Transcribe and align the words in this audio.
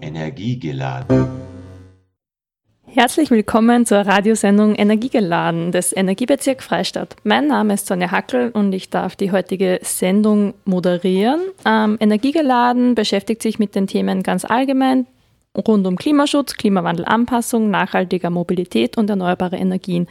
Energiegeladen. 0.00 1.26
Herzlich 2.86 3.30
willkommen 3.30 3.86
zur 3.86 3.98
Radiosendung 3.98 4.74
Energiegeladen 4.74 5.72
des 5.72 5.96
Energiebezirk 5.96 6.62
Freistadt. 6.62 7.16
Mein 7.24 7.46
Name 7.46 7.74
ist 7.74 7.86
Sonja 7.86 8.10
Hackel 8.10 8.50
und 8.50 8.72
ich 8.72 8.90
darf 8.90 9.16
die 9.16 9.32
heutige 9.32 9.78
Sendung 9.82 10.54
moderieren. 10.64 11.40
Ähm, 11.64 11.96
Energiegeladen 12.00 12.94
beschäftigt 12.94 13.42
sich 13.42 13.58
mit 13.58 13.74
den 13.74 13.86
Themen 13.86 14.22
ganz 14.22 14.44
allgemein 14.44 15.06
rund 15.56 15.86
um 15.86 15.96
Klimaschutz, 15.96 16.54
Klimawandelanpassung, 16.54 17.70
nachhaltiger 17.70 18.30
Mobilität 18.30 18.96
und 18.96 19.10
erneuerbare 19.10 19.56
Energien. 19.56 20.06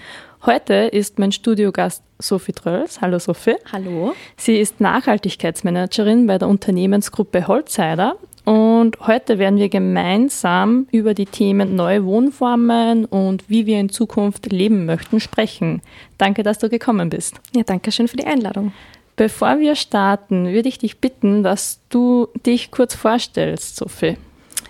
Heute 0.46 0.74
ist 0.74 1.20
mein 1.20 1.32
Studiogast 1.32 2.04
Sophie 2.18 2.54
Trölls. 2.54 3.02
Hallo 3.02 3.20
Sophie. 3.20 3.56
Hallo. 3.71 4.14
Sie 4.38 4.58
ist 4.58 4.82
Nachhaltigkeitsmanagerin 4.82 6.28
bei 6.28 6.38
der 6.38 6.48
Unternehmensgruppe 6.48 7.48
Holzheider 7.48 8.18
und 8.50 9.00
heute 9.02 9.38
werden 9.38 9.60
wir 9.60 9.70
gemeinsam 9.70 10.88
über 10.92 11.14
die 11.14 11.28
Themen 11.28 11.76
neue 11.76 12.04
Wohnformen 12.04 13.06
und 13.06 13.48
wie 13.48 13.68
wir 13.68 13.80
in 13.80 13.90
Zukunft 13.90 14.52
leben 14.52 14.88
möchten 14.88 15.20
sprechen. 15.20 15.84
Danke, 16.18 16.42
dass 16.42 16.57
du 16.57 16.68
gekommen 16.68 17.12
bist. 17.12 17.40
Ja, 17.56 17.62
danke 17.62 17.92
schön 17.92 18.07
für 18.07 18.18
die 18.18 18.26
Einladung. 18.26 18.74
Bevor 19.16 19.60
wir 19.60 19.76
starten, 19.76 20.48
würde 20.48 20.68
ich 20.68 20.80
dich 20.80 20.98
bitten, 20.98 21.43
dass 21.43 21.80
du 21.90 22.28
dich 22.43 22.71
kurz 22.71 22.96
vorstellst, 22.96 23.76
Sophie. 23.76 24.18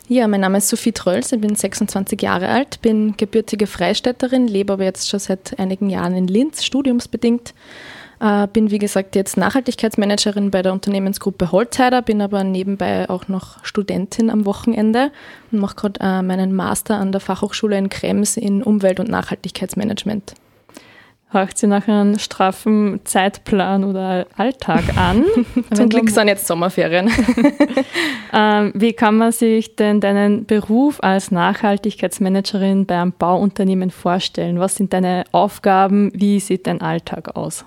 Ja, 0.10 0.28
mein 0.28 0.42
Name 0.42 0.58
ist 0.58 0.68
Sophie 0.68 0.92
Trölls, 0.92 1.32
ich 1.32 1.40
bin 1.40 1.56
26 1.56 2.22
Jahre 2.22 2.50
alt, 2.50 2.82
bin 2.82 3.16
gebürtige 3.16 3.66
Freistädterin, 3.66 4.50
lebe 4.50 4.74
aber 4.74 4.84
jetzt 4.84 5.08
schon 5.08 5.22
seit 5.22 5.58
einigen 5.58 5.90
Jahren 5.90 6.18
in 6.18 6.28
Linz, 6.28 6.66
studiumsbedingt. 6.66 7.54
Äh, 8.20 8.48
bin, 8.48 8.70
wie 8.72 8.80
gesagt, 8.80 9.16
jetzt 9.16 9.38
Nachhaltigkeitsmanagerin 9.38 10.52
bei 10.52 10.62
der 10.62 10.74
Unternehmensgruppe 10.74 11.52
Holzheider, 11.52 12.02
bin 12.02 12.22
aber 12.22 12.44
nebenbei 12.44 13.10
auch 13.10 13.28
noch 13.28 13.64
Studentin 13.64 14.30
am 14.30 14.46
Wochenende 14.46 15.12
und 15.52 15.60
mache 15.60 15.76
gerade 15.76 16.00
äh, 16.02 16.22
meinen 16.22 16.54
Master 16.54 16.98
an 16.98 17.12
der 17.12 17.22
Fachhochschule 17.22 17.78
in 17.78 17.90
Krems 17.90 18.36
in 18.38 18.62
Umwelt- 18.64 19.00
und 19.00 19.10
Nachhaltigkeitsmanagement 19.10 20.34
haucht 21.34 21.58
sie 21.58 21.68
nach 21.68 21.88
einem 21.88 22.18
straffen 22.18 23.02
Zeitplan 23.04 23.84
oder 23.84 24.26
Alltag 24.36 24.84
an. 24.98 25.26
Zum 25.74 25.90
Glück 25.90 26.10
sind 26.10 26.28
jetzt 26.28 26.48
Sommerferien. 26.48 27.12
ähm, 28.34 28.72
wie 28.74 28.94
kann 28.94 29.18
man 29.18 29.32
sich 29.32 29.76
denn 29.76 30.02
deinen 30.02 30.46
Beruf 30.46 31.02
als 31.04 31.32
Nachhaltigkeitsmanagerin 31.32 32.86
bei 32.86 33.00
einem 33.00 33.14
Bauunternehmen 33.14 33.92
vorstellen? 33.92 34.60
Was 34.60 34.76
sind 34.76 34.94
deine 34.94 35.24
Aufgaben? 35.32 36.12
Wie 36.16 36.40
sieht 36.40 36.66
dein 36.66 36.82
Alltag 36.82 37.36
aus? 37.36 37.64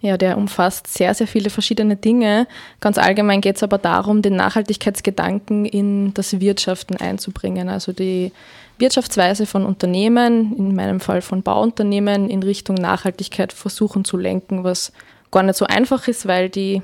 Ja, 0.00 0.16
der 0.16 0.36
umfasst 0.36 0.86
sehr, 0.86 1.14
sehr 1.14 1.26
viele 1.26 1.50
verschiedene 1.50 1.96
Dinge. 1.96 2.46
Ganz 2.80 2.98
allgemein 2.98 3.40
geht 3.40 3.56
es 3.56 3.62
aber 3.62 3.78
darum, 3.78 4.22
den 4.22 4.36
Nachhaltigkeitsgedanken 4.36 5.64
in 5.64 6.14
das 6.14 6.40
Wirtschaften 6.40 6.96
einzubringen. 6.96 7.68
Also 7.68 7.92
die 7.92 8.32
Wirtschaftsweise 8.78 9.46
von 9.46 9.64
Unternehmen, 9.64 10.56
in 10.56 10.74
meinem 10.74 11.00
Fall 11.00 11.22
von 11.22 11.42
Bauunternehmen, 11.42 12.28
in 12.28 12.42
Richtung 12.42 12.76
Nachhaltigkeit 12.76 13.52
versuchen 13.52 14.04
zu 14.04 14.16
lenken, 14.16 14.64
was 14.64 14.92
gar 15.30 15.42
nicht 15.42 15.56
so 15.56 15.64
einfach 15.64 16.08
ist, 16.08 16.26
weil 16.26 16.50
die, 16.50 16.82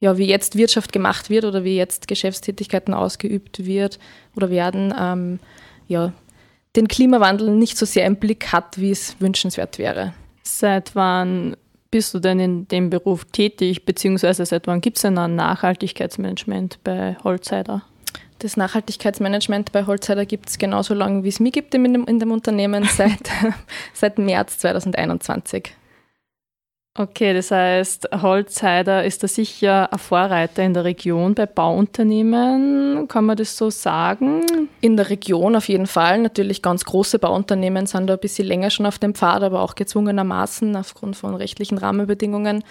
ja, 0.00 0.16
wie 0.18 0.26
jetzt 0.26 0.56
Wirtschaft 0.56 0.92
gemacht 0.92 1.30
wird 1.30 1.44
oder 1.44 1.64
wie 1.64 1.76
jetzt 1.76 2.06
Geschäftstätigkeiten 2.06 2.94
ausgeübt 2.94 3.64
wird 3.64 3.98
oder 4.36 4.50
werden, 4.50 4.94
ähm, 4.98 5.40
ja, 5.88 6.12
den 6.76 6.88
Klimawandel 6.88 7.50
nicht 7.50 7.76
so 7.76 7.84
sehr 7.86 8.06
im 8.06 8.16
Blick 8.16 8.52
hat, 8.52 8.78
wie 8.78 8.90
es 8.90 9.16
wünschenswert 9.20 9.78
wäre. 9.78 10.14
Seit 10.42 10.94
wann 10.94 11.56
bist 11.92 12.12
du 12.14 12.18
denn 12.18 12.40
in 12.40 12.66
dem 12.66 12.90
Beruf 12.90 13.24
tätig, 13.26 13.84
beziehungsweise 13.84 14.44
seit 14.44 14.66
wann 14.66 14.80
gibt 14.80 14.96
es 14.96 15.02
denn 15.02 15.16
ein 15.18 15.36
Nachhaltigkeitsmanagement 15.36 16.80
bei 16.82 17.16
Holzheider? 17.22 17.82
Das 18.40 18.56
Nachhaltigkeitsmanagement 18.56 19.70
bei 19.70 19.86
Holzheider 19.86 20.26
gibt 20.26 20.48
es 20.48 20.58
genauso 20.58 20.94
lange, 20.94 21.22
wie 21.22 21.28
es 21.28 21.38
mich 21.38 21.52
gibt 21.52 21.74
in 21.76 21.84
dem, 21.92 22.04
in 22.06 22.18
dem 22.18 22.32
Unternehmen, 22.32 22.82
seit, 22.84 23.30
seit 23.92 24.18
März 24.18 24.58
2021. 24.58 25.74
Okay, 26.94 27.32
das 27.32 27.50
heißt, 27.50 28.10
Holzheider 28.20 29.02
ist 29.02 29.22
da 29.22 29.28
sicher 29.28 29.90
ein 29.90 29.98
Vorreiter 29.98 30.62
in 30.62 30.74
der 30.74 30.84
Region 30.84 31.34
bei 31.34 31.46
Bauunternehmen. 31.46 33.08
Kann 33.08 33.24
man 33.24 33.38
das 33.38 33.56
so 33.56 33.70
sagen? 33.70 34.42
In 34.82 34.98
der 34.98 35.08
Region 35.08 35.56
auf 35.56 35.68
jeden 35.68 35.86
Fall. 35.86 36.18
Natürlich 36.18 36.60
ganz 36.60 36.84
große 36.84 37.18
Bauunternehmen 37.18 37.86
sind 37.86 38.08
da 38.08 38.14
ein 38.14 38.20
bisschen 38.20 38.46
länger 38.46 38.68
schon 38.68 38.84
auf 38.84 38.98
dem 38.98 39.14
Pfad, 39.14 39.42
aber 39.42 39.62
auch 39.62 39.74
gezwungenermaßen 39.74 40.76
aufgrund 40.76 41.16
von 41.16 41.34
rechtlichen 41.34 41.78
Rahmenbedingungen. 41.78 42.62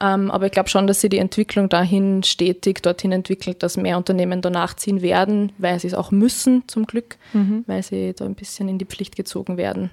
Ähm, 0.00 0.30
aber 0.30 0.46
ich 0.46 0.52
glaube 0.52 0.70
schon, 0.70 0.86
dass 0.86 1.02
sie 1.02 1.10
die 1.10 1.18
Entwicklung 1.18 1.68
dahin 1.68 2.22
stetig 2.22 2.82
dorthin 2.82 3.12
entwickelt, 3.12 3.62
dass 3.62 3.76
mehr 3.76 3.98
Unternehmen 3.98 4.40
danach 4.40 4.72
ziehen 4.72 5.02
werden, 5.02 5.52
weil 5.58 5.78
sie 5.80 5.88
es 5.88 5.94
auch 5.94 6.10
müssen, 6.10 6.66
zum 6.66 6.86
Glück, 6.86 7.16
mhm. 7.34 7.64
weil 7.66 7.82
sie 7.82 8.14
da 8.14 8.24
ein 8.24 8.36
bisschen 8.36 8.70
in 8.70 8.78
die 8.78 8.86
Pflicht 8.86 9.16
gezogen 9.16 9.58
werden. 9.58 9.90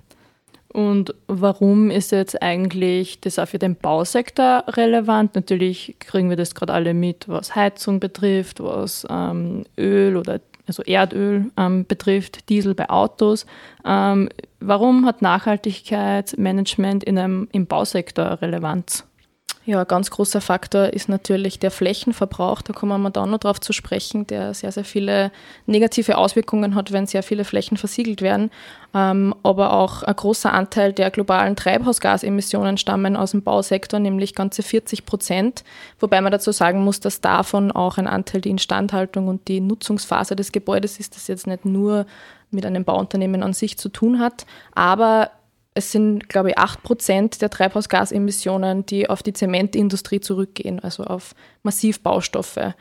Und 0.74 1.14
warum 1.28 1.92
ist 1.92 2.12
jetzt 2.12 2.42
eigentlich 2.42 3.22
das 3.22 3.38
auch 3.38 3.48
für 3.48 3.60
den 3.60 3.76
Bausektor 3.76 4.64
relevant? 4.68 5.36
Natürlich 5.36 5.96
kriegen 6.00 6.30
wir 6.30 6.38
das 6.38 6.56
gerade 6.56 6.74
alle 6.74 6.96
mit, 6.96 7.30
was 7.30 7.56
Heizung 7.56 8.00
betrifft, 8.00 8.60
was 8.60 9.06
ähm, 9.10 9.66
Öl 9.78 10.18
oder 10.18 10.40
also 10.66 10.82
Erdöl 10.84 11.52
ähm, 11.58 11.86
betrifft, 11.86 12.50
Diesel 12.50 12.74
bei 12.74 12.90
Autos. 12.90 13.46
Ähm, 13.86 14.30
warum 14.60 15.06
hat 15.06 15.22
Nachhaltigkeitsmanagement 15.22 17.04
in 17.04 17.20
einem, 17.20 17.48
im 17.52 17.68
Bausektor 17.68 18.42
Relevanz? 18.42 19.06
Ja, 19.66 19.80
ein 19.80 19.88
ganz 19.88 20.12
großer 20.12 20.42
Faktor 20.42 20.88
ist 20.88 21.08
natürlich 21.08 21.58
der 21.58 21.72
Flächenverbrauch. 21.72 22.62
Da 22.62 22.74
kommen 22.74 23.02
wir 23.02 23.12
dann 23.12 23.32
noch 23.32 23.38
drauf 23.38 23.62
zu 23.62 23.72
sprechen, 23.72 24.28
der 24.28 24.54
sehr, 24.54 24.74
sehr 24.74 24.84
viele 24.84 25.32
negative 25.68 26.18
Auswirkungen 26.18 26.76
hat, 26.76 26.92
wenn 26.92 27.08
sehr 27.08 27.24
viele 27.24 27.46
Flächen 27.46 27.78
versiegelt 27.78 28.22
werden. 28.22 28.52
Ähm, 28.94 29.34
aber 29.42 29.72
auch 29.72 30.04
ein 30.04 30.16
großer 30.18 30.52
Anteil 30.52 30.92
der 30.92 31.12
globalen 31.12 31.56
Treibhausgasemissionen 31.56 32.78
stammen 32.78 33.16
aus 33.16 33.32
dem 33.32 33.42
Bausektor, 33.42 34.02
nämlich 34.02 34.36
ganze 34.36 34.64
40 34.64 35.06
Prozent. 35.06 35.64
Wobei 35.98 36.20
man 36.20 36.34
dazu 36.34 36.52
sagen 36.52 36.84
muss, 36.84 37.00
dass 37.00 37.22
davon 37.22 37.72
auch 37.72 37.98
ein 37.98 38.08
Anteil 38.08 38.42
die 38.42 38.50
Instandhaltung 38.50 39.30
und 39.30 39.48
die 39.48 39.62
Nutzungsphase 39.62 40.36
des 40.36 40.52
Gebäudes 40.52 41.00
ist, 41.00 41.16
das 41.16 41.30
jetzt 41.30 41.48
nicht 41.48 41.64
nur 41.64 42.06
mit 42.52 42.66
einem 42.66 42.84
Bauunternehmen 42.84 43.42
an 43.42 43.54
sich 43.54 43.78
zu 43.78 43.88
tun 43.88 44.20
hat. 44.20 44.46
Aber 44.76 45.32
es 45.74 45.92
sind, 45.92 46.30
glaube 46.30 46.50
ich, 46.50 46.58
8 46.58 46.84
Prozent 46.84 47.42
der 47.42 47.50
Treibhausgasemissionen, 47.50 48.86
die 48.86 49.10
auf 49.10 49.24
die 49.24 49.34
Zementindustrie 49.34 50.20
zurückgehen, 50.20 50.80
also 50.80 51.04
auf 51.04 51.34
Massivbaustoffe, 51.64 52.74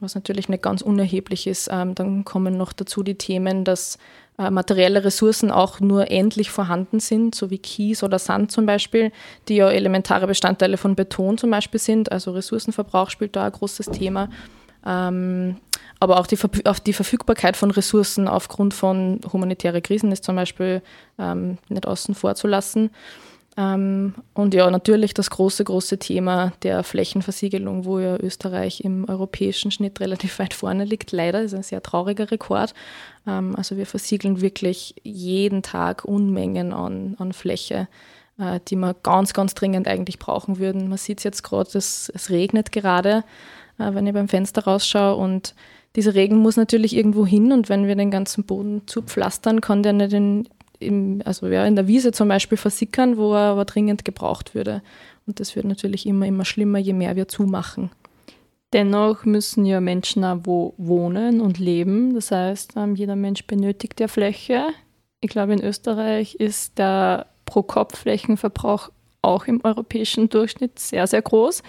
was 0.00 0.14
natürlich 0.14 0.48
nicht 0.48 0.62
ganz 0.62 0.82
unerheblich 0.82 1.46
ist. 1.46 1.68
Ähm, 1.70 1.94
dann 1.94 2.24
kommen 2.24 2.56
noch 2.56 2.72
dazu 2.72 3.02
die 3.02 3.14
Themen, 3.14 3.64
dass 3.64 3.98
äh, 4.36 4.50
materielle 4.50 5.04
Ressourcen 5.04 5.52
auch 5.52 5.78
nur 5.78 6.10
endlich 6.10 6.50
vorhanden 6.50 6.98
sind, 6.98 7.34
so 7.34 7.50
wie 7.50 7.58
Kies 7.58 8.02
oder 8.02 8.18
Sand 8.18 8.50
zum 8.50 8.66
Beispiel, 8.66 9.12
die 9.48 9.56
ja 9.56 9.70
elementare 9.70 10.26
Bestandteile 10.26 10.76
von 10.76 10.96
Beton 10.96 11.38
zum 11.38 11.50
Beispiel 11.50 11.80
sind. 11.80 12.10
Also 12.10 12.32
Ressourcenverbrauch 12.32 13.10
spielt 13.10 13.36
da 13.36 13.46
ein 13.46 13.52
großes 13.52 13.86
Thema. 13.86 14.28
Aber 16.00 16.18
auch 16.18 16.26
die, 16.26 16.38
auf 16.64 16.80
die 16.80 16.92
Verfügbarkeit 16.92 17.56
von 17.56 17.70
Ressourcen 17.70 18.28
aufgrund 18.28 18.74
von 18.74 19.20
humanitären 19.32 19.82
Krisen 19.82 20.12
ist 20.12 20.24
zum 20.24 20.36
Beispiel 20.36 20.82
ähm, 21.18 21.58
nicht 21.68 21.86
außen 21.86 22.14
vor 22.14 22.34
zu 22.34 22.46
lassen. 22.46 22.90
Ähm, 23.56 24.14
und 24.32 24.52
ja, 24.52 24.68
natürlich 24.70 25.14
das 25.14 25.30
große, 25.30 25.62
große 25.62 25.98
Thema 25.98 26.52
der 26.62 26.82
Flächenversiegelung, 26.82 27.84
wo 27.84 28.00
ja 28.00 28.16
Österreich 28.16 28.80
im 28.80 29.08
europäischen 29.08 29.70
Schnitt 29.70 30.00
relativ 30.00 30.38
weit 30.40 30.54
vorne 30.54 30.84
liegt. 30.84 31.12
Leider 31.12 31.42
ist 31.42 31.54
ein 31.54 31.62
sehr 31.62 31.82
trauriger 31.82 32.30
Rekord. 32.30 32.74
Ähm, 33.26 33.54
also 33.56 33.76
wir 33.76 33.86
versiegeln 33.86 34.40
wirklich 34.40 34.96
jeden 35.04 35.62
Tag 35.62 36.04
Unmengen 36.04 36.72
an, 36.72 37.14
an 37.18 37.32
Fläche, 37.32 37.86
äh, 38.38 38.58
die 38.66 38.76
wir 38.76 38.94
ganz, 38.94 39.32
ganz 39.34 39.54
dringend 39.54 39.86
eigentlich 39.86 40.18
brauchen 40.18 40.58
würden. 40.58 40.88
Man 40.88 40.98
sieht 40.98 41.18
es 41.18 41.24
jetzt 41.24 41.44
gerade, 41.44 41.70
es 41.78 42.26
regnet 42.30 42.72
gerade, 42.72 43.22
äh, 43.78 43.94
wenn 43.94 44.06
ich 44.08 44.14
beim 44.14 44.28
Fenster 44.28 44.64
rausschaue 44.64 45.14
und 45.14 45.54
dieser 45.96 46.14
Regen 46.14 46.38
muss 46.38 46.56
natürlich 46.56 46.96
irgendwo 46.96 47.24
hin 47.26 47.52
und 47.52 47.68
wenn 47.68 47.86
wir 47.86 47.94
den 47.94 48.10
ganzen 48.10 48.44
Boden 48.44 48.82
zupflastern, 48.86 49.60
kann 49.60 49.82
der 49.82 49.92
nicht 49.92 50.12
in, 50.12 50.48
im, 50.80 51.22
also 51.24 51.46
ja, 51.46 51.64
in 51.64 51.76
der 51.76 51.86
Wiese 51.86 52.12
zum 52.12 52.28
Beispiel 52.28 52.58
versickern, 52.58 53.16
wo 53.16 53.32
er 53.34 53.52
aber 53.52 53.64
dringend 53.64 54.04
gebraucht 54.04 54.54
würde. 54.54 54.82
Und 55.26 55.40
das 55.40 55.56
wird 55.56 55.64
natürlich 55.64 56.06
immer, 56.06 56.26
immer 56.26 56.44
schlimmer, 56.44 56.78
je 56.78 56.92
mehr 56.92 57.16
wir 57.16 57.28
zumachen. 57.28 57.90
Dennoch 58.72 59.24
müssen 59.24 59.64
ja 59.64 59.80
Menschen 59.80 60.24
auch 60.24 60.40
wo 60.42 60.74
wohnen 60.78 61.40
und 61.40 61.60
leben. 61.60 62.14
Das 62.14 62.32
heißt, 62.32 62.72
ähm, 62.76 62.96
jeder 62.96 63.14
Mensch 63.14 63.46
benötigt 63.46 64.00
ja 64.00 64.08
Fläche. 64.08 64.66
Ich 65.20 65.30
glaube, 65.30 65.52
in 65.52 65.62
Österreich 65.62 66.34
ist 66.34 66.76
der 66.76 67.26
Pro-Kopf-Flächenverbrauch 67.46 68.90
auch 69.22 69.46
im 69.46 69.60
europäischen 69.64 70.28
Durchschnitt 70.28 70.78
sehr, 70.80 71.06
sehr 71.06 71.22
groß. 71.22 71.62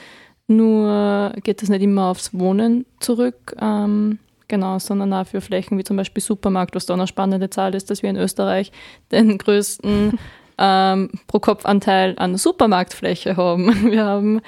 Nur 0.48 1.34
geht 1.44 1.64
es 1.64 1.70
nicht 1.70 1.82
immer 1.82 2.08
aufs 2.08 2.34
Wohnen 2.34 2.86
zurück, 3.00 3.56
ähm, 3.60 4.20
genau, 4.48 4.78
sondern 4.78 5.12
auch 5.14 5.26
für 5.26 5.42
Flächen 5.42 5.78
wie 5.78 5.84
zum 5.84 5.98
Beispiel 5.98 6.22
Supermarkt, 6.22 6.76
was 6.76 6.86
da 6.86 6.94
eine 6.94 7.08
spannende 7.08 7.50
Zahl 7.50 7.74
ist, 7.74 7.90
dass 7.90 8.04
wir 8.04 8.10
in 8.12 8.18
Österreich 8.18 8.72
den 9.12 9.38
größten 9.38 10.20
ähm, 10.58 11.10
Pro-Kopf-Anteil 11.28 12.16
an 12.18 12.38
Supermarktfläche 12.38 13.38
haben. 13.38 13.92
Wir 13.92 14.06
haben 14.06 14.42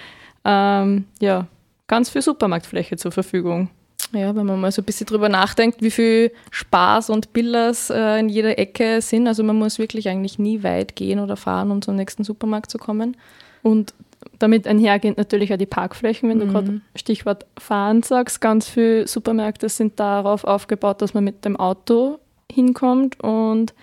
ähm, 0.45 1.05
ja 1.19 1.47
ganz 1.87 2.09
viel 2.09 2.21
Supermarktfläche 2.21 2.95
zur 2.95 3.11
Verfügung. 3.11 3.69
Ja, 4.13 4.33
wenn 4.35 4.45
man 4.45 4.61
mal 4.61 4.71
so 4.71 4.81
ein 4.81 4.85
bisschen 4.85 5.07
drüber 5.07 5.27
nachdenkt, 5.27 5.81
wie 5.81 5.91
viel 5.91 6.31
Spaß 6.51 7.09
und 7.09 7.33
Billers 7.33 7.89
äh, 7.89 8.19
in 8.19 8.29
jeder 8.29 8.57
Ecke 8.57 9.01
sind. 9.01 9.27
Also 9.27 9.43
man 9.43 9.57
muss 9.57 9.79
wirklich 9.79 10.07
eigentlich 10.07 10.39
nie 10.39 10.63
weit 10.63 10.95
gehen 10.95 11.19
oder 11.19 11.35
fahren, 11.35 11.71
um 11.71 11.81
zum 11.81 11.97
nächsten 11.97 12.23
Supermarkt 12.23 12.71
zu 12.71 12.77
kommen. 12.77 13.17
Und 13.63 13.93
damit 14.39 14.67
einhergehend 14.67 15.17
natürlich 15.17 15.53
auch 15.53 15.57
die 15.57 15.65
Parkflächen, 15.65 16.29
wenn 16.29 16.37
mhm. 16.37 16.41
du 16.41 16.47
gerade 16.47 16.81
Stichwort 16.95 17.45
Fahren 17.57 18.03
sagst. 18.03 18.41
Ganz 18.41 18.67
viele 18.67 19.07
Supermärkte 19.07 19.69
sind 19.69 19.99
darauf 19.99 20.43
aufgebaut, 20.43 21.01
dass 21.01 21.13
man 21.13 21.23
mit 21.23 21.45
dem 21.45 21.55
Auto 21.57 22.19
hinkommt 22.51 23.21
und 23.23 23.73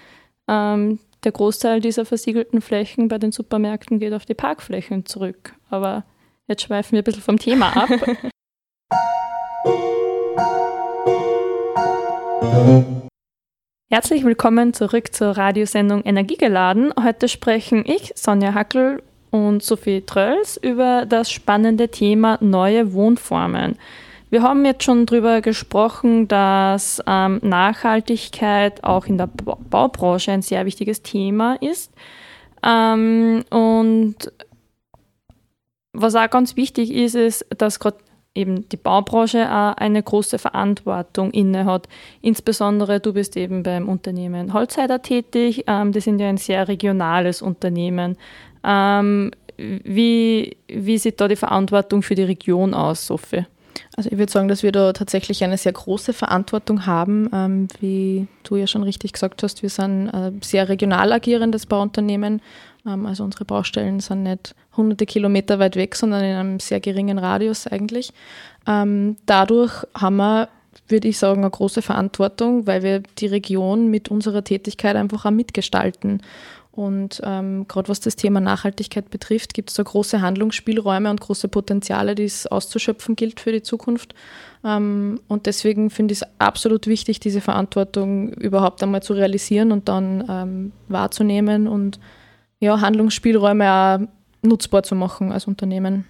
ähm, 0.49 0.99
der 1.25 1.32
Großteil 1.32 1.81
dieser 1.81 2.05
versiegelten 2.05 2.61
Flächen 2.61 3.08
bei 3.08 3.19
den 3.19 3.32
Supermärkten 3.32 3.99
geht 3.99 4.12
auf 4.12 4.26
die 4.26 4.35
Parkflächen 4.35 5.06
zurück. 5.06 5.55
Aber 5.70 6.05
jetzt 6.47 6.62
schweifen 6.62 6.93
wir 6.93 7.00
ein 7.00 7.05
bisschen 7.05 7.23
vom 7.23 7.38
Thema 7.38 7.76
ab. 7.76 7.88
Herzlich 13.90 14.25
willkommen 14.25 14.75
zurück 14.75 15.14
zur 15.14 15.37
Radiosendung 15.37 16.02
Energiegeladen. 16.02 16.93
Heute 17.00 17.29
sprechen 17.29 17.85
ich, 17.87 18.12
Sonja 18.17 18.52
Hackel 18.52 19.02
und 19.35 19.65
Sophie 19.65 20.03
Trölls 20.03 20.57
über 20.57 21.07
das 21.07 21.29
spannende 21.29 21.89
Thema 21.89 22.39
neue 22.41 22.93
Wohnformen. 22.93 23.77
Wir 24.31 24.43
haben 24.43 24.65
jetzt 24.65 24.85
schon 24.85 25.07
darüber 25.07 25.41
gesprochen, 25.41 26.29
dass 26.29 27.03
ähm, 27.05 27.41
Nachhaltigkeit 27.43 28.85
auch 28.85 29.07
in 29.07 29.19
der 29.19 29.27
Baubranche 29.27 30.31
ein 30.31 30.43
sehr 30.43 30.65
wichtiges 30.67 31.03
Thema 31.03 31.57
ist. 31.61 31.93
Ähm, 32.65 33.45
und 33.51 34.15
was 35.93 36.15
auch 36.15 36.31
ganz 36.31 36.55
wichtig 36.55 36.93
ist, 36.93 37.17
ist, 37.17 37.45
dass 37.59 37.81
gerade 37.81 37.99
eben 38.37 38.69
die 38.69 38.77
Baubranche 38.77 39.51
auch 39.51 39.77
eine 39.77 40.03
große 40.03 40.39
Verantwortung 40.39 41.33
innehat. 41.33 41.89
Insbesondere 42.21 43.01
du 43.01 43.13
bist 43.13 43.37
eben 43.37 43.65
beim 43.65 43.89
Unternehmen 43.89 44.53
Holzheider 44.53 45.03
tätig. 45.03 45.65
Ähm, 45.67 45.91
die 45.91 46.01
sind 46.01 46.21
ja 46.21 46.29
ein 46.29 46.37
sehr 46.37 46.69
regionales 46.69 47.43
Unternehmen. 47.43 48.17
Ähm, 48.64 49.31
wie, 49.56 50.56
wie 50.69 50.99
sieht 50.99 51.20
da 51.20 51.28
die 51.28 51.37
Verantwortung 51.37 52.02
für 52.02 52.14
die 52.14 52.22
Region 52.22 52.75
aus, 52.75 53.06
Sophie? 53.06 53.46
Also 53.96 54.11
ich 54.11 54.19
würde 54.19 54.32
sagen, 54.32 54.49
dass 54.49 54.62
wir 54.62 54.72
da 54.72 54.93
tatsächlich 54.93 55.44
eine 55.44 55.56
sehr 55.56 55.72
große 55.72 56.12
Verantwortung 56.12 56.87
haben. 56.87 57.31
Ähm, 57.32 57.69
wie 57.81 58.26
du 58.43 58.56
ja 58.56 58.66
schon 58.66 58.82
richtig 58.82 59.12
gesagt 59.12 59.43
hast, 59.43 59.62
wir 59.62 59.70
sind 59.70 60.11
ein 60.11 60.40
sehr 60.43 60.69
regional 60.69 61.12
agierendes 61.12 61.66
Bauunternehmen. 61.66 62.43
Ähm, 62.87 63.06
also 63.06 63.22
unsere 63.22 63.44
Baustellen 63.44 64.00
sind 64.00 64.25
nicht 64.25 64.55
hunderte 64.76 65.06
Kilometer 65.06 65.58
weit 65.58 65.76
weg, 65.76 65.94
sondern 65.94 66.25
in 66.25 66.37
einem 66.37 66.61
sehr 66.61 66.81
geringen 66.81 67.19
Radius 67.19 67.66
eigentlich. 67.66 68.12
Ähm, 68.66 69.16
dadurch 69.26 69.84
haben 69.96 70.16
wir, 70.16 70.49
würde 70.88 71.08
ich 71.08 71.19
sagen, 71.19 71.43
eine 71.43 71.50
große 71.50 71.82
Verantwortung, 71.82 72.66
weil 72.66 72.82
wir 72.82 73.02
die 73.19 73.26
Region 73.26 73.90
mit 73.90 74.08
unserer 74.08 74.43
Tätigkeit 74.43 74.96
einfach 74.96 75.25
auch 75.25 75.31
mitgestalten. 75.31 76.20
Und 76.76 77.21
ähm, 77.25 77.69
gerade 77.69 77.88
was 77.88 78.00
das 78.00 78.17
Thema 78.17 78.41
Nachhaltigkeit 78.41 79.09
betrifft, 79.09 79.55
gibt 79.55 79.71
es 79.71 79.76
da 79.76 79.85
große 79.85 80.21
Handlungsspielräume 80.21 81.09
und 81.09 81.21
große 81.21 81.47
Potenziale, 81.47 82.17
die 82.17 82.25
es 82.25 82.49
auszuschöpfen 82.49 83.15
gilt 83.15 83.38
für 83.38 83.53
die 83.53 83.62
Zukunft. 83.62 84.12
Ähm, 84.65 85.21
und 85.29 85.47
deswegen 85.47 85.91
finde 85.91 86.12
ich 86.12 86.23
es 86.23 86.29
absolut 86.41 86.88
wichtig, 86.88 87.21
diese 87.21 87.41
Verantwortung 87.41 88.32
überhaupt 88.32 88.82
einmal 88.82 89.05
zu 89.05 89.12
realisieren 89.12 89.71
und 89.71 89.88
dann 89.88 90.25
ähm, 90.29 90.73
wahrzunehmen 90.88 91.69
und 91.69 92.00
ja, 92.59 92.81
Handlungsspielräume 92.81 93.73
auch 93.73 93.99
nutzbar 94.43 94.82
zu 94.82 94.97
machen 94.97 95.31
als 95.31 95.47
Unternehmen. 95.47 96.06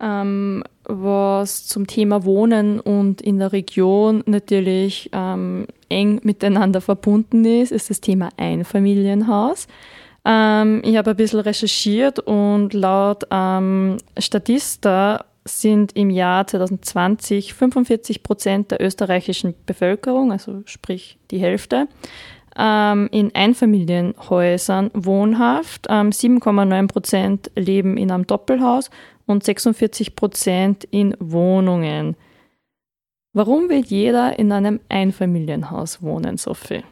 Ähm, 0.00 0.62
was 0.84 1.66
zum 1.66 1.86
Thema 1.86 2.24
Wohnen 2.24 2.80
und 2.80 3.20
in 3.20 3.38
der 3.38 3.52
Region 3.52 4.22
natürlich 4.26 5.10
ähm, 5.12 5.66
eng 5.88 6.20
miteinander 6.22 6.80
verbunden 6.80 7.44
ist, 7.44 7.72
ist 7.72 7.90
das 7.90 8.00
Thema 8.00 8.28
Einfamilienhaus. 8.36 9.66
Ähm, 10.24 10.82
ich 10.84 10.96
habe 10.96 11.10
ein 11.10 11.16
bisschen 11.16 11.40
recherchiert 11.40 12.20
und 12.20 12.74
laut 12.74 13.24
ähm, 13.30 13.98
Statista 14.18 15.24
sind 15.44 15.96
im 15.96 16.10
Jahr 16.10 16.46
2020 16.46 17.54
45 17.54 18.22
Prozent 18.22 18.70
der 18.70 18.82
österreichischen 18.82 19.54
Bevölkerung, 19.66 20.30
also 20.30 20.62
sprich 20.66 21.18
die 21.30 21.38
Hälfte, 21.38 21.88
ähm, 22.56 23.08
in 23.10 23.34
Einfamilienhäusern 23.34 24.90
wohnhaft. 24.94 25.86
Ähm, 25.88 26.10
7,9 26.10 26.88
Prozent 26.88 27.50
leben 27.56 27.96
in 27.96 28.10
einem 28.10 28.26
Doppelhaus 28.26 28.90
und 29.28 29.44
46 29.44 30.16
Prozent 30.16 30.84
in 30.84 31.14
Wohnungen. 31.20 32.16
Warum 33.32 33.68
will 33.68 33.84
jeder 33.84 34.38
in 34.38 34.50
einem 34.50 34.80
Einfamilienhaus 34.88 36.02
wohnen, 36.02 36.38
Sophie? 36.38 36.82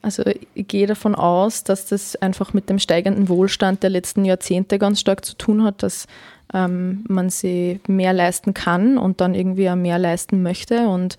Also 0.00 0.22
ich 0.54 0.68
gehe 0.68 0.86
davon 0.86 1.14
aus, 1.14 1.64
dass 1.64 1.86
das 1.86 2.16
einfach 2.16 2.54
mit 2.54 2.70
dem 2.70 2.78
steigenden 2.78 3.28
Wohlstand 3.28 3.82
der 3.82 3.90
letzten 3.90 4.24
Jahrzehnte 4.24 4.78
ganz 4.78 5.00
stark 5.00 5.24
zu 5.24 5.36
tun 5.36 5.64
hat, 5.64 5.82
dass 5.82 6.06
ähm, 6.54 7.04
man 7.08 7.30
sie 7.30 7.80
mehr 7.86 8.12
leisten 8.12 8.54
kann 8.54 8.96
und 8.96 9.20
dann 9.20 9.34
irgendwie 9.34 9.68
auch 9.68 9.76
mehr 9.76 9.98
leisten 9.98 10.42
möchte. 10.42 10.88
Und 10.88 11.16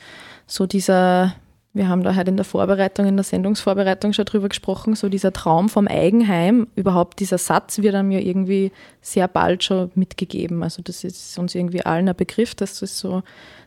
so 0.48 0.66
dieser 0.66 1.36
wir 1.74 1.88
haben 1.88 2.04
da 2.04 2.16
halt 2.16 2.27
in 2.27 2.36
der 2.36 2.45
Vorbereitung, 2.45 3.06
in 3.06 3.16
der 3.16 3.24
Sendungsvorbereitung 3.24 4.13
schon 4.13 4.25
drüber 4.25 4.50
gesprochen, 4.50 4.95
so 4.95 5.07
dieser 5.07 5.31
Traum 5.31 5.69
vom 5.69 5.88
Eigenheim, 5.88 6.68
überhaupt 6.75 7.19
dieser 7.19 7.38
Satz 7.38 7.77
wird 7.80 7.94
einem 7.94 8.12
ja 8.12 8.19
irgendwie 8.19 8.71
sehr 9.01 9.27
bald 9.27 9.63
schon 9.63 9.92
mitgegeben. 9.94 10.63
Also 10.63 10.81
das 10.81 11.04
ist 11.04 11.38
uns 11.38 11.54
irgendwie 11.54 11.86
allen 11.86 12.10
ein 12.10 12.16
Begriff, 12.16 12.56
dass 12.56 12.80
das 12.80 12.98
so 12.98 13.21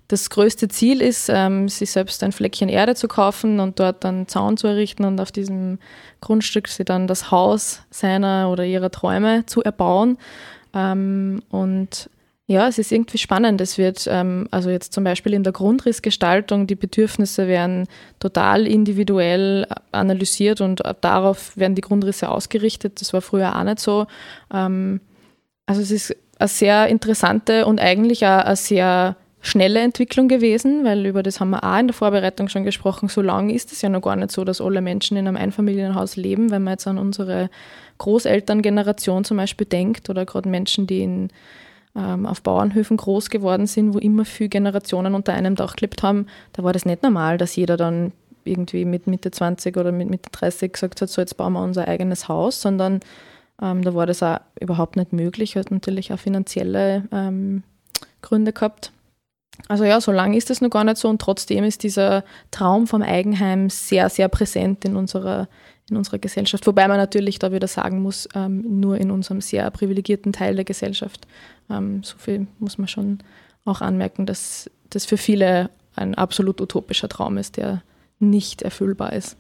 das 0.09 0.29
größte 0.31 0.69
Ziel 0.69 1.01
ist, 1.01 1.31
ähm, 1.33 1.69
sich 1.69 1.93
selbst 1.93 2.23
ein 2.23 2.33
Fleckchen 2.33 2.69
Erde 2.69 2.95
zu 2.95 3.09
kaufen 3.09 3.61
und 3.61 3.79
dort 3.79 4.05
dann 4.05 4.29
Zaun 4.29 4.57
zu 4.57 4.67
errichten 4.67 5.05
und 5.05 5.21
auf 5.21 5.33
diesem 5.33 5.79
Grundstück 6.21 6.69
sie 6.69 6.85
dann 6.85 7.07
das 7.07 7.31
Haus 7.31 7.83
seiner 7.91 8.51
oder 8.51 8.65
ihrer 8.65 8.91
Träume 8.91 9.47
zu 9.47 9.63
erbauen. 9.63 10.19
Ähm, 10.75 11.43
und 11.51 12.11
ja, 12.53 12.69
es 12.69 12.79
ist 12.79 12.93
irgendwie 12.93 13.19
spannend. 13.19 13.61
Es 13.63 13.79
wird, 13.79 14.07
ähm, 14.11 14.47
also 14.51 14.69
jetzt 14.69 14.93
zum 14.93 15.05
Beispiel 15.05 15.33
in 15.33 15.43
der 15.43 15.55
Grundrissgestaltung, 15.55 16.67
die 16.67 16.75
Bedürfnisse 16.75 17.49
werden 17.49 17.89
total 18.21 18.67
individuell 18.67 19.67
analysiert 19.91 20.61
und 20.61 20.83
darauf 21.01 21.57
werden 21.57 21.75
die 21.75 21.81
Grundrisse 21.81 22.29
ausgerichtet. 22.29 23.01
Das 23.01 23.15
war 23.15 23.23
früher 23.23 23.57
auch 23.57 23.65
nicht 23.65 23.81
so. 23.81 24.07
Ähm, 24.53 25.01
also 25.65 25.81
es 25.81 25.91
ist 25.91 26.17
eine 26.39 26.49
sehr 26.49 26.89
interessante 26.89 27.65
und 27.65 27.81
eigentlich 27.81 28.27
auch 28.27 28.45
eine 28.45 28.57
sehr 28.57 29.17
schnelle 29.41 29.81
Entwicklung 29.81 30.29
gewesen, 30.29 30.85
weil 30.85 31.07
über 31.07 31.23
das 31.23 31.41
haben 31.41 31.51
wir 31.51 31.65
auch 31.65 31.79
in 31.79 31.89
der 31.89 31.95
Vorbereitung 31.95 32.49
schon 32.49 32.65
gesprochen. 32.65 33.09
So 33.09 33.23
lange 33.23 33.55
ist 33.55 33.73
es 33.73 33.81
ja 33.81 33.89
noch 33.89 34.03
gar 34.03 34.15
nicht 34.15 34.31
so, 34.31 34.45
dass 34.45 34.61
alle 34.61 34.83
Menschen 34.83 35.17
in 35.17 35.27
einem 35.27 35.37
Einfamilienhaus 35.37 36.17
leben, 36.17 36.51
wenn 36.51 36.63
man 36.63 36.75
jetzt 36.75 36.87
an 36.87 36.99
unsere 36.99 37.49
Großelterngeneration 37.99 39.25
zum 39.25 39.39
Beispiel 39.39 39.67
denkt 39.67 40.11
oder 40.11 40.27
gerade 40.27 40.49
Menschen, 40.49 40.87
die 40.87 41.03
in 41.03 41.31
auf 41.95 42.43
Bauernhöfen 42.43 42.97
groß 42.97 43.29
geworden 43.29 43.67
sind, 43.67 43.93
wo 43.93 43.99
immer 43.99 44.25
viele 44.25 44.49
Generationen 44.49 45.15
unter 45.15 45.35
einem 45.35 45.57
Dach 45.57 45.77
gelebt 45.77 46.03
haben, 46.03 46.27
da 46.55 46.63
war 46.63 46.73
das 46.73 46.87
nicht 46.87 47.03
normal, 47.03 47.37
dass 47.37 47.55
jeder 47.55 47.77
dann 47.77 48.13
irgendwie 48.45 48.85
mit 48.85 49.07
Mitte 49.07 49.31
20 49.31 49.77
oder 49.77 49.93
mit 49.93 50.09
Mitte 50.09 50.31
30 50.31 50.73
gesagt 50.73 51.01
hat, 51.01 51.09
so 51.09 51.21
jetzt 51.21 51.37
bauen 51.37 51.53
wir 51.53 51.63
unser 51.63 51.87
eigenes 51.87 52.29
Haus, 52.29 52.61
sondern 52.61 53.01
ähm, 53.61 53.83
da 53.83 53.95
war 53.95 54.07
das 54.07 54.23
auch 54.23 54.41
überhaupt 54.61 54.97
nicht 54.97 55.13
möglich, 55.13 55.57
hat 55.57 55.71
natürlich 55.71 56.13
auch 56.13 56.19
finanzielle 56.19 57.05
ähm, 57.13 57.63
Gründe 58.23 58.53
gehabt. 58.53 58.93
Also 59.69 59.85
ja, 59.85 60.01
so 60.01 60.13
lange 60.13 60.37
ist 60.37 60.51
es 60.51 60.61
noch 60.61 60.71
gar 60.71 60.85
nicht 60.85 60.97
so 60.97 61.09
und 61.09 61.21
trotzdem 61.21 61.65
ist 61.65 61.83
dieser 61.83 62.25
Traum 62.51 62.87
vom 62.87 63.03
Eigenheim 63.03 63.69
sehr, 63.71 64.09
sehr 64.09 64.29
präsent 64.29 64.85
in 64.85 64.97
unserer, 64.97 65.49
in 65.91 65.97
unserer 65.97 66.19
Gesellschaft. 66.19 66.67
Wobei 66.67 66.89
man 66.89 66.97
natürlich 66.97 67.39
da 67.39 67.53
wieder 67.53 67.69
sagen 67.69 68.03
muss, 68.03 68.29
ähm, 68.35 68.81
nur 68.81 68.99
in 68.99 69.11
unserem 69.11 69.41
sehr 69.41 69.71
privilegierten 69.71 70.33
Teil 70.33 70.55
der 70.55 70.65
Gesellschaft. 70.65 71.27
Ähm, 71.71 72.03
so 72.03 72.17
viel 72.19 72.47
muss 72.59 72.79
man 72.79 72.89
schon 72.89 73.19
auch 73.65 73.81
anmerken, 73.81 74.27
dass 74.27 74.71
das 74.91 75.07
für 75.07 75.17
viele 75.17 75.71
ein 75.95 76.15
absolut 76.15 76.61
utopischer 76.61 77.09
Traum 77.09 77.37
ist, 77.39 77.57
der 77.57 77.83
nicht 78.19 78.63
erfüllbar 78.63 79.13
ist. 79.13 79.37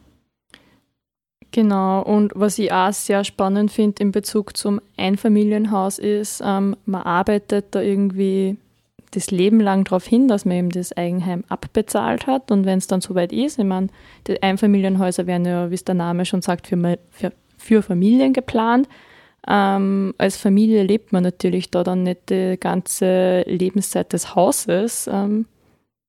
Genau, 1.53 2.03
und 2.03 2.33
was 2.35 2.59
ich 2.59 2.73
auch 2.73 2.93
sehr 2.93 3.25
spannend 3.25 3.71
finde 3.71 4.03
in 4.03 4.11
Bezug 4.11 4.57
zum 4.57 4.81
Einfamilienhaus 4.97 5.99
ist, 5.99 6.43
ähm, 6.45 6.77
man 6.87 7.03
arbeitet 7.03 7.67
da 7.73 7.83
irgendwie 7.83 8.57
das 9.12 9.31
Leben 9.31 9.61
lang 9.61 9.85
darauf 9.85 10.07
hin, 10.07 10.26
dass 10.26 10.45
man 10.45 10.57
eben 10.57 10.71
das 10.71 10.97
Eigenheim 10.97 11.45
abbezahlt 11.49 12.26
hat. 12.26 12.50
Und 12.50 12.64
wenn 12.64 12.78
es 12.78 12.87
dann 12.87 13.00
soweit 13.00 13.33
ist, 13.33 13.59
ich 13.59 13.64
meine, 13.64 13.88
die 14.26 14.42
Einfamilienhäuser 14.42 15.26
werden 15.26 15.47
ja, 15.47 15.71
wie 15.71 15.75
es 15.75 15.85
der 15.85 15.95
Name 15.95 16.25
schon 16.25 16.42
sagt, 16.42 16.66
für, 16.66 16.99
für, 17.11 17.33
für 17.57 17.83
Familien 17.83 18.33
geplant. 18.33 18.88
Ähm, 19.47 20.14
als 20.19 20.37
Familie 20.37 20.83
lebt 20.85 21.12
man 21.12 21.23
natürlich 21.23 21.71
da 21.71 21.83
dann 21.83 22.04
nicht 22.04 22.31
die 22.31 22.57
ganze 22.59 23.42
Lebenszeit 23.42 24.12
des 24.12 24.35
Hauses. 24.35 25.09
Ähm, 25.12 25.47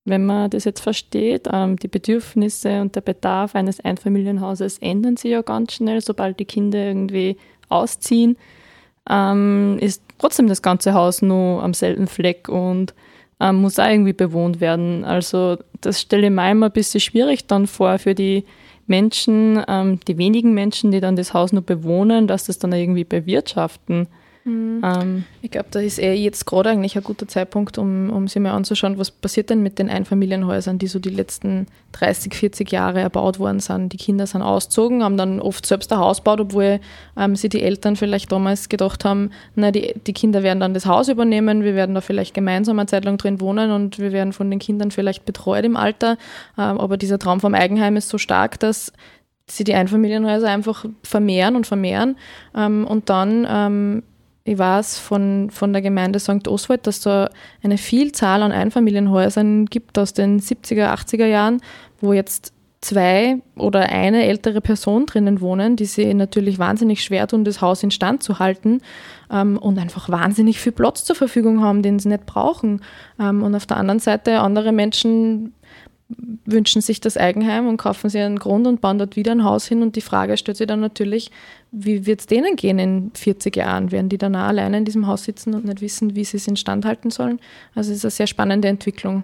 wenn 0.05 0.25
man 0.25 0.49
das 0.49 0.65
jetzt 0.65 0.81
versteht, 0.81 1.47
ähm, 1.51 1.77
die 1.77 1.87
Bedürfnisse 1.87 2.81
und 2.81 2.95
der 2.95 3.01
Bedarf 3.01 3.55
eines 3.55 3.79
Einfamilienhauses 3.79 4.77
ändern 4.79 5.17
sich 5.17 5.31
ja 5.31 5.41
ganz 5.41 5.73
schnell, 5.73 6.01
sobald 6.01 6.39
die 6.39 6.45
Kinder 6.45 6.79
irgendwie 6.79 7.37
ausziehen, 7.69 8.37
ähm, 9.09 9.77
ist 9.79 10.03
trotzdem 10.23 10.47
das 10.47 10.61
ganze 10.61 10.93
Haus 10.93 11.21
nur 11.21 11.61
am 11.61 11.73
selben 11.73 12.07
Fleck 12.07 12.47
und 12.47 12.93
ähm, 13.41 13.57
muss 13.57 13.77
auch 13.77 13.89
irgendwie 13.89 14.13
bewohnt 14.13 14.61
werden. 14.61 15.03
Also 15.03 15.57
das 15.81 15.99
stelle 15.99 16.27
ich 16.27 16.31
mir 16.31 16.49
immer 16.49 16.67
ein 16.67 16.71
bisschen 16.71 17.01
schwierig 17.01 17.45
dann 17.47 17.67
vor 17.67 17.99
für 17.99 18.15
die 18.15 18.45
Menschen, 18.87 19.61
ähm, 19.67 19.99
die 20.07 20.17
wenigen 20.17 20.53
Menschen, 20.53 20.91
die 20.91 21.01
dann 21.01 21.17
das 21.17 21.33
Haus 21.33 21.51
nur 21.51 21.61
bewohnen, 21.61 22.27
dass 22.27 22.45
das 22.45 22.57
dann 22.57 22.71
irgendwie 22.71 23.03
bewirtschaften. 23.03 24.07
Mhm. 24.45 24.81
Ähm, 24.83 25.23
ich 25.41 25.51
glaube, 25.51 25.67
da 25.71 25.79
ist 25.79 25.99
eh 25.99 26.13
jetzt 26.13 26.45
gerade 26.45 26.69
eigentlich 26.69 26.97
ein 26.97 27.03
guter 27.03 27.27
Zeitpunkt, 27.27 27.77
um, 27.77 28.09
um 28.09 28.27
sich 28.27 28.41
mal 28.41 28.51
anzuschauen, 28.51 28.97
was 28.97 29.09
passiert 29.09 29.49
denn 29.49 29.63
mit 29.63 29.79
den 29.79 29.89
Einfamilienhäusern, 29.89 30.77
die 30.77 30.87
so 30.87 30.99
die 30.99 31.09
letzten 31.09 31.67
30, 31.93 32.33
40 32.33 32.71
Jahre 32.71 32.99
erbaut 32.99 33.39
worden 33.39 33.59
sind. 33.59 33.93
Die 33.93 33.97
Kinder 33.97 34.27
sind 34.27 34.41
ausgezogen, 34.41 35.03
haben 35.03 35.17
dann 35.17 35.39
oft 35.39 35.65
selbst 35.65 35.93
ein 35.93 35.99
Haus 35.99 36.17
gebaut, 36.17 36.41
obwohl 36.41 36.79
ähm, 37.17 37.35
sie 37.35 37.49
die 37.49 37.61
Eltern 37.61 37.95
vielleicht 37.95 38.31
damals 38.31 38.67
gedacht 38.67 39.05
haben, 39.05 39.31
na, 39.55 39.71
die, 39.71 39.93
die 40.05 40.13
Kinder 40.13 40.43
werden 40.43 40.59
dann 40.59 40.73
das 40.73 40.85
Haus 40.85 41.07
übernehmen, 41.07 41.63
wir 41.63 41.75
werden 41.75 41.95
da 41.95 42.01
vielleicht 42.01 42.33
gemeinsam 42.33 42.79
eine 42.79 42.87
Zeit 42.87 43.05
lang 43.05 43.17
drin 43.17 43.39
wohnen 43.39 43.71
und 43.71 43.99
wir 43.99 44.11
werden 44.11 44.33
von 44.33 44.49
den 44.49 44.59
Kindern 44.59 44.91
vielleicht 44.91 45.25
betreut 45.25 45.63
im 45.63 45.77
Alter. 45.77 46.17
Ähm, 46.57 46.79
aber 46.79 46.97
dieser 46.97 47.19
Traum 47.19 47.39
vom 47.39 47.53
Eigenheim 47.55 47.95
ist 47.95 48.09
so 48.09 48.17
stark, 48.17 48.59
dass 48.59 48.91
sie 49.49 49.63
die 49.63 49.73
Einfamilienhäuser 49.73 50.49
einfach 50.49 50.85
vermehren 51.03 51.55
und 51.55 51.67
vermehren 51.67 52.17
ähm, 52.55 52.85
und 52.87 53.09
dann 53.09 53.45
ähm, 53.49 54.03
ich 54.45 54.57
weiß 54.57 54.99
von, 54.99 55.49
von 55.51 55.71
der 55.71 55.81
Gemeinde 55.81 56.19
St. 56.19 56.47
Oswald, 56.47 56.85
dass 56.85 56.99
da 57.01 57.29
eine 57.63 57.77
Vielzahl 57.77 58.43
an 58.43 58.51
Einfamilienhäusern 58.51 59.67
gibt 59.67 59.97
aus 59.97 60.13
den 60.13 60.39
70er, 60.39 60.93
80er 60.93 61.25
Jahren, 61.25 61.61
wo 62.01 62.11
jetzt 62.11 62.53
zwei 62.81 63.37
oder 63.55 63.89
eine 63.89 64.25
ältere 64.25 64.59
Person 64.59 65.05
drinnen 65.05 65.39
wohnen, 65.39 65.77
die 65.77 65.85
sich 65.85 66.13
natürlich 66.13 66.59
wahnsinnig 66.59 67.01
schwer 67.01 67.27
tun, 67.27 67.45
das 67.45 67.61
Haus 67.61 67.81
instand 67.81 68.21
zu 68.21 68.39
halten 68.39 68.81
ähm, 69.31 69.57
und 69.57 69.79
einfach 69.79 70.09
wahnsinnig 70.09 70.59
viel 70.59 70.73
Platz 70.73 71.05
zur 71.05 71.15
Verfügung 71.15 71.61
haben, 71.61 71.81
den 71.81 71.99
sie 71.99 72.09
nicht 72.09 72.25
brauchen. 72.25 72.81
Ähm, 73.17 73.41
und 73.41 73.55
auf 73.55 73.65
der 73.65 73.77
anderen 73.77 73.99
Seite 73.99 74.41
andere 74.41 74.73
Menschen 74.73 75.53
wünschen 76.45 76.81
sich 76.81 76.99
das 76.99 77.17
Eigenheim 77.17 77.67
und 77.67 77.77
kaufen 77.77 78.09
sich 78.09 78.21
einen 78.21 78.37
Grund 78.37 78.67
und 78.67 78.81
bauen 78.81 78.99
dort 78.99 79.15
wieder 79.15 79.31
ein 79.31 79.45
Haus 79.45 79.65
hin. 79.65 79.81
Und 79.81 79.95
die 79.95 80.01
Frage 80.01 80.35
stellt 80.37 80.57
sich 80.57 80.67
dann 80.67 80.81
natürlich, 80.81 81.31
wie 81.73 82.05
wird 82.05 82.21
es 82.21 82.27
denen 82.27 82.55
gehen 82.55 82.77
in 82.77 83.11
40 83.15 83.55
Jahren? 83.57 83.91
Werden 83.91 84.07
die 84.07 84.19
dann 84.19 84.35
auch 84.35 84.47
alleine 84.47 84.77
in 84.77 84.85
diesem 84.85 85.07
Haus 85.07 85.23
sitzen 85.23 85.55
und 85.55 85.65
nicht 85.65 85.81
wissen, 85.81 86.15
wie 86.15 86.23
sie 86.23 86.37
es 86.37 86.47
instand 86.47 86.85
halten 86.85 87.09
sollen? 87.09 87.39
Also 87.73 87.91
es 87.91 87.97
ist 87.97 88.05
eine 88.05 88.11
sehr 88.11 88.27
spannende 88.27 88.67
Entwicklung. 88.67 89.23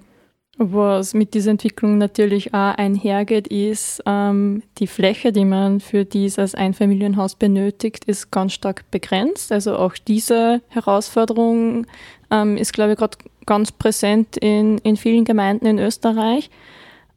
Was 0.58 1.14
mit 1.14 1.36
dieser 1.36 1.52
Entwicklung 1.52 2.00
natürlich 2.00 2.54
auch 2.54 2.76
einhergeht, 2.76 3.48
ist, 3.48 4.04
ähm, 4.06 4.64
die 4.80 4.88
Fläche, 4.88 5.32
die 5.32 5.46
man 5.46 5.80
für 5.80 6.04
dieses 6.04 6.54
Einfamilienhaus 6.54 7.36
benötigt, 7.36 8.04
ist 8.06 8.30
ganz 8.30 8.54
stark 8.54 8.84
begrenzt. 8.92 9.54
Also 9.54 9.78
auch 9.78 9.94
diese 9.94 10.62
Herausforderung 10.68 11.86
ähm, 12.30 12.58
ist, 12.58 12.74
glaube 12.74 12.92
ich, 12.92 12.98
gerade 12.98 13.18
ganz 13.46 13.72
präsent 13.72 14.36
in, 14.38 14.80
in 14.80 14.98
vielen 14.98 15.24
Gemeinden 15.24 15.66
in 15.66 15.80
Österreich. 15.80 16.50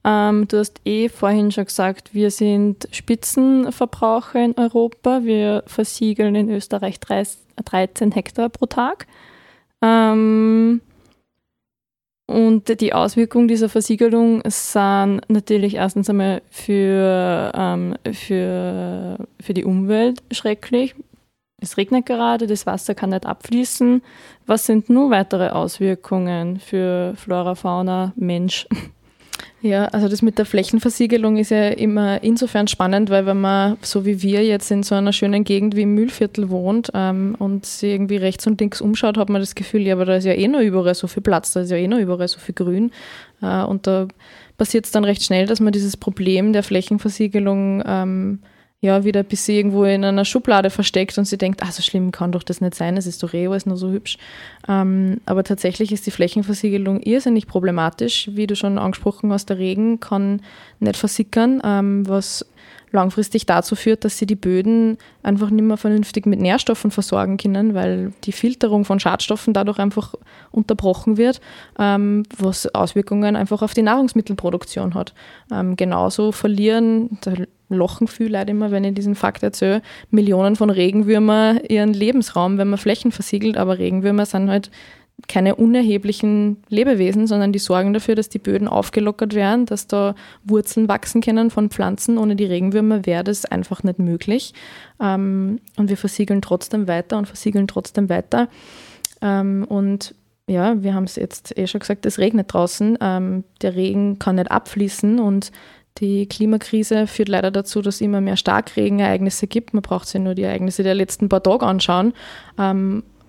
Ähm, 0.04 0.49
du 0.49 0.59
hast 0.59 0.80
eh 0.85 1.09
vorhin 1.09 1.52
schon 1.52 1.66
gesagt, 1.66 2.12
wir 2.14 2.30
sind 2.30 2.88
Spitzenverbraucher 2.90 4.44
in 4.44 4.54
Europa. 4.59 5.23
Wir 5.23 5.62
versiegeln 5.66 6.35
in 6.35 6.50
Österreich 6.50 6.99
13 7.00 8.12
Hektar 8.12 8.49
pro 8.49 8.66
Tag. 8.66 9.06
Ähm, 9.80 10.80
und 12.26 12.80
die 12.80 12.94
Auswirkungen 12.94 13.47
dieser 13.47 13.68
Versiegelung 13.68 14.42
sind 14.47 15.21
natürlich 15.28 15.75
erstens 15.75 16.09
einmal 16.09 16.42
für, 16.50 17.52
ähm, 17.54 17.97
für, 18.12 19.18
für 19.40 19.54
die 19.54 19.64
Umwelt 19.64 20.23
schrecklich. 20.30 20.94
Es 21.61 21.76
regnet 21.76 22.06
gerade, 22.06 22.47
das 22.47 22.66
Wasser 22.66 22.94
kann 22.94 23.11
nicht 23.11 23.26
abfließen. 23.26 24.02
Was 24.47 24.66
sind 24.66 24.88
nun 24.88 25.11
weitere 25.11 25.50
Auswirkungen 25.50 26.59
für 26.59 27.14
Flora, 27.16 27.54
Fauna, 27.54 28.12
Mensch? 28.16 28.66
Ja, 29.61 29.85
also 29.87 30.09
das 30.09 30.23
mit 30.23 30.39
der 30.39 30.45
Flächenversiegelung 30.45 31.37
ist 31.37 31.51
ja 31.51 31.69
immer 31.69 32.23
insofern 32.23 32.67
spannend, 32.67 33.11
weil 33.11 33.27
wenn 33.27 33.41
man, 33.41 33.79
so 33.83 34.05
wie 34.05 34.21
wir 34.21 34.45
jetzt 34.45 34.71
in 34.73 34.83
so 34.83 34.97
einer 34.97 35.13
schönen 35.13 35.45
Gegend 35.45 35.77
wie 35.77 35.83
im 35.83 35.95
Mühlviertel 35.95 36.51
wohnt 36.51 36.91
ähm, 36.95 37.37
und 37.39 37.65
sich 37.65 37.91
irgendwie 37.91 38.17
rechts 38.17 38.47
und 38.47 38.61
links 38.61 38.81
umschaut, 38.81 39.17
hat 39.17 39.29
man 39.29 39.41
das 39.41 39.55
Gefühl, 39.55 39.83
ja, 39.83 39.95
aber 39.95 40.05
da 40.05 40.17
ist 40.17 40.25
ja 40.25 40.33
eh 40.33 40.49
noch 40.49 40.61
überall 40.61 40.97
so 40.97 41.07
viel 41.07 41.23
Platz, 41.23 41.53
da 41.53 41.61
ist 41.61 41.71
ja 41.71 41.77
eh 41.77 41.87
noch 41.87 41.99
überall 41.99 42.27
so 42.27 42.41
viel 42.41 42.55
Grün. 42.55 42.91
Äh, 43.41 43.63
und 43.63 43.87
da 43.87 44.09
passiert 44.59 44.87
es 44.87 44.91
dann 44.91 45.05
recht 45.05 45.23
schnell, 45.23 45.47
dass 45.47 45.61
man 45.61 45.73
dieses 45.73 45.97
Problem 45.97 46.53
der 46.53 46.65
Flächenversiegelung 46.65 47.85
ähm, 47.87 48.39
ja, 48.83 49.05
wieder 49.05 49.23
bis 49.23 49.47
sie 49.47 49.57
irgendwo 49.57 49.85
in 49.85 50.05
einer 50.05 50.25
Schublade 50.25 50.69
versteckt 50.69 51.17
und 51.17 51.25
sie 51.25 51.39
denkt, 51.39 51.62
ah, 51.62 51.71
so 51.71 51.83
schlimm 51.83 52.11
kann 52.11 52.33
doch 52.33 52.43
das 52.43 52.61
nicht 52.61 52.75
sein, 52.75 52.97
es 52.97 53.07
ist 53.07 53.23
doch 53.23 53.33
eh 53.33 53.47
alles 53.47 53.65
nur 53.65 53.77
so 53.77 53.93
hübsch. 53.93 54.19
Ähm, 54.69 55.21
aber 55.25 55.45
tatsächlich 55.45 55.93
ist 55.93 56.05
die 56.05 56.11
Flächenversiegelung 56.11 57.01
irrsinnig 57.01 57.47
problematisch. 57.47 58.29
Wie 58.33 58.49
du 58.49 58.57
schon 58.57 58.79
angesprochen 58.79 59.33
hast, 59.33 59.51
der 59.51 59.59
Regen 59.59 60.01
kann 60.01 60.43
nicht 60.81 60.97
versickern, 60.97 61.62
ähm, 61.65 62.09
was 62.09 62.45
langfristig 62.91 63.47
dazu 63.47 63.77
führt, 63.77 64.05
dass 64.05 64.19
sie 64.19 64.27
die 64.27 64.35
Böden 64.37 64.99
einfach 65.23 65.51
nicht 65.51 65.65
mehr 65.65 65.77
vernünftig 65.77 66.27
mit 66.27 66.41
Nährstoffen 66.41 66.91
versorgen 66.91 67.37
können, 67.37 67.75
weil 67.75 68.12
die 68.25 68.33
Filterung 68.33 68.85
von 68.85 69.01
Schadstoffen 69.01 69.55
dadurch 69.55 69.79
einfach 69.79 70.15
unterbrochen 70.51 71.17
wird, 71.17 71.41
ähm, 71.79 72.25
was 72.37 72.73
Auswirkungen 72.75 73.37
einfach 73.37 73.62
auf 73.62 73.75
die 73.75 73.83
Nahrungsmittelproduktion 73.83 74.95
hat. 74.95 75.15
Ähm, 75.53 75.77
genauso 75.77 76.33
verlieren, 76.33 77.19
da 77.73 77.79
lachen 77.79 78.07
viele 78.07 78.38
Leute 78.38 78.50
immer, 78.50 78.71
wenn 78.71 78.85
ich 78.85 78.95
diesen 78.95 79.14
Fakt 79.14 79.43
erzähle, 79.43 79.83
Millionen 80.11 80.57
von 80.57 80.71
Regenwürmer 80.71 81.61
ihren 81.69 81.93
Lebensraum, 81.93 82.59
wenn 82.59 82.69
man 82.69 82.79
Flächen 82.79 83.12
versiegelt, 83.12 83.57
aber 83.57 83.79
Regenwürmer 83.79 84.26
sind 84.26 84.50
halt 84.50 84.71
keine 85.29 85.55
unerheblichen 85.55 86.62
Lebewesen, 86.69 87.26
sondern 87.26 87.52
die 87.52 87.59
sorgen 87.59 87.93
dafür, 87.93 88.14
dass 88.14 88.29
die 88.29 88.38
Böden 88.38 88.69
aufgelockert 88.69 89.35
werden, 89.35 89.67
dass 89.67 89.87
da 89.87 90.14
Wurzeln 90.45 90.88
wachsen 90.88 91.21
können 91.21 91.50
von 91.50 91.71
Pflanzen. 91.71 92.19
Ohne 92.19 92.35
die 92.35 92.45
Regenwürmer 92.45 93.07
wäre 93.07 93.25
das 93.25 93.45
einfach 93.45 93.83
nicht 93.83 93.99
möglich. 93.99 94.52
Ähm, 95.00 95.61
und 95.76 95.88
wir 95.88 95.97
versiegeln 95.97 96.43
trotzdem 96.43 96.88
weiter 96.88 97.19
und 97.19 97.26
versiegeln 97.26 97.69
trotzdem 97.69 98.09
weiter. 98.09 98.49
Ähm, 99.21 99.64
und 99.69 100.14
ja, 100.49 100.83
wir 100.83 100.95
haben 100.95 101.05
es 101.05 101.17
jetzt 101.17 101.57
eh 101.57 101.67
schon 101.67 101.81
gesagt, 101.81 102.05
es 102.05 102.19
regnet 102.19 102.52
draußen. 102.52 102.99
Ähm, 103.00 103.45
der 103.62 103.76
Regen 103.76 104.19
kann 104.19 104.37
nicht 104.37 104.50
abfließen 104.50 105.21
und 105.21 105.52
die 105.99 106.27
Klimakrise 106.27 107.07
führt 107.07 107.29
leider 107.29 107.51
dazu, 107.51 107.83
dass 107.83 107.97
es 107.97 108.01
immer 108.01 108.21
mehr 108.21 108.37
Starkregenereignisse 108.37 109.47
gibt. 109.47 109.75
Man 109.75 109.83
braucht 109.83 110.09
sich 110.09 110.21
nur 110.21 110.35
die 110.35 110.43
Ereignisse 110.43 110.83
der 110.83 110.95
letzten 110.95 111.29
paar 111.29 111.43
Tage 111.43 111.67
anschauen. 111.67 112.15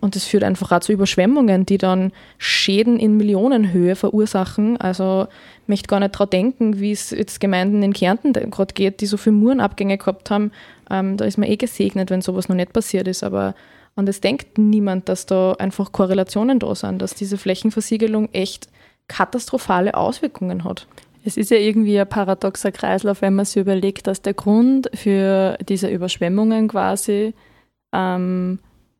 Und 0.04 0.18
das 0.18 0.26
führt 0.26 0.44
einfach 0.44 0.70
auch 0.74 0.82
zu 0.82 0.92
Überschwemmungen, 0.92 1.66
die 1.66 1.78
dann 1.78 2.12
Schäden 2.38 3.00
in 3.00 3.16
Millionenhöhe 3.16 3.96
verursachen. 3.96 4.76
Also 4.76 5.28
ich 5.62 5.68
möchte 5.70 5.88
gar 5.88 6.02
nicht 6.02 6.16
daran 6.16 6.30
denken, 6.30 6.82
wie 6.82 6.92
es 6.92 7.12
jetzt 7.12 7.40
Gemeinden 7.40 7.82
in 7.84 7.94
Kärnten 7.94 8.34
gerade 8.34 8.74
geht, 8.74 9.00
die 9.00 9.06
so 9.06 9.16
viele 9.16 9.38
Murenabgänge 9.38 9.98
gehabt 9.98 10.30
haben. 10.30 10.52
Ähm, 10.90 11.16
da 11.16 11.24
ist 11.24 11.38
man 11.38 11.48
eh 11.48 11.56
gesegnet, 11.56 12.10
wenn 12.10 12.22
sowas 12.22 12.50
noch 12.50 12.56
nicht 12.58 12.74
passiert 12.74 13.08
ist. 13.08 13.24
Aber 13.24 13.56
an 13.96 14.06
das 14.06 14.20
denkt 14.20 14.58
niemand, 14.58 15.08
dass 15.08 15.26
da 15.26 15.54
einfach 15.54 15.94
Korrelationen 15.94 16.60
da 16.60 16.76
sind, 16.76 17.02
dass 17.02 17.16
diese 17.16 17.38
Flächenversiegelung 17.38 18.28
echt 18.34 18.68
katastrophale 19.08 19.96
Auswirkungen 19.96 20.66
hat. 20.66 20.86
Es 21.26 21.38
ist 21.38 21.52
ja 21.52 21.58
irgendwie 21.58 22.00
ein 22.00 22.08
paradoxer 22.08 22.72
Kreislauf, 22.72 23.22
wenn 23.22 23.36
man 23.36 23.46
sich 23.46 23.62
überlegt, 23.62 24.08
dass 24.08 24.22
der 24.22 24.34
Grund 24.34 24.90
für 24.94 25.58
diese 25.68 25.90
Überschwemmungen 25.90 26.68
quasi 26.68 27.34
ähm, 27.94 28.60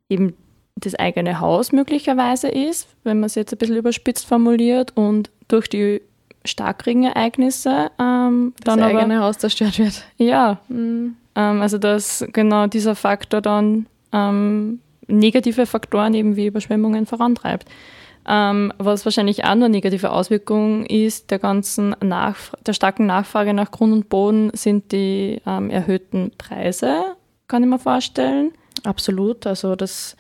eben 0.10 0.34
das 0.76 0.96
eigene 0.96 1.40
Haus 1.40 1.72
möglicherweise 1.72 2.48
ist, 2.48 2.88
wenn 3.04 3.20
man 3.20 3.28
es 3.28 3.36
jetzt 3.36 3.54
ein 3.54 3.58
bisschen 3.58 3.78
überspitzt 3.78 4.26
formuliert 4.26 4.92
und 4.96 5.30
durch 5.48 5.70
die 5.70 6.02
Starkregenereignisse 6.46 7.92
ähm, 8.00 8.54
das 8.64 8.76
dann 8.76 8.84
eigene 8.84 9.16
aber, 9.16 9.26
Haus 9.26 9.38
zerstört 9.38 9.80
wird. 9.80 10.04
Ja, 10.18 10.60
mhm. 10.68 11.16
ähm, 11.36 11.62
also 11.62 11.78
dass 11.78 12.26
genau 12.34 12.68
dieser 12.68 12.96
Faktor 12.96 13.42
dann 13.42 13.86
ähm, 14.12 14.80
negative 15.08 15.66
Faktoren 15.66 16.14
eben 16.14 16.36
wie 16.36 16.48
Überschwemmungen 16.48 17.06
vorantreibt. 17.06 17.70
Ähm, 18.28 18.72
was 18.78 19.06
wahrscheinlich 19.06 19.44
auch 19.44 19.56
nur 19.56 19.70
negative 19.70 20.12
Auswirkungen 20.12 20.86
ist 20.86 21.30
der 21.32 21.40
ganzen 21.40 21.96
Nachf 22.02 22.54
der 22.66 22.74
starken 22.74 23.06
Nachfrage 23.06 23.54
nach 23.54 23.72
Grund 23.72 23.92
und 23.92 24.10
Boden 24.10 24.52
sind 24.54 24.92
die 24.92 25.42
ähm, 25.46 25.70
erhöhten 25.70 26.32
Preise, 26.38 27.16
kann 27.48 27.64
ich 27.64 27.70
mir 27.70 27.80
vorstellen. 27.80 28.52
Absolut, 28.84 29.46
also 29.46 29.76
das 29.76 30.16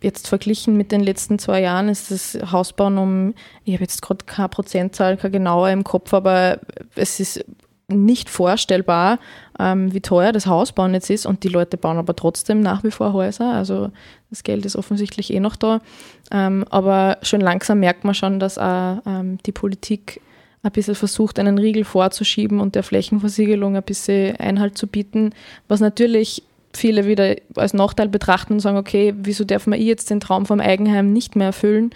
jetzt 0.00 0.28
verglichen 0.28 0.76
mit 0.76 0.92
den 0.92 1.02
letzten 1.02 1.38
zwei 1.38 1.60
Jahren 1.60 1.88
ist 1.88 2.10
das 2.10 2.38
Hausbauen 2.52 2.98
um, 2.98 3.34
ich 3.64 3.74
habe 3.74 3.82
jetzt 3.82 4.02
gerade 4.02 4.24
keine 4.24 4.48
Prozentzahl, 4.48 5.16
keine 5.16 5.32
genaue 5.32 5.72
im 5.72 5.84
Kopf, 5.84 6.14
aber 6.14 6.60
es 6.94 7.20
ist 7.20 7.44
nicht 7.92 8.30
vorstellbar, 8.30 9.18
ähm, 9.58 9.92
wie 9.92 10.00
teuer 10.00 10.32
das 10.32 10.46
Hausbauen 10.46 10.94
jetzt 10.94 11.10
ist 11.10 11.26
und 11.26 11.44
die 11.44 11.48
Leute 11.48 11.76
bauen 11.76 11.98
aber 11.98 12.16
trotzdem 12.16 12.60
nach 12.60 12.84
wie 12.84 12.90
vor 12.90 13.12
Häuser. 13.12 13.52
Also 13.52 13.90
das 14.30 14.42
Geld 14.42 14.64
ist 14.66 14.76
offensichtlich 14.76 15.32
eh 15.32 15.40
noch 15.40 15.56
da. 15.56 15.80
Ähm, 16.30 16.64
aber 16.70 17.18
schon 17.22 17.40
langsam 17.40 17.80
merkt 17.80 18.04
man 18.04 18.14
schon, 18.14 18.40
dass 18.40 18.58
auch 18.58 18.98
ähm, 19.06 19.38
die 19.44 19.52
Politik 19.52 20.20
ein 20.62 20.72
bisschen 20.72 20.94
versucht, 20.94 21.38
einen 21.38 21.58
Riegel 21.58 21.84
vorzuschieben 21.84 22.60
und 22.60 22.74
der 22.74 22.82
Flächenversiegelung 22.82 23.76
ein 23.76 23.82
bisschen 23.82 24.36
Einhalt 24.36 24.78
zu 24.78 24.86
bieten, 24.86 25.34
was 25.68 25.80
natürlich 25.80 26.42
viele 26.74 27.06
wieder 27.06 27.36
als 27.56 27.74
Nachteil 27.74 28.08
betrachten 28.08 28.54
und 28.54 28.60
sagen, 28.60 28.78
okay, 28.78 29.14
wieso 29.16 29.44
darf 29.44 29.66
man 29.66 29.80
jetzt 29.80 30.10
den 30.10 30.20
Traum 30.20 30.46
vom 30.46 30.60
Eigenheim 30.60 31.12
nicht 31.12 31.36
mehr 31.36 31.48
erfüllen? 31.48 31.90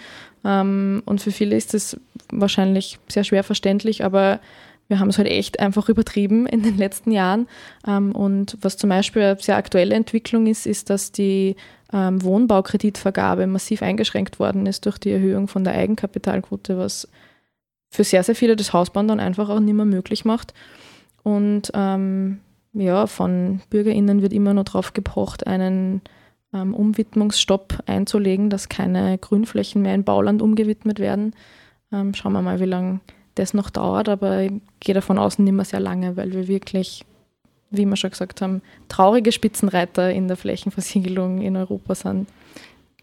Ähm, 0.45 1.01
und 1.05 1.21
für 1.21 1.31
viele 1.31 1.55
ist 1.55 1.73
das 1.73 1.99
wahrscheinlich 2.31 2.99
sehr 3.07 3.23
schwer 3.23 3.43
verständlich, 3.43 4.03
aber 4.03 4.39
wir 4.87 4.99
haben 4.99 5.09
es 5.09 5.17
halt 5.17 5.27
echt 5.27 5.59
einfach 5.59 5.89
übertrieben 5.89 6.45
in 6.47 6.63
den 6.63 6.77
letzten 6.77 7.11
Jahren. 7.11 7.47
Ähm, 7.85 8.13
und 8.13 8.57
was 8.61 8.77
zum 8.77 8.89
Beispiel 8.89 9.21
eine 9.21 9.39
sehr 9.39 9.57
aktuelle 9.57 9.95
Entwicklung 9.95 10.47
ist, 10.47 10.65
ist, 10.65 10.89
dass 10.89 11.11
die 11.11 11.55
ähm, 11.91 12.21
Wohnbaukreditvergabe 12.21 13.47
massiv 13.47 13.81
eingeschränkt 13.81 14.39
worden 14.39 14.65
ist 14.65 14.85
durch 14.85 14.97
die 14.97 15.11
Erhöhung 15.11 15.47
von 15.47 15.63
der 15.63 15.73
Eigenkapitalquote, 15.73 16.77
was 16.77 17.07
für 17.89 18.03
sehr, 18.03 18.23
sehr 18.23 18.35
viele 18.35 18.55
das 18.55 18.73
Hausbauen 18.73 19.07
dann 19.07 19.19
einfach 19.19 19.49
auch 19.49 19.59
nicht 19.59 19.73
mehr 19.73 19.85
möglich 19.85 20.25
macht. 20.25 20.53
Und 21.23 21.71
ähm, 21.73 22.39
ja, 22.73 23.07
von 23.07 23.61
BürgerInnen 23.69 24.21
wird 24.21 24.33
immer 24.33 24.53
nur 24.53 24.63
darauf 24.63 24.93
gepocht, 24.93 25.47
einen 25.47 26.01
ähm, 26.53 26.73
Umwidmungsstopp 26.73 27.83
einzulegen, 27.85 28.49
dass 28.49 28.69
keine 28.69 29.17
Grünflächen 29.17 29.81
mehr 29.81 29.95
in 29.95 30.03
Bauland 30.03 30.41
umgewidmet 30.41 30.99
werden. 30.99 31.33
Ähm, 31.91 32.13
schauen 32.13 32.33
wir 32.33 32.41
mal, 32.41 32.59
wie 32.59 32.65
lange 32.65 32.99
das 33.37 33.53
noch 33.53 33.69
dauert, 33.69 34.09
aber 34.09 34.41
ich 34.41 34.51
gehe 34.79 34.95
davon 34.95 35.17
aus, 35.17 35.39
nicht 35.39 35.53
mehr 35.53 35.65
sehr 35.65 35.79
lange, 35.79 36.17
weil 36.17 36.31
wir 36.33 36.47
wirklich, 36.47 37.05
wie 37.69 37.85
wir 37.85 37.95
schon 37.95 38.11
gesagt 38.11 38.41
haben, 38.41 38.61
traurige 38.89 39.31
Spitzenreiter 39.31 40.11
in 40.11 40.27
der 40.27 40.37
Flächenversiegelung 40.37 41.41
in 41.41 41.55
Europa 41.55 41.95
sind. 41.95 42.27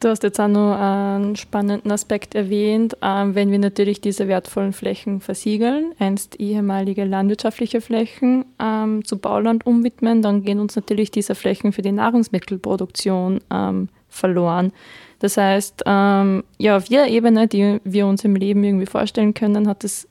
Du 0.01 0.09
hast 0.09 0.23
jetzt 0.23 0.41
auch 0.41 0.49
noch 0.49 0.77
einen 0.77 1.35
spannenden 1.37 1.91
Aspekt 1.91 2.35
erwähnt. 2.35 2.97
Ähm, 3.01 3.35
wenn 3.35 3.51
wir 3.51 3.59
natürlich 3.59 4.01
diese 4.01 4.29
wertvollen 4.29 4.73
Flächen 4.73 5.21
versiegeln, 5.21 5.93
einst 5.99 6.39
ehemalige 6.41 7.05
landwirtschaftliche 7.05 7.81
Flächen 7.81 8.45
ähm, 8.61 9.05
zu 9.05 9.19
Bauland 9.19 9.67
umwidmen, 9.67 10.21
dann 10.21 10.43
gehen 10.43 10.59
uns 10.59 10.77
natürlich 10.77 11.11
diese 11.11 11.35
Flächen 11.35 11.73
für 11.73 11.81
die 11.81 11.93
Nahrungsmittelproduktion 11.93 13.41
ähm, 13.51 13.89
verloren. 14.09 14.73
Das 15.21 15.39
heißt, 15.39 15.85
ja, 15.87 16.77
auf 16.77 16.87
jeder 16.87 17.09
Ebene, 17.09 17.49
die 17.49 17.81
wir 17.83 18.07
uns 18.07 18.25
im 18.25 18.37
Leben 18.37 18.63
irgendwie 18.63 18.85
vorstellen 18.85 19.33
können, 19.33 19.67
hat 19.67 19.83
es 19.83 20.07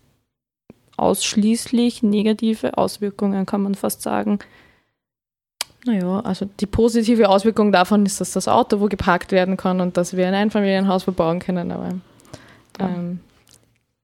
ausschließlich 0.97 2.03
negative 2.03 2.77
Auswirkungen, 2.77 3.45
kann 3.45 3.63
man 3.63 3.75
fast 3.75 4.01
sagen. 4.01 4.39
Naja, 5.85 6.21
also 6.21 6.47
die 6.59 6.65
positive 6.65 7.27
Auswirkung 7.29 7.71
davon 7.71 8.05
ist, 8.05 8.21
dass 8.21 8.31
das 8.31 8.47
Auto 8.47 8.79
wo 8.79 8.85
geparkt 8.85 9.31
werden 9.31 9.57
kann 9.57 9.81
und 9.81 9.97
dass 9.97 10.15
wir 10.15 10.27
ein 10.27 10.33
Einfamilienhaus 10.33 11.03
verbauen 11.03 11.39
können, 11.39 11.71
aber 11.71 11.89
ähm, 12.79 13.19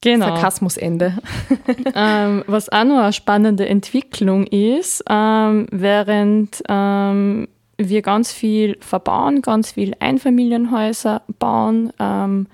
genau. 0.01 0.27
Sarkasmusende. 0.27 1.17
ähm, 1.95 2.43
was 2.47 2.69
auch 2.69 2.83
noch 2.83 2.97
eine 2.97 3.13
spannende 3.13 3.67
Entwicklung 3.67 4.45
ist, 4.47 5.03
ähm, 5.09 5.67
während 5.71 6.61
ähm, 6.67 7.47
wir 7.77 8.01
ganz 8.01 8.33
viel 8.33 8.77
verbauen, 8.81 9.41
ganz 9.41 9.71
viel 9.71 9.95
Einfamilienhäuser 9.99 11.21
bauen, 11.39 11.93
ähm, 11.97 12.47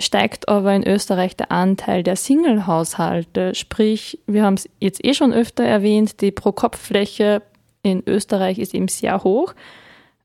steigt 0.00 0.48
aber 0.48 0.74
in 0.74 0.86
Österreich 0.86 1.36
der 1.36 1.50
Anteil 1.50 2.02
der 2.02 2.16
Single-Haushalte. 2.16 3.54
Sprich, 3.54 4.20
wir 4.26 4.44
haben 4.44 4.54
es 4.54 4.68
jetzt 4.78 5.04
eh 5.04 5.14
schon 5.14 5.32
öfter 5.32 5.64
erwähnt, 5.64 6.20
die 6.20 6.30
Pro-Kopf-Fläche 6.30 7.42
in 7.82 8.02
Österreich 8.06 8.58
ist 8.58 8.74
eben 8.74 8.88
sehr 8.88 9.24
hoch. 9.24 9.54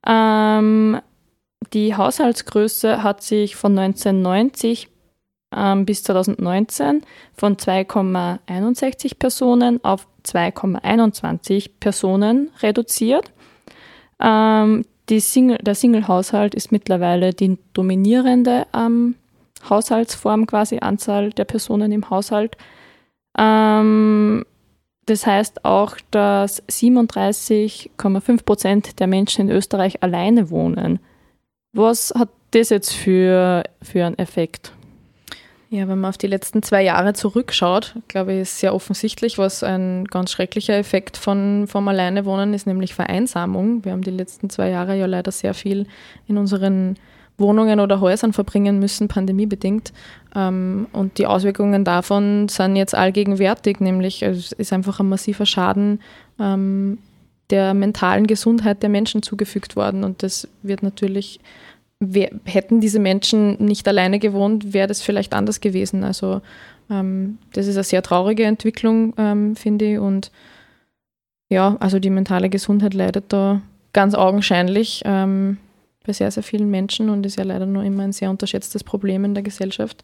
Ähm, 0.06 1.00
die 1.74 1.96
Haushaltsgröße 1.96 3.04
hat 3.04 3.24
sich 3.24 3.56
von 3.56 3.78
1990 3.78 4.90
ähm, 5.56 5.86
bis 5.86 6.04
2019 6.04 7.02
von 7.36 7.58
2,61 7.58 9.18
Personen 9.18 9.84
auf 9.84 10.08
2,21 10.26 11.72
Personen 11.80 12.52
reduziert. 12.62 13.32
Ähm, 14.20 14.86
Single, 15.10 15.58
der 15.58 15.76
Single-Haushalt 15.76 16.56
ist 16.56 16.72
mittlerweile 16.72 17.34
die 17.34 17.58
dominierende 17.74 18.66
ähm, 18.74 19.16
Haushaltsform, 19.70 20.48
quasi 20.48 20.80
Anzahl 20.80 21.32
der 21.32 21.46
Personen 21.46 21.92
im 21.92 22.10
Haushalt. 22.10 22.58
Ähm, 23.38 24.46
das 25.06 25.26
heißt 25.26 25.66
auch, 25.66 25.98
dass 26.12 26.64
37,5 26.68 28.44
Prozent 28.46 29.00
der 29.00 29.08
Menschen 29.08 29.50
in 29.50 29.56
Österreich 29.56 30.02
alleine 30.02 30.50
wohnen. 30.50 31.00
Was 31.74 32.14
hat 32.16 32.30
das 32.52 32.70
jetzt 32.70 32.94
für, 32.94 33.64
für 33.82 34.06
einen 34.06 34.18
Effekt? 34.18 34.72
Ja, 35.74 35.88
wenn 35.88 36.00
man 36.00 36.10
auf 36.10 36.20
die 36.20 36.28
letzten 36.28 36.62
zwei 36.62 36.84
Jahre 36.84 37.14
zurückschaut, 37.14 37.96
glaube 38.08 38.34
ich, 38.34 38.42
ist 38.42 38.60
sehr 38.60 38.76
offensichtlich, 38.76 39.40
was 39.40 39.64
ein 39.64 40.06
ganz 40.06 40.32
schrecklicher 40.32 40.78
Effekt 40.78 41.18
von, 41.18 41.66
vom 41.68 41.88
Alleinewohnen 41.88 42.54
ist, 42.54 42.68
nämlich 42.68 42.94
Vereinsamung. 42.94 43.84
Wir 43.84 43.92
haben 43.92 44.04
die 44.04 44.12
letzten 44.12 44.52
zwei 44.52 44.70
Jahre 44.70 44.96
ja 44.96 45.08
leider 45.08 45.32
sehr 45.32 45.56
viel 45.56 45.88
in 46.28 46.38
unseren 46.38 46.96
Wohnungen 47.38 47.80
oder 47.80 48.00
Häusern 48.00 48.34
verbringen 48.34 48.80
müssen, 48.80 49.08
pandemiebedingt. 49.08 49.94
Ähm, 50.36 50.88
und 50.94 51.18
die 51.18 51.26
Auswirkungen 51.26 51.84
davon 51.84 52.48
sind 52.50 52.76
jetzt 52.76 52.96
allgegenwärtig, 52.96 53.80
nämlich 53.80 54.22
es 54.22 54.52
ist 54.52 54.74
einfach 54.74 55.00
ein 55.00 55.10
massiver 55.10 55.46
Schaden 55.46 56.00
ähm, 56.40 57.00
der 57.50 57.74
mentalen 57.74 58.28
Gesundheit 58.28 58.82
der 58.84 58.90
Menschen 58.90 59.22
zugefügt 59.22 59.76
worden. 59.76 60.04
Und 60.04 60.24
das 60.24 60.48
wird 60.62 60.82
natürlich, 60.84 61.40
hätten 62.46 62.82
diese 62.82 63.00
Menschen 63.00 63.64
nicht 63.64 63.88
alleine 63.88 64.20
gewohnt, 64.20 64.74
wäre 64.74 64.88
das 64.88 65.02
vielleicht 65.02 65.34
anders 65.34 65.60
gewesen. 65.60 66.04
Also 66.04 66.42
ähm, 66.90 67.38
das 67.54 67.68
ist 67.68 67.76
eine 67.76 67.84
sehr 67.84 68.02
traurige 68.02 68.44
Entwicklung, 68.46 69.14
finde 69.56 69.86
ich. 69.86 70.00
Und 70.00 70.32
ja, 71.50 71.78
also 71.80 72.00
die 72.00 72.10
mentale 72.10 72.50
Gesundheit 72.50 72.94
leidet 72.94 73.26
da 73.28 73.62
ganz 73.92 74.16
augenscheinlich 74.16 75.04
bei 76.06 76.14
sehr, 76.14 76.32
sehr 76.32 76.44
vielen 76.44 76.70
Menschen 76.70 77.10
und 77.10 77.26
ist 77.26 77.38
ja 77.38 77.44
leider 77.44 77.66
nur 77.66 77.84
immer 77.84 78.04
ein 78.04 78.12
sehr 78.12 78.30
unterschätztes 78.30 78.84
Problem 78.84 79.26
in 79.26 79.34
der 79.34 79.44
Gesellschaft. 79.44 80.04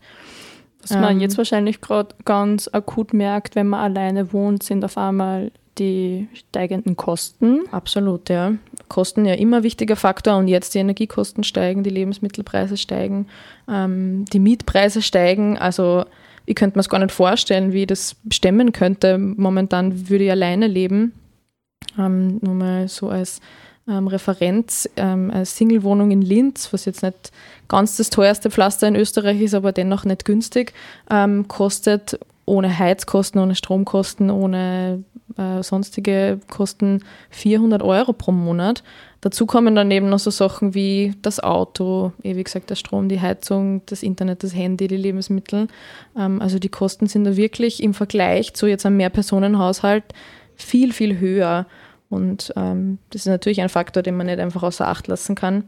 Was 0.82 0.92
man 0.92 1.16
ähm, 1.16 1.20
jetzt 1.20 1.38
wahrscheinlich 1.38 1.82
gerade 1.82 2.16
ganz 2.24 2.70
akut 2.72 3.14
merkt, 3.14 3.56
wenn 3.56 3.68
man 3.68 3.82
alleine 3.82 4.32
wohnt, 4.32 4.64
sind 4.64 4.86
auf 4.86 4.98
einmal 4.98 5.52
die 5.78 6.28
steigenden 6.34 6.96
Kosten. 6.96 7.62
Absolut, 7.72 8.30
ja. 8.30 8.54
Kosten 8.88 9.26
ja 9.26 9.34
immer 9.34 9.58
ein 9.58 9.64
wichtiger 9.64 9.96
Faktor 9.96 10.38
und 10.38 10.48
jetzt 10.48 10.74
die 10.76 10.80
Energiekosten 10.80 11.44
steigen, 11.44 11.84
die 11.84 11.90
Lebensmittelpreise 11.90 12.78
steigen, 12.78 13.28
ähm, 13.70 14.26
die 14.26 14.40
Mietpreise 14.40 15.02
steigen. 15.02 15.58
Also 15.58 16.06
ich 16.46 16.56
könnte 16.56 16.78
mir 16.78 16.82
es 16.82 16.90
gar 16.90 17.00
nicht 17.00 17.12
vorstellen, 17.12 17.74
wie 17.74 17.82
ich 17.82 17.88
das 17.88 18.16
stemmen 18.32 18.72
könnte. 18.72 19.18
Momentan 19.18 20.10
würde 20.10 20.26
ich 20.26 20.32
alleine 20.32 20.68
leben. 20.68 21.14
Ähm, 21.98 22.40
nur 22.42 22.56
mal 22.56 22.88
so 22.88 23.10
als 23.10 23.40
ähm, 23.90 24.08
Referenz, 24.08 24.90
ähm, 24.96 25.32
eine 25.32 25.46
Singlewohnung 25.46 26.12
in 26.12 26.22
Linz, 26.22 26.72
was 26.72 26.86
jetzt 26.86 27.04
nicht 27.04 27.32
ganz 27.68 27.98
das 27.98 28.10
teuerste 28.10 28.50
Pflaster 28.50 28.88
in 28.88 28.96
Österreich 28.96 29.42
ist, 29.42 29.54
aber 29.54 29.72
dennoch 29.72 30.06
nicht 30.06 30.26
günstig, 30.26 30.74
ähm, 31.10 31.48
kostet 31.48 32.20
ohne 32.46 32.80
Heizkosten, 32.80 33.40
ohne 33.40 33.56
Stromkosten, 33.56 34.32
ohne 34.32 35.04
äh, 35.38 35.62
sonstige 35.62 36.40
Kosten 36.50 37.04
400 37.30 37.84
Euro 37.84 38.14
pro 38.14 38.32
Monat. 38.32 38.84
Dazu 39.22 39.46
kommen 39.46 39.76
dann 39.76 39.92
eben 39.92 40.10
noch 40.10 40.20
so 40.20 40.32
Sachen 40.32 40.74
wie 40.74 41.14
das 41.22 41.40
Auto, 41.40 42.14
eh 42.24 42.36
wie 42.36 42.44
gesagt 42.44 42.70
der 42.70 42.76
Strom, 42.76 43.10
die 43.10 43.20
Heizung, 43.20 43.82
das 43.86 44.02
Internet, 44.02 44.44
das 44.44 44.56
Handy, 44.56 44.88
die 44.88 44.98
Lebensmittel. 44.98 45.68
Ähm, 46.18 46.42
also 46.42 46.58
die 46.58 46.70
Kosten 46.70 47.08
sind 47.08 47.26
da 47.26 47.36
wirklich 47.36 47.84
im 47.84 47.94
Vergleich 47.94 48.54
zu 48.54 48.66
jetzt 48.66 48.86
einem 48.86 48.98
Mehrpersonenhaushalt 48.98 50.06
viel, 50.56 50.94
viel 50.94 51.20
höher. 51.20 51.68
Und 52.10 52.54
ähm, 52.56 52.98
das 53.12 53.22
ist 53.22 53.28
natürlich 53.28 53.62
ein 53.62 53.70
Faktor, 53.70 54.04
den 54.04 54.18
man 54.18 54.26
nicht 54.26 54.40
einfach 54.40 54.64
außer 54.64 54.88
Acht 54.88 55.08
lassen 55.08 55.36
kann. 55.36 55.66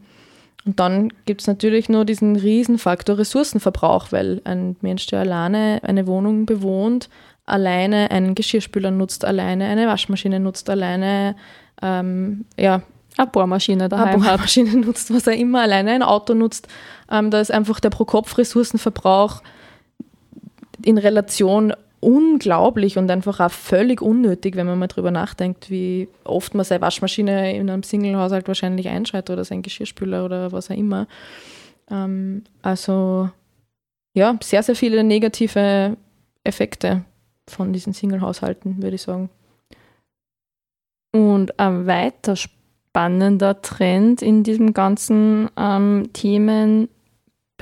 Und 0.64 0.78
dann 0.78 1.12
gibt 1.24 1.40
es 1.40 1.46
natürlich 1.46 1.88
nur 1.88 2.04
diesen 2.04 2.36
Riesenfaktor 2.36 3.18
Ressourcenverbrauch, 3.18 4.12
weil 4.12 4.40
ein 4.44 4.76
Mensch, 4.80 5.06
der 5.06 5.20
alleine 5.20 5.80
eine 5.82 6.06
Wohnung 6.06 6.46
bewohnt, 6.46 7.08
alleine 7.46 8.10
einen 8.10 8.34
Geschirrspüler 8.34 8.90
nutzt, 8.90 9.24
alleine 9.24 9.66
eine 9.66 9.86
Waschmaschine 9.88 10.38
nutzt, 10.38 10.70
alleine 10.70 11.34
ähm, 11.80 12.44
ja, 12.56 12.82
eine 13.16 13.26
Bohrmaschine 13.26 13.88
daheim 13.88 14.08
eine 14.08 14.18
Bohrmaschine 14.18 14.76
nutzt, 14.86 15.12
was 15.12 15.26
er 15.26 15.34
immer 15.34 15.62
alleine 15.62 15.90
ein 15.90 16.02
Auto 16.02 16.34
nutzt. 16.34 16.68
Ähm, 17.10 17.30
da 17.30 17.40
ist 17.40 17.50
einfach 17.50 17.80
der 17.80 17.90
Pro-Kopf-Ressourcenverbrauch 17.90 19.42
in 20.84 20.98
Relation 20.98 21.74
unglaublich 22.02 22.98
und 22.98 23.08
einfach 23.10 23.38
auch 23.38 23.50
völlig 23.50 24.02
unnötig, 24.02 24.56
wenn 24.56 24.66
man 24.66 24.78
mal 24.78 24.88
drüber 24.88 25.12
nachdenkt, 25.12 25.70
wie 25.70 26.08
oft 26.24 26.52
man 26.52 26.64
seine 26.64 26.80
Waschmaschine 26.80 27.54
in 27.54 27.70
einem 27.70 27.84
Single-Haushalt 27.84 28.48
wahrscheinlich 28.48 28.88
einschaltet 28.88 29.30
oder 29.30 29.44
sein 29.44 29.62
Geschirrspüler 29.62 30.24
oder 30.24 30.50
was 30.50 30.68
auch 30.68 30.76
immer. 30.76 31.06
Ähm, 31.88 32.42
also 32.60 33.30
ja, 34.14 34.36
sehr, 34.42 34.64
sehr 34.64 34.74
viele 34.74 35.04
negative 35.04 35.96
Effekte 36.42 37.04
von 37.48 37.72
diesen 37.72 37.92
Single-Haushalten, 37.92 38.82
würde 38.82 38.96
ich 38.96 39.02
sagen. 39.02 39.30
Und 41.12 41.60
ein 41.60 41.86
weiter 41.86 42.34
spannender 42.34 43.62
Trend 43.62 44.22
in 44.22 44.42
diesem 44.42 44.74
ganzen 44.74 45.48
ähm, 45.56 46.10
Themen 46.12 46.88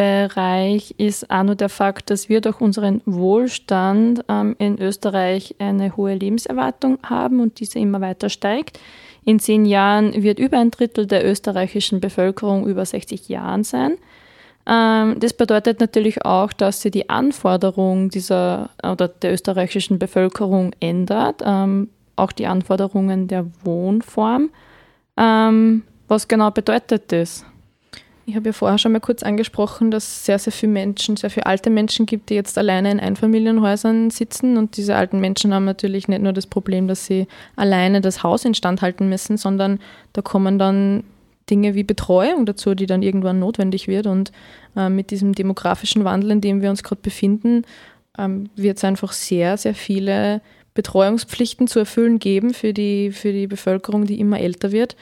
Bereich 0.01 0.95
ist 0.97 1.31
auch 1.31 1.43
nur 1.43 1.57
der 1.57 1.69
Fakt, 1.69 2.09
dass 2.09 2.31
wir 2.31 2.41
durch 2.41 2.63
unseren 2.63 3.03
Wohlstand 3.05 4.25
ähm, 4.31 4.57
in 4.59 4.81
Österreich 4.81 5.57
eine 5.59 5.95
hohe 5.95 6.15
Lebenserwartung 6.15 6.97
haben 7.03 7.39
und 7.39 7.61
diese 7.61 7.81
immer 7.81 8.01
weiter 8.01 8.31
steigt. 8.31 8.81
In 9.27 9.41
zehn 9.41 9.67
Jahren 9.67 10.15
wird 10.23 10.39
über 10.39 10.57
ein 10.57 10.71
Drittel 10.71 11.07
der 11.07 11.29
österreichischen 11.29 12.01
Bevölkerung 12.01 12.67
über 12.67 12.87
60 12.87 13.29
Jahren 13.29 13.63
sein. 13.63 13.99
Ähm, 14.67 15.21
das 15.21 15.35
bedeutet 15.35 15.81
natürlich 15.81 16.25
auch, 16.25 16.55
dass 16.55 16.81
sie 16.81 16.91
die 16.91 17.11
Anforderungen 17.11 18.09
dieser 18.09 18.71
oder 18.83 19.07
der 19.07 19.35
österreichischen 19.35 19.99
Bevölkerung 19.99 20.73
ändert, 20.81 21.43
ähm, 21.45 21.91
auch 22.17 22.33
die 22.33 22.47
Anforderungen 22.47 23.29
der 23.29 23.45
Wohnform. 23.65 24.49
Ähm, 25.19 25.83
was 26.09 26.27
genau 26.27 26.51
bedeutet 26.51 27.13
das? 27.13 27.45
Ich 28.31 28.37
habe 28.37 28.51
ja 28.51 28.53
vorher 28.53 28.79
schon 28.79 28.93
mal 28.93 29.01
kurz 29.01 29.25
angesprochen, 29.25 29.91
dass 29.91 30.05
es 30.05 30.25
sehr, 30.25 30.39
sehr 30.39 30.53
viele 30.53 30.71
Menschen, 30.71 31.17
sehr 31.17 31.31
viele 31.31 31.47
alte 31.47 31.69
Menschen 31.69 32.07
gibt, 32.07 32.31
die 32.31 32.35
jetzt 32.35 32.57
alleine 32.57 32.93
in 32.93 33.01
Einfamilienhäusern 33.01 34.11
sitzen. 34.11 34.57
Und 34.57 34.77
diese 34.77 34.95
alten 34.95 35.19
Menschen 35.19 35.53
haben 35.53 35.65
natürlich 35.65 36.07
nicht 36.07 36.23
nur 36.23 36.33
das 36.33 36.47
Problem, 36.47 36.87
dass 36.87 37.07
sie 37.07 37.27
alleine 37.57 38.01
das 38.01 38.23
Haus 38.23 38.45
instand 38.45 38.83
halten 38.83 39.09
müssen, 39.09 39.37
sondern 39.37 39.81
da 40.13 40.23
kommen 40.23 40.61
dann 40.61 41.03
Dinge 41.51 41.75
wie 41.75 41.83
Betreuung 41.83 42.47
dazu, 42.47 42.77
die 42.77 42.87
dann 42.87 43.03
irgendwann 43.03 43.41
notwendig 43.41 43.89
wird. 43.89 44.07
Und 44.07 44.31
äh, 44.77 44.89
mit 44.89 45.11
diesem 45.11 45.33
demografischen 45.33 46.05
Wandel, 46.05 46.31
in 46.31 46.41
dem 46.41 46.63
wir 46.63 46.71
uns 46.71 46.85
gerade 46.85 47.03
befinden, 47.03 47.65
ähm, 48.17 48.49
wird 48.55 48.77
es 48.79 48.85
einfach 48.85 49.11
sehr, 49.11 49.57
sehr 49.57 49.75
viele 49.75 50.41
Betreuungspflichten 50.75 51.67
zu 51.67 51.81
erfüllen 51.81 52.21
geben 52.21 52.55
für 52.55 52.73
die, 52.73 53.11
für 53.11 53.33
die 53.33 53.49
Bevölkerung, 53.49 54.05
die 54.05 54.21
immer 54.21 54.39
älter 54.39 54.71
wird. 54.71 54.95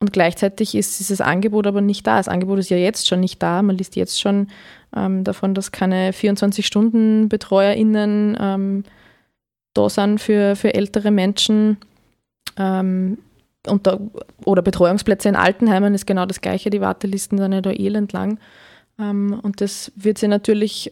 Und 0.00 0.12
gleichzeitig 0.12 0.76
ist 0.76 1.00
dieses 1.00 1.20
Angebot 1.20 1.66
aber 1.66 1.80
nicht 1.80 2.06
da. 2.06 2.18
Das 2.18 2.28
Angebot 2.28 2.60
ist 2.60 2.70
ja 2.70 2.76
jetzt 2.76 3.08
schon 3.08 3.18
nicht 3.20 3.42
da. 3.42 3.62
Man 3.62 3.76
liest 3.76 3.96
jetzt 3.96 4.20
schon 4.20 4.46
ähm, 4.94 5.24
davon, 5.24 5.54
dass 5.54 5.72
keine 5.72 6.12
24-Stunden-BetreuerInnen 6.12 8.36
ähm, 8.40 8.84
da 9.74 9.90
sind 9.90 10.20
für, 10.20 10.54
für 10.54 10.72
ältere 10.74 11.10
Menschen. 11.10 11.78
Ähm, 12.56 13.18
und 13.66 13.88
da, 13.88 13.98
oder 14.44 14.62
Betreuungsplätze 14.62 15.28
in 15.28 15.34
Altenheimen 15.36 15.94
ist 15.94 16.06
genau 16.06 16.26
das 16.26 16.40
Gleiche. 16.40 16.70
Die 16.70 16.80
Wartelisten 16.80 17.38
sind 17.38 17.52
ja 17.52 17.60
da 17.60 17.70
elend 17.70 18.12
lang. 18.12 18.38
Ähm, 19.00 19.40
und 19.42 19.60
das 19.60 19.90
wird 19.96 20.18
sich 20.18 20.28
natürlich 20.28 20.90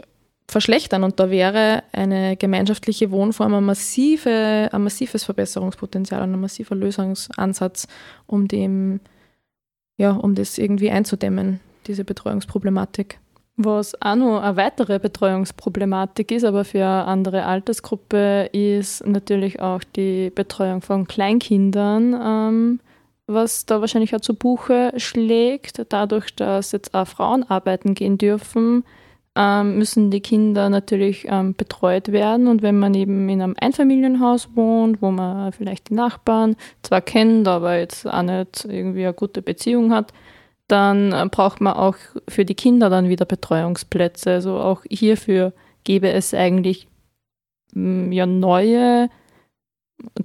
verschlechtern. 0.48 1.04
Und 1.04 1.18
da 1.20 1.30
wäre 1.30 1.82
eine 1.92 2.36
gemeinschaftliche 2.36 3.10
Wohnform 3.10 3.54
ein, 3.54 3.64
massive, 3.64 4.68
ein 4.72 4.82
massives 4.82 5.24
Verbesserungspotenzial 5.24 6.22
und 6.22 6.32
ein 6.32 6.40
massiver 6.40 6.74
Lösungsansatz, 6.74 7.86
um 8.26 8.48
dem, 8.48 9.00
ja, 9.96 10.12
um 10.12 10.34
das 10.34 10.58
irgendwie 10.58 10.90
einzudämmen, 10.90 11.60
diese 11.86 12.04
Betreuungsproblematik. 12.04 13.18
Was 13.58 14.00
auch 14.02 14.16
noch 14.16 14.42
eine 14.42 14.56
weitere 14.58 14.98
Betreuungsproblematik 14.98 16.30
ist, 16.30 16.44
aber 16.44 16.64
für 16.66 16.84
eine 16.84 17.06
andere 17.06 17.46
Altersgruppe, 17.46 18.50
ist 18.52 19.06
natürlich 19.06 19.60
auch 19.60 19.82
die 19.82 20.28
Betreuung 20.28 20.82
von 20.82 21.06
Kleinkindern, 21.06 22.14
ähm, 22.22 22.80
was 23.26 23.64
da 23.64 23.80
wahrscheinlich 23.80 24.14
auch 24.14 24.20
zu 24.20 24.34
Buche 24.34 24.92
schlägt. 24.98 25.80
Dadurch, 25.88 26.36
dass 26.36 26.72
jetzt 26.72 26.94
auch 26.94 27.08
Frauen 27.08 27.44
arbeiten 27.44 27.94
gehen 27.94 28.18
dürfen, 28.18 28.84
ähm, 29.36 29.76
müssen 29.76 30.10
die 30.10 30.20
Kinder 30.20 30.70
natürlich 30.70 31.26
ähm, 31.28 31.54
betreut 31.54 32.10
werden. 32.10 32.48
Und 32.48 32.62
wenn 32.62 32.78
man 32.78 32.94
eben 32.94 33.28
in 33.28 33.42
einem 33.42 33.54
Einfamilienhaus 33.60 34.48
wohnt, 34.54 35.02
wo 35.02 35.10
man 35.10 35.52
vielleicht 35.52 35.90
die 35.90 35.94
Nachbarn 35.94 36.56
zwar 36.82 37.02
kennt, 37.02 37.46
aber 37.46 37.78
jetzt 37.78 38.06
auch 38.06 38.22
nicht 38.22 38.64
irgendwie 38.64 39.04
eine 39.04 39.14
gute 39.14 39.42
Beziehung 39.42 39.92
hat, 39.92 40.12
dann 40.68 41.12
äh, 41.12 41.26
braucht 41.30 41.60
man 41.60 41.74
auch 41.74 41.96
für 42.28 42.44
die 42.44 42.54
Kinder 42.54 42.88
dann 42.90 43.08
wieder 43.08 43.26
Betreuungsplätze. 43.26 44.30
Also 44.30 44.56
auch 44.58 44.82
hierfür 44.88 45.52
gäbe 45.84 46.10
es 46.10 46.32
eigentlich 46.32 46.88
mm, 47.74 48.12
ja 48.12 48.26
neue, 48.26 49.10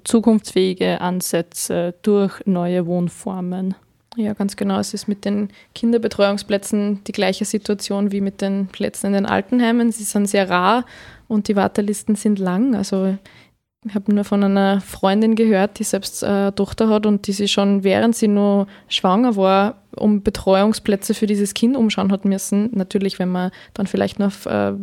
zukunftsfähige 0.03 1.01
Ansätze 1.01 1.95
durch 2.01 2.45
neue 2.45 2.85
Wohnformen. 2.85 3.75
Ja, 4.17 4.33
ganz 4.33 4.57
genau. 4.57 4.77
Es 4.79 4.93
ist 4.93 5.07
mit 5.07 5.23
den 5.23 5.49
Kinderbetreuungsplätzen 5.73 7.03
die 7.05 7.13
gleiche 7.13 7.45
Situation 7.45 8.11
wie 8.11 8.19
mit 8.19 8.41
den 8.41 8.67
Plätzen 8.67 9.07
in 9.07 9.13
den 9.13 9.25
Altenheimen. 9.25 9.91
Sie 9.91 10.03
sind 10.03 10.27
sehr 10.27 10.49
rar 10.49 10.85
und 11.27 11.47
die 11.47 11.55
Wartelisten 11.55 12.15
sind 12.15 12.37
lang. 12.37 12.75
Also 12.75 13.17
ich 13.85 13.95
habe 13.95 14.13
nur 14.13 14.25
von 14.25 14.43
einer 14.43 14.81
Freundin 14.81 15.35
gehört, 15.35 15.79
die 15.79 15.85
selbst 15.85 16.23
eine 16.25 16.53
Tochter 16.53 16.89
hat 16.89 17.05
und 17.05 17.25
die 17.25 17.31
sich 17.31 17.53
schon 17.53 17.83
während 17.83 18.15
sie 18.15 18.27
nur 18.27 18.67
schwanger 18.89 19.37
war, 19.37 19.81
um 19.95 20.21
Betreuungsplätze 20.21 21.13
für 21.13 21.25
dieses 21.25 21.53
Kind 21.53 21.77
umschauen 21.77 22.11
hat 22.11 22.25
müssen. 22.25 22.69
Natürlich, 22.73 23.17
wenn 23.17 23.29
man 23.29 23.51
dann 23.73 23.87
vielleicht 23.87 24.19
noch 24.19 24.27
auf 24.27 24.45
äh, 24.45 24.73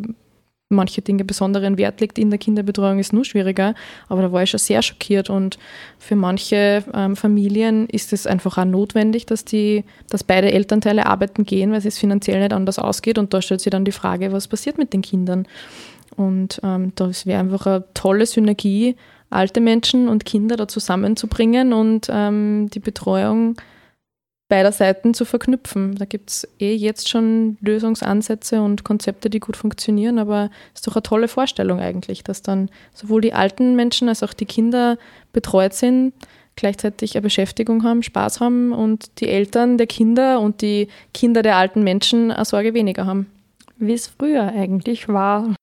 manche 0.71 1.01
Dinge 1.01 1.25
besonderen 1.25 1.79
Wert 1.79 2.01
legt 2.01 2.19
in 2.19 2.31
der 2.31 2.39
Kinderbetreuung, 2.39 2.99
ist 2.99 3.13
nur 3.13 3.25
schwieriger. 3.25 3.75
Aber 4.09 4.23
da 4.23 4.33
war 4.33 4.43
ich 4.43 4.51
schon 4.51 4.59
sehr 4.59 4.83
schockiert. 4.83 5.31
Und 5.31 5.59
für 5.99 6.15
manche 6.15 6.85
ähm, 6.93 7.17
Familien 7.17 7.87
ist 7.87 8.13
es 8.13 8.27
einfach 8.27 8.59
auch 8.59 8.65
notwendig, 8.65 9.25
dass, 9.27 9.45
die, 9.45 9.85
dass 10.11 10.25
beide 10.25 10.53
Elternteile 10.53 11.07
arbeiten 11.07 11.45
gehen, 11.45 11.73
weil 11.73 11.85
es 11.87 11.99
finanziell 11.99 12.41
nicht 12.41 12.53
anders 12.53 12.79
ausgeht. 12.79 13.19
Und 13.19 13.33
da 13.33 13.41
stellt 13.41 13.63
sich 13.63 13.71
dann 13.71 13.85
die 13.85 13.93
Frage, 13.93 14.33
was 14.33 14.49
passiert 14.49 14.77
mit 14.77 14.93
den 14.93 15.03
Kindern? 15.03 15.47
Und 16.17 16.61
ähm, 16.63 16.93
das 16.97 17.25
wäre 17.25 17.41
einfach 17.41 17.67
eine 17.67 17.85
tolle 17.95 18.27
Synergie, 18.27 18.97
alte 19.31 19.61
Menschen 19.61 20.09
und 20.09 20.25
Kinder 20.25 20.57
da 20.57 20.69
zusammenzubringen 20.69 21.73
und 21.73 22.09
ähm, 22.11 22.69
die 22.73 22.81
Betreuung 22.81 23.57
beider 24.49 24.73
Seiten 24.73 25.15
zu 25.15 25.25
verknüpfen. 25.25 25.95
Da 25.97 26.05
gibt 26.05 26.31
es 26.31 26.49
eh 26.59 26.75
jetzt 26.75 27.09
schon 27.09 27.59
Lösungsansätze 27.61 28.63
und 28.63 28.85
Konzepte, 28.85 29.31
die 29.31 29.41
gut 29.41 29.57
funktionieren, 29.57 30.19
aber 30.19 30.51
es 30.75 30.81
ist 30.81 30.87
doch 30.87 30.97
eine 30.97 31.03
tolle 31.03 31.29
Vorstellung 31.29 31.81
eigentlich, 31.81 32.25
dass 32.25 32.43
dann 32.43 32.71
sowohl 32.95 33.21
die 33.21 33.35
alten 33.35 33.77
Menschen 33.77 34.09
als 34.09 34.23
auch 34.23 34.33
die 34.33 34.47
Kinder 34.47 34.99
betreut 35.33 35.75
sind, 35.75 36.15
gleichzeitig 36.57 37.15
eine 37.15 37.23
Beschäftigung 37.23 37.85
haben, 37.85 38.03
Spaß 38.03 38.41
haben 38.41 38.73
und 38.73 39.21
die 39.21 39.29
Eltern 39.29 39.79
der 39.79 39.87
Kinder 39.87 40.41
und 40.41 40.63
die 40.63 40.89
Kinder 41.13 41.43
der 41.43 41.57
alten 41.57 41.85
Menschen 41.85 42.33
eine 42.33 42.45
Sorge 42.45 42.75
weniger 42.75 43.07
haben. 43.07 43.27
Wie 43.77 43.93
es 43.93 44.09
früher 44.09 44.49
eigentlich 44.49 45.09
war. 45.09 45.55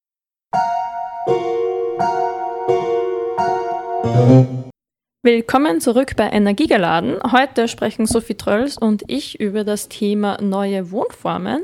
Willkommen 5.26 5.82
zurück 5.82 6.16
bei 6.16 6.30
Energiegeladen. 6.30 7.18
Heute 7.32 7.68
sprechen 7.68 8.06
Sophie 8.06 8.36
Trölls 8.36 8.78
und 8.78 9.02
ich 9.08 9.40
über 9.40 9.64
das 9.64 9.90
Thema 9.90 10.40
neue 10.40 10.92
Wohnformen. 10.92 11.64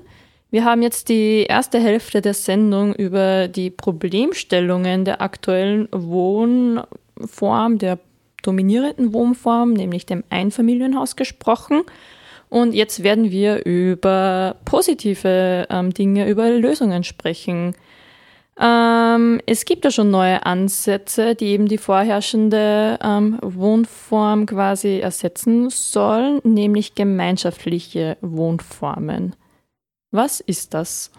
Wir 0.49 0.65
haben 0.65 0.81
jetzt 0.81 1.09
die 1.09 1.43
erste 1.43 1.79
Hälfte 1.79 2.21
der 2.21 2.33
Sendung 2.33 2.95
über 2.95 3.47
die 3.47 3.69
Problemstellungen 3.69 5.05
der 5.05 5.21
aktuellen 5.21 5.87
Wohnform, 5.91 7.77
der 7.77 7.99
dominierenden 8.41 9.13
Wohnform, 9.13 9.73
nämlich 9.73 10.07
dem 10.07 10.23
Einfamilienhaus 10.31 11.15
gesprochen. 11.15 11.83
Und 12.49 12.73
jetzt 12.73 13.03
werden 13.03 13.29
wir 13.29 13.63
über 13.63 14.55
positive 14.65 15.67
ähm, 15.69 15.93
Dinge, 15.93 16.27
über 16.27 16.49
Lösungen 16.49 17.03
sprechen. 17.03 17.75
Ähm, 18.61 19.41
es 19.47 19.65
gibt 19.65 19.85
ja 19.85 19.91
schon 19.91 20.11
neue 20.11 20.45
Ansätze, 20.45 21.33
die 21.33 21.47
eben 21.47 21.67
die 21.67 21.79
vorherrschende 21.79 22.99
ähm, 23.03 23.39
Wohnform 23.41 24.45
quasi 24.45 24.99
ersetzen 24.99 25.71
sollen, 25.71 26.41
nämlich 26.43 26.93
gemeinschaftliche 26.93 28.17
Wohnformen. 28.21 29.35
Was 30.11 30.41
ist 30.41 30.75
das? 30.75 31.11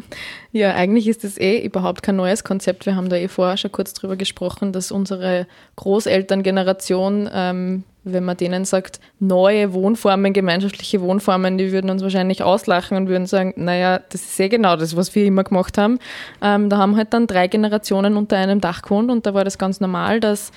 ja, 0.52 0.74
eigentlich 0.74 1.08
ist 1.08 1.24
das 1.24 1.38
eh 1.38 1.64
überhaupt 1.64 2.02
kein 2.02 2.16
neues 2.16 2.44
Konzept. 2.44 2.84
Wir 2.84 2.96
haben 2.96 3.08
da 3.08 3.16
eh 3.16 3.28
vorher 3.28 3.56
schon 3.56 3.72
kurz 3.72 3.94
drüber 3.94 4.16
gesprochen, 4.16 4.72
dass 4.72 4.92
unsere 4.92 5.46
Großelterngeneration, 5.76 7.30
ähm, 7.32 7.84
wenn 8.04 8.24
man 8.24 8.36
denen 8.36 8.64
sagt, 8.64 9.00
neue 9.18 9.72
Wohnformen, 9.72 10.32
gemeinschaftliche 10.32 11.00
Wohnformen, 11.00 11.58
die 11.58 11.72
würden 11.72 11.90
uns 11.90 12.02
wahrscheinlich 12.02 12.42
auslachen 12.42 12.96
und 12.96 13.08
würden 13.08 13.26
sagen, 13.26 13.52
naja, 13.56 14.00
das 14.08 14.22
ist 14.22 14.40
eh 14.40 14.48
genau 14.48 14.76
das, 14.76 14.96
was 14.96 15.14
wir 15.14 15.24
immer 15.26 15.44
gemacht 15.44 15.76
haben. 15.76 15.98
Ähm, 16.40 16.70
da 16.70 16.78
haben 16.78 16.96
halt 16.96 17.12
dann 17.12 17.26
drei 17.26 17.46
Generationen 17.46 18.16
unter 18.16 18.36
einem 18.36 18.60
Dach 18.60 18.82
gewohnt 18.82 19.10
und 19.10 19.26
da 19.26 19.34
war 19.34 19.44
das 19.44 19.58
ganz 19.58 19.80
normal, 19.80 20.20
dass 20.20 20.52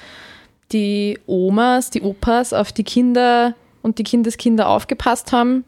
die 0.72 1.20
Omas, 1.28 1.90
die 1.90 2.02
Opas 2.02 2.54
auf 2.54 2.72
die 2.72 2.84
Kinder 2.84 3.54
und 3.82 4.00
die 4.00 4.04
Kindeskinder 4.04 4.70
aufgepasst 4.70 5.32
haben 5.32 5.66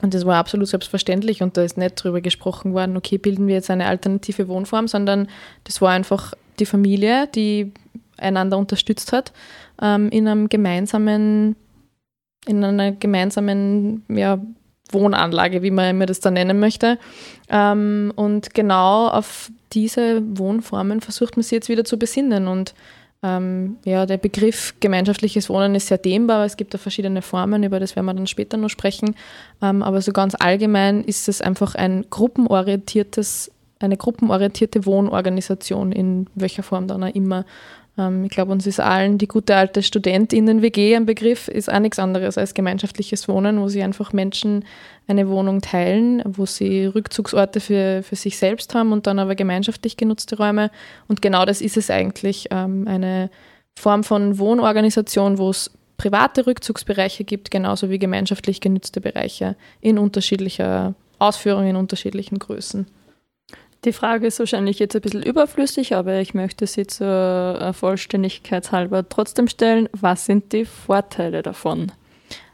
und 0.00 0.14
das 0.14 0.24
war 0.24 0.36
absolut 0.36 0.68
selbstverständlich 0.68 1.42
und 1.42 1.56
da 1.56 1.62
ist 1.62 1.76
nicht 1.76 2.02
drüber 2.02 2.20
gesprochen 2.20 2.72
worden, 2.72 2.96
okay, 2.96 3.18
bilden 3.18 3.46
wir 3.46 3.54
jetzt 3.54 3.70
eine 3.70 3.86
alternative 3.86 4.48
Wohnform, 4.48 4.86
sondern 4.86 5.28
das 5.64 5.80
war 5.80 5.90
einfach 5.90 6.34
die 6.60 6.66
Familie, 6.66 7.26
die 7.34 7.72
einander 8.16 8.58
unterstützt 8.58 9.12
hat, 9.12 9.32
ähm, 9.80 10.08
in 10.10 10.28
einem 10.28 10.48
gemeinsamen, 10.48 11.56
in 12.46 12.64
einer 12.64 12.92
gemeinsamen 12.92 14.04
ja, 14.08 14.38
Wohnanlage, 14.90 15.62
wie 15.62 15.70
man 15.70 16.00
das 16.00 16.20
da 16.20 16.30
nennen 16.30 16.60
möchte. 16.60 16.98
Ähm, 17.48 18.12
und 18.16 18.54
genau 18.54 19.08
auf 19.08 19.50
diese 19.72 20.22
Wohnformen 20.38 21.00
versucht 21.00 21.36
man 21.36 21.42
sich 21.42 21.52
jetzt 21.52 21.68
wieder 21.68 21.84
zu 21.84 21.98
besinnen 21.98 22.48
und 22.48 22.74
ähm, 23.22 23.78
ja, 23.84 24.06
der 24.06 24.16
Begriff 24.16 24.74
gemeinschaftliches 24.78 25.48
Wohnen 25.50 25.74
ist 25.74 25.88
sehr 25.88 25.98
dehnbar. 25.98 26.44
Es 26.44 26.56
gibt 26.56 26.72
da 26.72 26.78
verschiedene 26.78 27.20
Formen, 27.20 27.64
über 27.64 27.80
das 27.80 27.96
werden 27.96 28.06
wir 28.06 28.14
dann 28.14 28.28
später 28.28 28.56
noch 28.56 28.68
sprechen. 28.68 29.16
Ähm, 29.60 29.82
aber 29.82 30.00
so 30.02 30.12
ganz 30.12 30.36
allgemein 30.38 31.02
ist 31.02 31.28
es 31.28 31.40
einfach 31.40 31.74
ein 31.74 32.06
gruppenorientiertes, 32.10 33.50
eine 33.80 33.96
gruppenorientierte 33.96 34.86
Wohnorganisation, 34.86 35.92
in 35.92 36.26
welcher 36.34 36.62
Form 36.62 36.88
dann 36.88 37.04
auch 37.04 37.14
immer. 37.14 37.44
Ähm, 37.98 38.24
ich 38.24 38.30
glaube, 38.30 38.52
uns 38.52 38.66
ist 38.66 38.80
allen 38.80 39.18
die 39.18 39.28
gute 39.28 39.56
alte 39.56 39.82
Studentinnen-WG 39.82 40.96
ein 40.96 41.06
Begriff, 41.06 41.48
ist 41.48 41.70
auch 41.70 41.78
nichts 41.80 41.98
anderes 41.98 42.38
als 42.38 42.54
gemeinschaftliches 42.54 43.28
Wohnen, 43.28 43.60
wo 43.60 43.68
sich 43.68 43.82
einfach 43.82 44.12
Menschen 44.12 44.64
eine 45.06 45.28
Wohnung 45.28 45.60
teilen, 45.60 46.22
wo 46.24 46.46
sie 46.46 46.86
Rückzugsorte 46.86 47.60
für, 47.60 48.02
für 48.02 48.16
sich 48.16 48.38
selbst 48.38 48.74
haben 48.74 48.92
und 48.92 49.06
dann 49.06 49.18
aber 49.18 49.34
gemeinschaftlich 49.34 49.96
genutzte 49.96 50.36
Räume. 50.36 50.70
Und 51.08 51.22
genau 51.22 51.44
das 51.44 51.60
ist 51.60 51.76
es 51.76 51.90
eigentlich, 51.90 52.48
ähm, 52.50 52.86
eine 52.86 53.30
Form 53.78 54.04
von 54.04 54.38
Wohnorganisation, 54.38 55.38
wo 55.38 55.50
es 55.50 55.70
private 55.96 56.46
Rückzugsbereiche 56.46 57.24
gibt, 57.24 57.50
genauso 57.50 57.90
wie 57.90 57.98
gemeinschaftlich 57.98 58.60
genutzte 58.60 59.00
Bereiche 59.00 59.56
in 59.80 59.98
unterschiedlicher 59.98 60.94
Ausführung, 61.18 61.66
in 61.66 61.76
unterschiedlichen 61.76 62.38
Größen. 62.38 62.86
Die 63.84 63.92
Frage 63.92 64.26
ist 64.26 64.40
wahrscheinlich 64.40 64.80
jetzt 64.80 64.96
ein 64.96 65.02
bisschen 65.02 65.22
überflüssig, 65.22 65.94
aber 65.94 66.20
ich 66.20 66.34
möchte 66.34 66.66
sie 66.66 66.86
zur 66.86 67.58
äh, 67.60 67.72
Vollständigkeit 67.72 68.72
halber 68.72 69.08
trotzdem 69.08 69.46
stellen. 69.46 69.88
Was 69.92 70.26
sind 70.26 70.52
die 70.52 70.64
Vorteile 70.64 71.42
davon? 71.42 71.92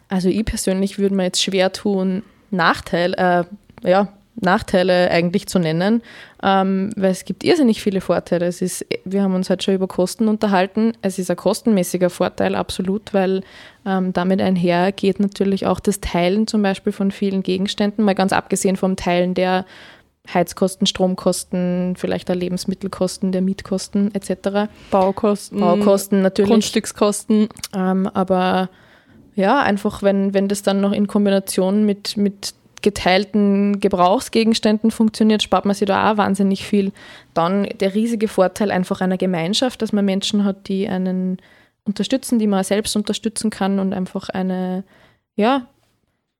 Also 0.08 0.28
ich 0.28 0.44
persönlich 0.44 0.98
würde 0.98 1.14
mir 1.14 1.24
jetzt 1.24 1.42
schwer 1.42 1.72
tun, 1.72 2.22
Nachteil, 2.50 3.14
äh, 3.14 3.44
ja, 3.88 4.08
Nachteile 4.36 5.10
eigentlich 5.10 5.46
zu 5.46 5.58
nennen, 5.58 6.02
ähm, 6.42 6.90
weil 6.96 7.12
es 7.12 7.24
gibt 7.24 7.44
irrsinnig 7.44 7.82
viele 7.82 8.00
Vorteile. 8.00 8.46
Es 8.46 8.60
ist, 8.62 8.84
wir 9.04 9.22
haben 9.22 9.34
uns 9.34 9.48
halt 9.48 9.62
schon 9.62 9.74
über 9.74 9.86
Kosten 9.86 10.28
unterhalten. 10.28 10.92
Es 11.02 11.18
ist 11.18 11.30
ein 11.30 11.36
kostenmäßiger 11.36 12.10
Vorteil, 12.10 12.54
absolut, 12.54 13.14
weil 13.14 13.42
ähm, 13.86 14.12
damit 14.12 14.42
einher 14.42 14.92
geht 14.92 15.20
natürlich 15.20 15.66
auch 15.66 15.80
das 15.80 16.00
Teilen 16.00 16.46
zum 16.46 16.62
Beispiel 16.62 16.92
von 16.92 17.10
vielen 17.10 17.42
Gegenständen, 17.42 18.04
mal 18.04 18.14
ganz 18.14 18.32
abgesehen 18.32 18.76
vom 18.76 18.96
Teilen 18.96 19.34
der 19.34 19.64
Heizkosten, 20.32 20.86
Stromkosten, 20.86 21.94
vielleicht 21.96 22.30
auch 22.30 22.34
Lebensmittelkosten, 22.34 23.32
der 23.32 23.42
Mietkosten 23.42 24.14
etc. 24.14 24.70
Baukosten, 24.90 25.60
Baukosten 25.60 26.22
natürlich. 26.22 26.50
Grundstückskosten. 26.50 27.48
Ähm, 27.74 28.06
aber 28.06 28.70
ja, 29.34 29.60
einfach 29.60 30.02
wenn, 30.02 30.32
wenn 30.32 30.48
das 30.48 30.62
dann 30.62 30.80
noch 30.80 30.92
in 30.92 31.06
Kombination 31.06 31.84
mit, 31.84 32.16
mit 32.16 32.54
geteilten 32.82 33.80
Gebrauchsgegenständen 33.80 34.90
funktioniert, 34.90 35.42
spart 35.42 35.64
man 35.64 35.74
sich 35.74 35.86
da 35.86 36.12
auch 36.12 36.16
wahnsinnig 36.16 36.64
viel. 36.66 36.92
Dann 37.32 37.64
der 37.80 37.94
riesige 37.94 38.28
Vorteil 38.28 38.70
einfach 38.70 39.00
einer 39.00 39.16
Gemeinschaft, 39.16 39.82
dass 39.82 39.92
man 39.92 40.04
Menschen 40.04 40.44
hat, 40.44 40.68
die 40.68 40.88
einen 40.88 41.38
unterstützen, 41.84 42.38
die 42.38 42.46
man 42.46 42.64
selbst 42.64 42.96
unterstützen 42.96 43.50
kann 43.50 43.78
und 43.78 43.92
einfach 43.92 44.28
eine, 44.28 44.84
ja, 45.34 45.66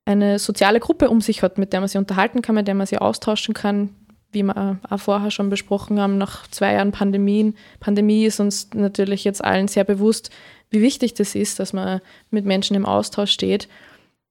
eine 0.05 0.39
soziale 0.39 0.79
Gruppe 0.79 1.09
um 1.09 1.21
sich 1.21 1.41
hat, 1.41 1.57
mit 1.57 1.73
der 1.73 1.79
man 1.81 1.89
sich 1.89 1.97
unterhalten 1.97 2.41
kann, 2.41 2.55
mit 2.55 2.67
der 2.67 2.75
man 2.75 2.87
sich 2.87 3.01
austauschen 3.01 3.53
kann, 3.53 3.89
wie 4.31 4.43
wir 4.43 4.79
auch 4.89 4.99
vorher 4.99 5.31
schon 5.31 5.49
besprochen 5.49 5.99
haben, 5.99 6.17
nach 6.17 6.47
zwei 6.47 6.73
Jahren 6.73 6.91
Pandemien. 6.91 7.55
Pandemie 7.79 8.25
ist 8.25 8.39
uns 8.39 8.69
natürlich 8.73 9.23
jetzt 9.23 9.43
allen 9.43 9.67
sehr 9.67 9.83
bewusst, 9.83 10.29
wie 10.69 10.81
wichtig 10.81 11.13
das 11.15 11.35
ist, 11.35 11.59
dass 11.59 11.73
man 11.73 12.01
mit 12.29 12.45
Menschen 12.45 12.75
im 12.75 12.85
Austausch 12.85 13.31
steht. 13.31 13.67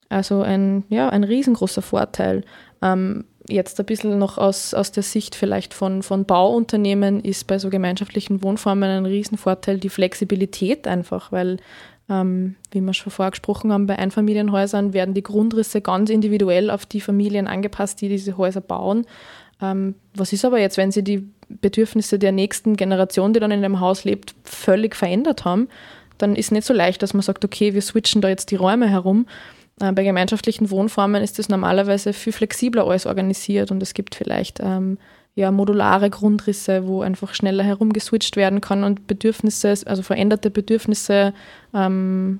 Also 0.09 0.43
ein, 0.43 0.85
ja, 0.91 1.09
ein 1.09 1.25
riesengroßer 1.25 1.83
Vorteil. 1.83 2.45
Ähm, 2.83 3.25
jetzt 3.49 3.79
ein 3.81 3.87
bisschen 3.87 4.19
noch 4.19 4.39
aus, 4.39 4.75
aus 4.75 4.93
der 4.93 5.03
Sicht 5.03 5.35
vielleicht 5.35 5.75
von, 5.75 6.03
von 6.03 6.25
Bauunternehmen 6.25 7.21
ist 7.21 7.47
bei 7.47 7.59
so 7.59 7.69
gemeinschaftlichen 7.69 8.43
Wohnformen 8.43 8.91
ein 8.91 9.07
Riesenvorteil 9.07 9.79
die 9.79 9.89
Flexibilität 9.89 10.87
einfach, 10.87 11.33
weil, 11.33 11.59
ähm, 12.09 12.57
wie 12.71 12.81
wir 12.81 12.93
schon 12.93 13.13
vorher 13.13 13.31
gesprochen 13.31 13.73
haben, 13.73 13.87
bei 13.87 13.99
Einfamilienhäusern 13.99 14.93
werden 14.93 15.15
die 15.15 15.23
Grundrisse 15.23 15.81
ganz 15.81 16.11
individuell 16.11 16.71
auf 16.71 16.87
die 16.87 17.01
Familien 17.01 17.47
angepasst, 17.47 18.01
die 18.01 18.09
diese 18.09 18.37
Häuser 18.37 18.61
bauen. 18.61 19.07
Ähm, 19.63 19.95
was 20.15 20.33
ist 20.33 20.45
aber 20.45 20.61
jetzt, 20.61 20.77
wenn 20.77 20.93
sie 20.93 21.03
die 21.03 21.29
Bedürfnisse 21.49 22.19
der 22.19 22.33
nächsten 22.33 22.77
Generation, 22.77 23.33
die 23.33 23.41
dann 23.41 23.51
in 23.51 23.63
dem 23.63 23.81
Haus 23.81 24.05
lebt, 24.05 24.35
völlig 24.45 24.97
verändert 24.97 25.45
haben? 25.45 25.69
Dann 26.19 26.37
ist 26.37 26.53
nicht 26.53 26.67
so 26.67 26.75
leicht, 26.75 27.03
dass 27.03 27.15
man 27.15 27.23
sagt, 27.23 27.45
okay, 27.45 27.75
wir 27.75 27.83
switchen 27.83 28.21
da 28.21 28.29
jetzt 28.29 28.51
die 28.51 28.57
Räume 28.57 28.89
herum, 28.89 29.27
äh, 29.81 29.93
bei 29.93 30.05
gemeinschaftlichen 30.05 30.71
Wohnformen 30.71 31.23
ist 31.23 31.39
das 31.39 31.49
normalerweise 31.49 32.13
viel 32.13 32.33
flexibler 32.33 32.87
alles 32.87 33.07
organisiert 33.07 33.71
und 33.71 33.83
es 33.83 33.95
gibt 33.95 34.15
vielleicht 34.15 34.61
ähm, 34.61 34.99
ja, 35.35 35.51
modulare 35.51 36.11
Grundrisse, 36.11 36.87
wo 36.87 37.03
einfach 37.03 37.35
schneller 37.35 37.65
herumgeswitcht 37.65 38.37
werden 38.37 38.61
kann 38.61 38.85
und 38.85 39.07
Bedürfnisse, 39.07 39.75
also 39.87 40.03
veränderte 40.03 40.51
Bedürfnisse 40.51 41.35
ähm, 41.75 42.39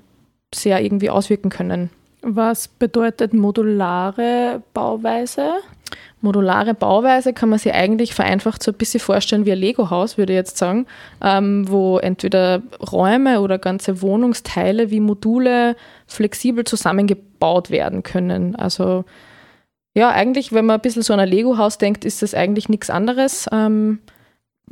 sehr 0.53 0.81
irgendwie 0.81 1.09
auswirken 1.09 1.49
können. 1.49 1.89
Was 2.21 2.67
bedeutet 2.67 3.33
modulare 3.33 4.63
Bauweise? 4.73 5.51
Modulare 6.21 6.73
Bauweise 6.73 7.33
kann 7.33 7.49
man 7.49 7.59
sich 7.59 7.73
eigentlich 7.73 8.15
vereinfacht 8.15 8.63
so 8.63 8.71
ein 8.71 8.77
bisschen 8.77 8.99
vorstellen 8.99 9.45
wie 9.45 9.51
ein 9.51 9.59
Lego-Haus, 9.59 10.17
würde 10.17 10.33
ich 10.33 10.37
jetzt 10.37 10.57
sagen, 10.57 10.87
ähm, 11.21 11.69
wo 11.69 11.99
entweder 11.99 12.63
Räume 12.91 13.41
oder 13.41 13.59
ganze 13.59 14.01
Wohnungsteile 14.01 14.89
wie 14.89 15.01
Module 15.01 15.75
flexibel 16.07 16.63
zusammengebaut 16.63 17.69
werden 17.69 18.01
können. 18.01 18.55
Also 18.55 19.05
ja, 19.95 20.11
eigentlich, 20.11 20.51
wenn 20.51 20.65
man 20.65 20.75
ein 20.75 20.81
bisschen 20.81 21.01
so 21.01 21.13
an 21.13 21.21
ein 21.21 21.29
Lego-Haus 21.29 21.77
denkt, 21.77 22.03
ist 22.03 22.21
das 22.21 22.33
eigentlich 22.33 22.67
nichts 22.67 22.89
anderes. 22.89 23.47
Ähm, 23.51 23.99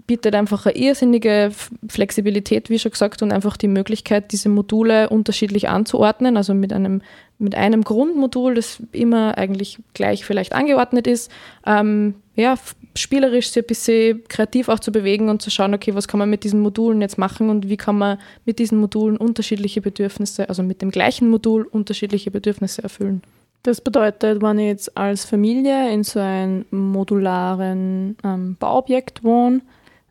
bietet 0.05 0.36
einfach 0.36 0.65
eine 0.65 0.75
irrsinnige 0.75 1.51
Flexibilität, 1.88 2.69
wie 2.69 2.77
schon 2.77 2.91
gesagt, 2.91 3.21
und 3.21 3.31
einfach 3.31 3.55
die 3.55 3.69
Möglichkeit, 3.69 4.33
diese 4.33 4.49
Module 4.49 5.09
unterschiedlich 5.09 5.69
anzuordnen, 5.69 6.36
also 6.36 6.53
mit 6.53 6.73
einem, 6.73 7.01
mit 7.38 7.55
einem 7.55 7.83
Grundmodul, 7.83 8.55
das 8.55 8.81
immer 8.91 9.38
eigentlich 9.38 9.77
gleich 9.93 10.25
vielleicht 10.25 10.53
angeordnet 10.53 11.07
ist, 11.07 11.31
ähm, 11.65 12.15
ja, 12.36 12.55
spielerisch 12.95 13.49
sich 13.49 13.63
ein 13.63 13.67
bisschen 13.67 14.27
kreativ 14.27 14.67
auch 14.67 14.79
zu 14.79 14.91
bewegen 14.91 15.29
und 15.29 15.41
zu 15.41 15.51
schauen, 15.51 15.73
okay, 15.73 15.95
was 15.95 16.07
kann 16.07 16.19
man 16.19 16.29
mit 16.29 16.43
diesen 16.43 16.59
Modulen 16.59 16.99
jetzt 16.99 17.17
machen 17.17 17.49
und 17.49 17.69
wie 17.69 17.77
kann 17.77 17.97
man 17.97 18.17
mit 18.45 18.59
diesen 18.59 18.79
Modulen 18.79 19.15
unterschiedliche 19.15 19.81
Bedürfnisse, 19.81 20.49
also 20.49 20.63
mit 20.63 20.81
dem 20.81 20.91
gleichen 20.91 21.29
Modul 21.29 21.63
unterschiedliche 21.63 22.31
Bedürfnisse 22.31 22.83
erfüllen. 22.83 23.21
Das 23.63 23.80
bedeutet, 23.80 24.41
wenn 24.41 24.60
ich 24.60 24.67
jetzt 24.67 24.97
als 24.97 25.23
Familie 25.23 25.91
in 25.91 26.04
so 26.04 26.19
einem 26.19 26.65
modularen 26.69 28.17
ähm, 28.23 28.58
Bauobjekt 28.60 29.23
wohne, 29.23 29.62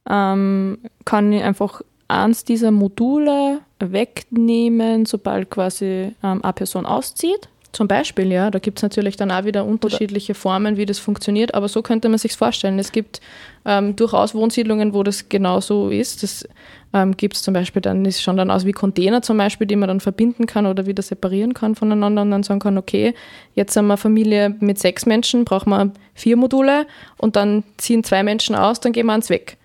ähm, 0.09 0.79
kann 1.05 1.33
ich 1.33 1.43
einfach 1.43 1.83
eins 2.09 2.45
dieser 2.45 2.71
Module 2.71 3.61
wegnehmen, 3.79 5.05
sobald 5.05 5.51
quasi 5.51 6.15
ähm, 6.23 6.43
eine 6.43 6.53
Person 6.55 6.87
auszieht. 6.87 7.49
Zum 7.73 7.89
Beispiel, 7.89 8.31
ja. 8.31 8.51
Da 8.51 8.59
gibt 8.59 8.79
es 8.79 8.83
natürlich 8.83 9.17
dann 9.17 9.31
auch 9.31 9.45
wieder 9.45 9.65
unterschiedliche 9.65 10.35
Formen, 10.35 10.77
wie 10.77 10.85
das 10.85 10.99
funktioniert, 10.99 11.55
aber 11.55 11.69
so 11.69 11.81
könnte 11.81 12.11
man 12.11 12.19
sich 12.19 12.37
vorstellen. 12.37 12.79
Es 12.79 12.93
gibt 12.93 13.23
ähm, 13.65 13.97
durchaus 13.97 14.35
Wohnsiedlungen, 14.35 14.93
wo 14.93 15.03
das 15.03 15.31
genauso 15.31 15.89
ist. 15.89 16.23
Das 16.23 16.47
ähm, 16.93 17.17
gibt 17.17 17.35
es 17.35 17.43
zum 17.43 17.55
Beispiel 17.55 17.81
dann, 17.81 18.05
ist 18.05 18.23
schon 18.23 18.37
dann 18.37 18.51
aus 18.51 18.67
wie 18.67 18.73
Container 18.73 19.23
zum 19.23 19.39
Beispiel, 19.39 19.67
die 19.67 19.77
man 19.77 19.89
dann 19.89 20.01
verbinden 20.01 20.45
kann 20.45 20.67
oder 20.67 20.85
wieder 20.85 21.03
separieren 21.03 21.55
kann 21.55 21.75
voneinander 21.75 22.21
und 22.21 22.31
dann 22.31 22.43
sagen 22.43 22.61
kann, 22.61 22.77
okay, 22.77 23.15
jetzt 23.55 23.75
haben 23.75 23.87
wir 23.87 23.97
Familie 23.97 24.55
mit 24.61 24.79
sechs 24.79 25.07
Menschen, 25.07 25.47
brauchen 25.47 25.71
wir 25.71 25.93
vier 26.15 26.37
Module 26.37 26.87
und 27.17 27.37
dann 27.37 27.65
ziehen 27.79 28.05
zwei 28.05 28.23
Menschen 28.23 28.55
aus, 28.55 28.81
dann 28.81 28.93
gehen 28.93 29.07
wir 29.07 29.15
eins 29.15 29.31
weg. 29.31 29.57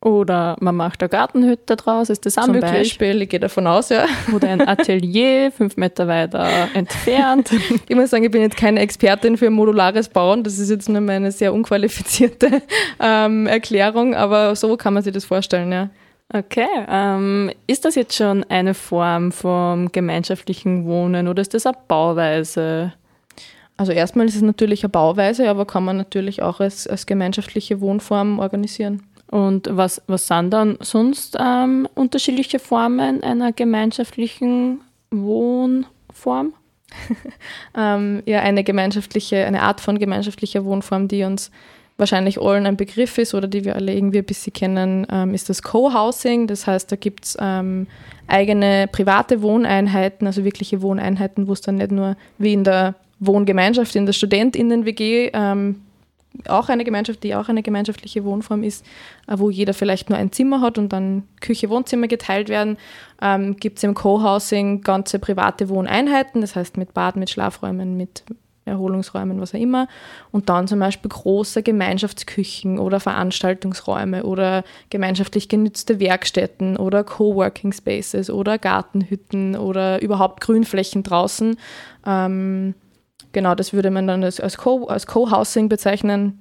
Oder 0.00 0.56
man 0.60 0.76
macht 0.76 1.02
eine 1.02 1.08
Gartenhütte 1.08 1.74
draus, 1.74 2.08
ist 2.08 2.24
das 2.24 2.38
auch 2.38 2.44
Zum 2.44 2.52
möglich? 2.52 2.70
Beispiel, 2.70 3.20
ich 3.22 3.28
gehe 3.30 3.40
davon 3.40 3.66
aus, 3.66 3.88
ja. 3.88 4.06
Oder 4.32 4.48
ein 4.48 4.66
Atelier 4.66 5.50
fünf 5.50 5.76
Meter 5.76 6.06
weiter 6.06 6.68
entfernt. 6.74 7.50
Ich 7.88 7.96
muss 7.96 8.10
sagen, 8.10 8.22
ich 8.22 8.30
bin 8.30 8.42
jetzt 8.42 8.56
keine 8.56 8.78
Expertin 8.78 9.36
für 9.36 9.50
modulares 9.50 10.08
Bauen. 10.08 10.44
Das 10.44 10.58
ist 10.60 10.70
jetzt 10.70 10.88
nur 10.88 11.00
meine 11.00 11.32
sehr 11.32 11.52
unqualifizierte 11.52 12.62
ähm, 13.00 13.48
Erklärung, 13.48 14.14
aber 14.14 14.54
so 14.54 14.76
kann 14.76 14.94
man 14.94 15.02
sich 15.02 15.12
das 15.12 15.24
vorstellen, 15.24 15.72
ja. 15.72 15.90
Okay, 16.32 16.68
ähm, 16.88 17.50
ist 17.66 17.84
das 17.84 17.94
jetzt 17.94 18.14
schon 18.14 18.44
eine 18.44 18.74
Form 18.74 19.32
vom 19.32 19.90
gemeinschaftlichen 19.90 20.84
Wohnen 20.84 21.26
oder 21.26 21.40
ist 21.40 21.54
das 21.54 21.66
eine 21.66 21.76
Bauweise? 21.88 22.92
Also 23.78 23.92
erstmal 23.92 24.26
ist 24.26 24.36
es 24.36 24.42
natürlich 24.42 24.84
eine 24.84 24.90
Bauweise, 24.90 25.48
aber 25.48 25.64
kann 25.64 25.84
man 25.84 25.96
natürlich 25.96 26.42
auch 26.42 26.60
als, 26.60 26.86
als 26.86 27.06
gemeinschaftliche 27.06 27.80
Wohnform 27.80 28.40
organisieren. 28.40 29.04
Und 29.30 29.68
was, 29.70 30.02
was 30.06 30.26
sind 30.26 30.50
dann 30.50 30.78
sonst 30.80 31.36
ähm, 31.38 31.86
unterschiedliche 31.94 32.58
Formen 32.58 33.22
einer 33.22 33.52
gemeinschaftlichen 33.52 34.80
Wohnform? 35.10 36.54
ähm, 37.76 38.22
ja, 38.24 38.40
eine 38.40 38.64
gemeinschaftliche, 38.64 39.44
eine 39.44 39.62
Art 39.62 39.80
von 39.80 39.98
gemeinschaftlicher 39.98 40.64
Wohnform, 40.64 41.08
die 41.08 41.24
uns 41.24 41.50
wahrscheinlich 41.98 42.40
allen 42.40 42.64
ein 42.64 42.76
Begriff 42.76 43.18
ist 43.18 43.34
oder 43.34 43.48
die 43.48 43.64
wir 43.64 43.76
alle 43.76 43.92
irgendwie 43.92 44.18
ein 44.18 44.24
bisschen 44.24 44.52
kennen, 44.52 45.06
ähm, 45.10 45.34
ist 45.34 45.50
das 45.50 45.62
Co-Housing. 45.62 46.46
Das 46.46 46.66
heißt, 46.66 46.90
da 46.90 46.96
gibt 46.96 47.26
es 47.26 47.36
ähm, 47.40 47.86
eigene 48.28 48.88
private 48.90 49.42
Wohneinheiten, 49.42 50.26
also 50.26 50.44
wirkliche 50.44 50.80
Wohneinheiten, 50.80 51.48
wo 51.48 51.52
es 51.52 51.60
dann 51.60 51.74
nicht 51.74 51.90
nur 51.90 52.16
wie 52.38 52.52
in 52.52 52.64
der 52.64 52.94
Wohngemeinschaft, 53.18 53.96
in 53.96 54.06
der 54.06 54.12
StudentInnen-WG 54.12 55.32
ähm, 55.34 55.82
auch 56.46 56.68
eine 56.68 56.84
Gemeinschaft, 56.84 57.22
die 57.22 57.34
auch 57.34 57.48
eine 57.48 57.62
gemeinschaftliche 57.62 58.24
Wohnform 58.24 58.62
ist, 58.62 58.84
äh, 59.26 59.38
wo 59.38 59.50
jeder 59.50 59.74
vielleicht 59.74 60.10
nur 60.10 60.18
ein 60.18 60.32
Zimmer 60.32 60.60
hat 60.60 60.78
und 60.78 60.92
dann 60.92 61.24
Küche, 61.40 61.70
Wohnzimmer 61.70 62.06
geteilt 62.06 62.48
werden, 62.48 62.76
ähm, 63.20 63.56
gibt 63.56 63.78
es 63.78 63.84
im 63.84 63.94
Co-Housing 63.94 64.82
ganze 64.82 65.18
private 65.18 65.68
Wohneinheiten, 65.68 66.40
das 66.40 66.54
heißt 66.54 66.76
mit 66.76 66.94
Bad, 66.94 67.16
mit 67.16 67.30
Schlafräumen, 67.30 67.96
mit 67.96 68.24
Erholungsräumen, 68.68 69.40
was 69.40 69.54
auch 69.54 69.58
immer. 69.58 69.88
Und 70.30 70.48
dann 70.48 70.68
zum 70.68 70.78
Beispiel 70.78 71.08
große 71.08 71.62
Gemeinschaftsküchen 71.62 72.78
oder 72.78 73.00
Veranstaltungsräume 73.00 74.24
oder 74.24 74.62
gemeinschaftlich 74.90 75.48
genützte 75.48 75.98
Werkstätten 75.98 76.76
oder 76.76 77.02
Coworking 77.02 77.72
Spaces 77.72 78.30
oder 78.30 78.58
Gartenhütten 78.58 79.56
oder 79.56 80.00
überhaupt 80.02 80.40
Grünflächen 80.40 81.02
draußen. 81.02 81.56
Ähm, 82.06 82.74
genau, 83.38 83.54
das 83.54 83.72
würde 83.72 83.92
man 83.92 84.08
dann 84.08 84.24
als, 84.24 84.40
als 84.40 84.56
Co-Housing 84.58 85.68
bezeichnen 85.68 86.40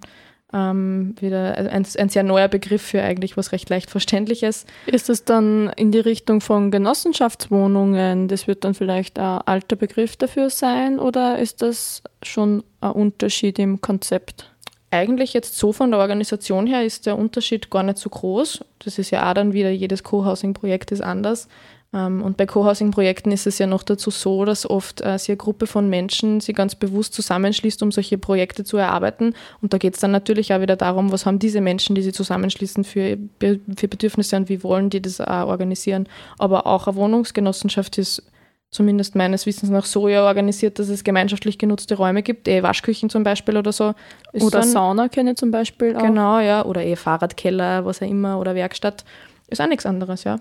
ähm, 0.52 1.14
wieder 1.20 1.56
ein, 1.56 1.86
ein, 1.86 2.10
sehr 2.10 2.24
neuer 2.24 2.48
Begriff 2.48 2.82
für 2.82 3.04
eigentlich 3.04 3.38
was 3.38 3.52
recht 3.52 3.70
leicht 3.70 3.92
Verständliches. 3.92 4.66
Ist 4.88 5.08
es 5.08 5.24
dann 5.24 5.72
in 5.76 5.92
die 5.92 6.00
Richtung 6.00 6.42
von 6.42 6.72
Genossenschaftswohnungen? 6.72 8.28
Das 8.30 8.48
wird 8.48 8.64
dann 8.64 8.74
vielleicht 8.74 9.20
ein 9.20 9.42
alter 9.46 9.76
Begriff 9.76 10.18
dafür 10.18 10.50
sein 10.50 10.98
oder 10.98 11.38
ist 11.38 11.62
das 11.62 12.02
schon 12.24 12.64
ein 12.82 12.92
Unterschied 12.92 13.60
im 13.60 13.80
Konzept? 13.80 14.52
Eigentlich 14.90 15.34
jetzt 15.34 15.56
so 15.56 15.74
von 15.74 15.92
der 15.92 16.00
Organisation 16.00 16.66
her 16.66 16.84
ist 16.84 17.06
der 17.06 17.20
Unterschied 17.20 17.70
gar 17.70 17.84
nicht 17.84 18.00
so 18.00 18.10
groß. 18.10 18.66
Das 18.80 18.98
ist 18.98 19.12
ja 19.12 19.30
auch 19.30 19.36
dann 19.36 19.54
wieder, 19.54 19.70
jedes 19.70 20.02
Co-Housing-Projekt 20.02 20.92
ist 20.92 21.02
anders. 21.02 21.48
Ähm, 21.94 22.22
und 22.22 22.38
bei 22.38 22.46
Co-Housing-Projekten 22.46 23.32
ist 23.32 23.48
es 23.48 23.60
ja 23.60 23.68
noch 23.68 23.84
dazu 23.84 24.12
so, 24.12 24.46
dass 24.46 24.70
oft 24.70 25.02
äh, 25.02 25.18
sich 25.18 25.30
eine 25.30 25.38
Gruppe 25.38 25.68
von 25.68 25.90
Menschen 25.90 26.42
sich 26.42 26.56
ganz 26.56 26.76
bewusst 26.76 27.14
zusammenschließt, 27.14 27.82
um 27.82 27.92
solche 27.92 28.18
Projekte 28.18 28.64
zu 28.64 28.78
erarbeiten. 28.78 29.34
Und 29.62 29.74
da 29.74 29.78
geht 29.78 29.94
es 29.94 30.00
dann 30.00 30.12
natürlich 30.12 30.54
auch 30.54 30.62
wieder 30.62 30.76
darum, 30.76 31.12
was 31.12 31.26
haben 31.26 31.40
diese 31.40 31.62
Menschen, 31.62 31.96
die 31.96 32.02
sich 32.02 32.14
zusammenschließen, 32.14 32.84
für, 32.84 33.18
für 33.40 33.88
Bedürfnisse 33.88 34.36
und 34.36 34.50
wie 34.50 34.64
wollen 34.64 34.90
die 34.90 35.02
das 35.02 35.22
auch 35.22 35.48
organisieren. 35.48 36.08
Aber 36.38 36.68
auch 36.68 36.88
eine 36.88 36.98
Wohnungsgenossenschaft 36.98 37.98
ist 37.98 38.24
zumindest 38.70 39.16
meines 39.16 39.46
Wissens 39.46 39.72
nach 39.72 39.86
so 39.86 40.10
ja 40.10 40.26
organisiert, 40.26 40.78
dass 40.78 40.90
es 40.90 41.06
gemeinschaftlich 41.06 41.58
genutzte 41.58 41.96
Räume 41.96 42.22
gibt, 42.22 42.50
eh 42.50 42.64
Waschküchen 42.64 43.10
zum 43.10 43.24
Beispiel 43.24 43.56
oder 43.56 43.72
so. 43.72 43.94
Ist 44.34 44.44
oder 44.44 44.60
dann, 44.60 44.70
Sauna 44.70 45.08
kenne 45.08 45.32
ich 45.32 45.38
zum 45.38 45.52
Beispiel 45.52 45.96
auch. 45.96 46.02
Genau, 46.02 46.40
ja, 46.40 46.66
oder 46.66 46.84
eh 46.84 46.98
Fahrradkeller, 46.98 47.86
was 47.86 48.02
auch 48.02 48.08
immer, 48.08 48.40
oder 48.40 48.56
Werkstatt. 48.56 49.06
Ist 49.48 49.62
auch 49.62 49.68
nichts 49.68 49.86
anderes, 49.86 50.26
ja. 50.26 50.40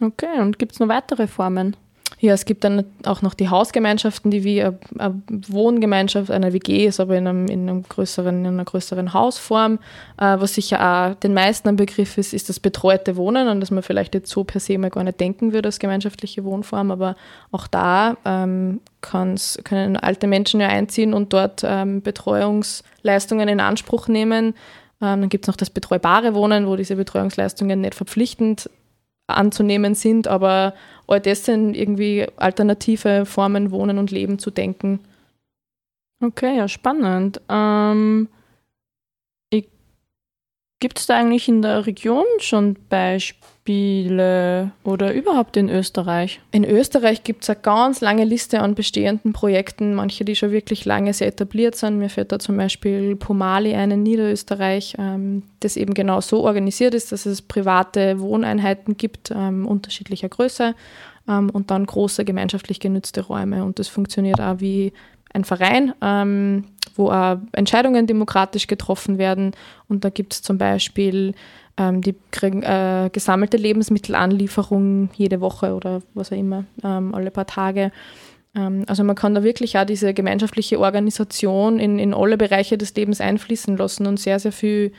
Okay, 0.00 0.40
und 0.40 0.58
gibt 0.58 0.72
es 0.72 0.80
noch 0.80 0.88
weitere 0.88 1.26
Formen? 1.26 1.76
Ja, 2.20 2.32
es 2.32 2.46
gibt 2.46 2.64
dann 2.64 2.84
auch 3.04 3.22
noch 3.22 3.34
die 3.34 3.50
Hausgemeinschaften, 3.50 4.30
die 4.30 4.44
wie 4.44 4.62
eine, 4.62 4.78
eine 4.98 5.20
Wohngemeinschaft 5.28 6.30
einer 6.30 6.52
WG 6.52 6.86
ist, 6.86 6.98
aber 6.98 7.16
in, 7.16 7.26
einem, 7.26 7.46
in, 7.48 7.68
einem 7.68 7.82
größeren, 7.82 8.46
in 8.46 8.46
einer 8.46 8.64
größeren 8.64 9.12
Hausform. 9.12 9.78
Äh, 10.16 10.38
was 10.38 10.54
sicher 10.54 10.80
auch 10.80 11.14
den 11.16 11.34
meisten 11.34 11.68
ein 11.68 11.76
Begriff 11.76 12.16
ist, 12.16 12.32
ist 12.32 12.48
das 12.48 12.60
betreute 12.60 13.16
Wohnen, 13.16 13.48
an 13.48 13.60
das 13.60 13.70
man 13.70 13.82
vielleicht 13.82 14.14
jetzt 14.14 14.30
so 14.30 14.42
per 14.42 14.60
se 14.60 14.78
mal 14.78 14.90
gar 14.90 15.04
nicht 15.04 15.20
denken 15.20 15.52
würde 15.52 15.68
als 15.68 15.78
gemeinschaftliche 15.78 16.44
Wohnform. 16.44 16.90
Aber 16.90 17.16
auch 17.50 17.66
da 17.66 18.16
ähm, 18.24 18.80
können 19.02 19.96
alte 19.96 20.26
Menschen 20.26 20.60
ja 20.60 20.68
einziehen 20.68 21.12
und 21.12 21.32
dort 21.32 21.62
ähm, 21.62 22.00
Betreuungsleistungen 22.00 23.48
in 23.48 23.60
Anspruch 23.60 24.08
nehmen. 24.08 24.54
Ähm, 25.02 25.20
dann 25.20 25.28
gibt 25.28 25.44
es 25.44 25.48
noch 25.48 25.56
das 25.56 25.68
betreubare 25.68 26.34
Wohnen, 26.34 26.66
wo 26.66 26.76
diese 26.76 26.96
Betreuungsleistungen 26.96 27.82
nicht 27.82 27.94
verpflichtend 27.94 28.70
anzunehmen 29.26 29.94
sind, 29.94 30.28
aber 30.28 30.74
all 31.06 31.20
das 31.20 31.44
sind 31.44 31.74
irgendwie 31.74 32.26
alternative 32.36 33.26
Formen, 33.26 33.70
Wohnen 33.70 33.98
und 33.98 34.10
Leben 34.10 34.38
zu 34.38 34.50
denken. 34.50 35.00
Okay, 36.22 36.56
ja, 36.56 36.68
spannend. 36.68 37.40
Ähm, 37.48 38.28
Gibt 40.80 40.98
es 40.98 41.06
da 41.06 41.16
eigentlich 41.16 41.48
in 41.48 41.62
der 41.62 41.86
Region 41.86 42.26
schon 42.40 42.76
Beispiele 42.90 43.53
oder 43.66 45.14
überhaupt 45.14 45.56
in 45.56 45.70
Österreich? 45.70 46.40
In 46.50 46.64
Österreich 46.64 47.24
gibt 47.24 47.44
es 47.44 47.50
eine 47.50 47.60
ganz 47.60 48.02
lange 48.02 48.24
Liste 48.24 48.60
an 48.60 48.74
bestehenden 48.74 49.32
Projekten, 49.32 49.94
manche, 49.94 50.24
die 50.24 50.36
schon 50.36 50.50
wirklich 50.50 50.84
lange 50.84 51.14
sehr 51.14 51.28
etabliert 51.28 51.74
sind. 51.74 51.98
Mir 51.98 52.10
fällt 52.10 52.30
da 52.30 52.38
zum 52.38 52.58
Beispiel 52.58 53.16
Pomali 53.16 53.74
ein 53.74 53.90
in 53.90 54.02
Niederösterreich, 54.02 54.96
ähm, 54.98 55.44
das 55.60 55.78
eben 55.78 55.94
genau 55.94 56.20
so 56.20 56.44
organisiert 56.44 56.92
ist, 56.92 57.10
dass 57.10 57.24
es 57.24 57.40
private 57.40 58.20
Wohneinheiten 58.20 58.98
gibt, 58.98 59.30
ähm, 59.34 59.66
unterschiedlicher 59.66 60.28
Größe 60.28 60.74
ähm, 61.26 61.48
und 61.48 61.70
dann 61.70 61.86
große 61.86 62.26
gemeinschaftlich 62.26 62.80
genützte 62.80 63.22
Räume. 63.22 63.64
Und 63.64 63.78
das 63.78 63.88
funktioniert 63.88 64.42
auch 64.42 64.60
wie 64.60 64.92
ein 65.32 65.44
Verein. 65.44 65.94
Wo 66.96 67.10
auch 67.10 67.38
Entscheidungen 67.50 68.06
demokratisch 68.06 68.68
getroffen 68.68 69.18
werden. 69.18 69.50
Und 69.88 70.04
da 70.04 70.10
gibt 70.10 70.34
es 70.34 70.42
zum 70.42 70.58
Beispiel, 70.58 71.34
ähm, 71.76 72.00
die 72.00 72.14
kriegen 72.30 72.62
äh, 72.62 73.10
gesammelte 73.12 73.56
Lebensmittelanlieferung 73.56 75.10
jede 75.14 75.40
Woche 75.40 75.74
oder 75.74 76.02
was 76.14 76.32
auch 76.32 76.36
immer, 76.36 76.64
ähm, 76.82 77.14
alle 77.14 77.30
paar 77.30 77.46
Tage. 77.46 77.90
Ähm, 78.54 78.84
also 78.86 79.02
man 79.04 79.16
kann 79.16 79.34
da 79.34 79.42
wirklich 79.42 79.76
auch 79.78 79.84
diese 79.84 80.14
gemeinschaftliche 80.14 80.78
Organisation 80.78 81.78
in, 81.78 81.98
in 81.98 82.14
alle 82.14 82.36
Bereiche 82.36 82.78
des 82.78 82.94
Lebens 82.94 83.20
einfließen 83.20 83.76
lassen 83.76 84.06
und 84.06 84.20
sehr, 84.20 84.38
sehr 84.38 84.52
viel 84.52 84.92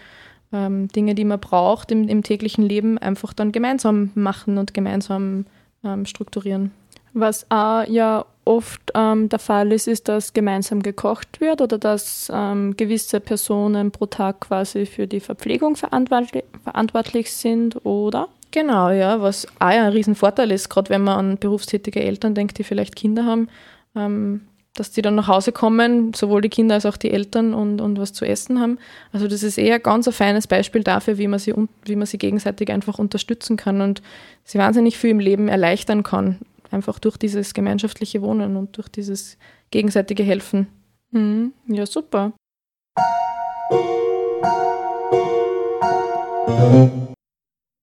ähm, 0.52 0.88
Dinge, 0.90 1.16
die 1.16 1.26
man 1.26 1.40
braucht 1.40 1.92
im, 1.92 2.08
im, 2.08 2.24
täglichen 2.24 2.64
Leben, 2.64 2.98
einfach 2.98 3.34
dann 3.34 3.52
gemeinsam 3.52 4.12
machen 4.16 4.58
und 4.58 4.74
gemeinsam 4.74 5.46
ähm, 5.84 6.06
strukturieren. 6.06 6.72
Was 7.14 7.50
auch 7.50 7.88
ja 7.88 8.26
oft 8.46 8.92
ähm, 8.94 9.28
der 9.28 9.40
Fall 9.40 9.72
ist, 9.72 9.88
ist, 9.88 10.08
dass 10.08 10.34
gemeinsam 10.34 10.82
gekocht 10.82 11.42
wird 11.42 11.62
oder 11.62 11.78
dass 11.78 12.32
ähm, 12.34 12.78
gewisse 12.78 13.20
Personen 13.20 13.92
pro 13.92 14.06
Tag 14.06 14.42
quasi 14.42 14.86
für 14.86 15.08
die 15.08 15.20
Verpflegung 15.20 15.76
verantwortlich, 15.76 16.44
verantwortlich 16.64 17.34
sind, 17.34 17.84
oder? 17.86 18.30
Genau, 18.52 18.90
ja, 18.92 19.22
was 19.22 19.48
auch 19.60 19.66
ein 19.66 19.92
Riesenvorteil 19.92 20.52
ist, 20.52 20.70
gerade 20.70 20.90
wenn 20.90 21.04
man 21.04 21.18
an 21.18 21.38
berufstätige 21.38 22.02
Eltern 22.02 22.36
denkt, 22.36 22.58
die 22.58 22.64
vielleicht 22.64 22.96
Kinder 22.96 23.26
haben, 23.26 23.50
ähm, 23.96 24.42
dass 24.76 24.92
die 24.92 25.02
dann 25.02 25.16
nach 25.16 25.28
Hause 25.28 25.52
kommen, 25.52 26.14
sowohl 26.14 26.42
die 26.42 26.50
Kinder 26.50 26.76
als 26.76 26.86
auch 26.86 26.98
die 26.98 27.12
Eltern 27.12 27.54
und, 27.54 27.82
und 27.82 28.00
was 28.00 28.14
zu 28.14 28.26
essen 28.26 28.60
haben. 28.60 28.78
Also 29.12 29.28
das 29.28 29.42
ist 29.42 29.58
eher 29.58 29.80
ganz 29.80 30.08
ein 30.08 30.14
feines 30.14 30.48
Beispiel 30.48 30.84
dafür, 30.84 31.18
wie 31.18 31.28
man 31.28 31.40
sie, 31.40 31.54
wie 31.86 31.96
man 31.96 32.06
sie 32.06 32.18
gegenseitig 32.18 32.72
einfach 32.72 33.00
unterstützen 33.00 33.58
kann 33.58 33.82
und 33.82 34.02
sie 34.44 34.58
wahnsinnig 34.58 34.98
viel 34.98 35.12
im 35.12 35.20
Leben 35.20 35.48
erleichtern 35.48 36.04
kann 36.04 36.40
einfach 36.76 37.00
durch 37.00 37.18
dieses 37.18 37.54
gemeinschaftliche 37.54 38.22
Wohnen 38.22 38.56
und 38.58 38.78
durch 38.78 38.90
dieses 38.90 39.38
gegenseitige 39.72 40.24
Helfen. 40.24 40.68
Mhm. 41.12 41.54
Ja, 41.68 41.86
super. 41.86 42.34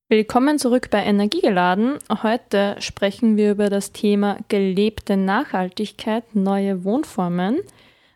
Willkommen 0.09 0.59
zurück 0.59 0.91
bei 0.91 1.03
Energiegeladen. 1.03 1.99
Heute 2.23 2.77
sprechen 2.81 3.39
wir 3.39 3.53
über 3.53 3.71
das 3.71 3.93
Thema 3.93 4.37
gelebte 4.49 5.17
Nachhaltigkeit, 5.17 6.35
neue 6.35 6.85
Wohnformen. 6.85 7.61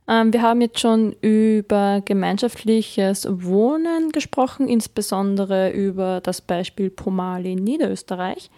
Ähm, 0.06 0.32
wir 0.32 0.42
haben 0.42 0.60
jetzt 0.60 0.80
schon 0.80 1.16
über 1.22 2.02
gemeinschaftliches 2.04 3.26
Wohnen 3.30 4.12
gesprochen, 4.12 4.68
insbesondere 4.68 5.70
über 5.70 6.20
das 6.22 6.42
Beispiel 6.42 6.90
Pomali 6.90 7.52
in 7.52 7.64
Niederösterreich. 7.64 8.50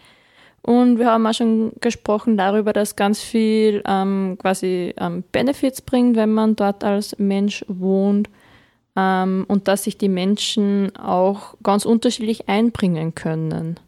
Und 0.62 0.99
wir 0.99 1.07
haben 1.07 1.27
auch 1.27 1.35
schon 1.35 1.73
gesprochen 1.81 2.37
darüber, 2.37 2.73
dass 2.73 2.97
ganz 2.97 3.21
viel 3.21 3.83
ähm, 3.87 4.37
quasi 4.38 4.94
ähm, 4.99 5.25
Benefits 5.33 5.81
bringt, 5.81 6.16
wenn 6.16 6.33
man 6.33 6.57
dort 6.57 6.85
als 6.85 7.18
Mensch 7.18 7.64
wohnt 7.68 8.29
ähm, 8.97 9.44
und 9.49 9.68
dass 9.68 9.85
sich 9.85 9.97
die 9.97 10.09
Menschen 10.09 10.94
auch 10.97 11.55
ganz 11.62 11.85
unterschiedlich 11.85 12.49
einbringen 12.49 13.14
können. 13.14 13.79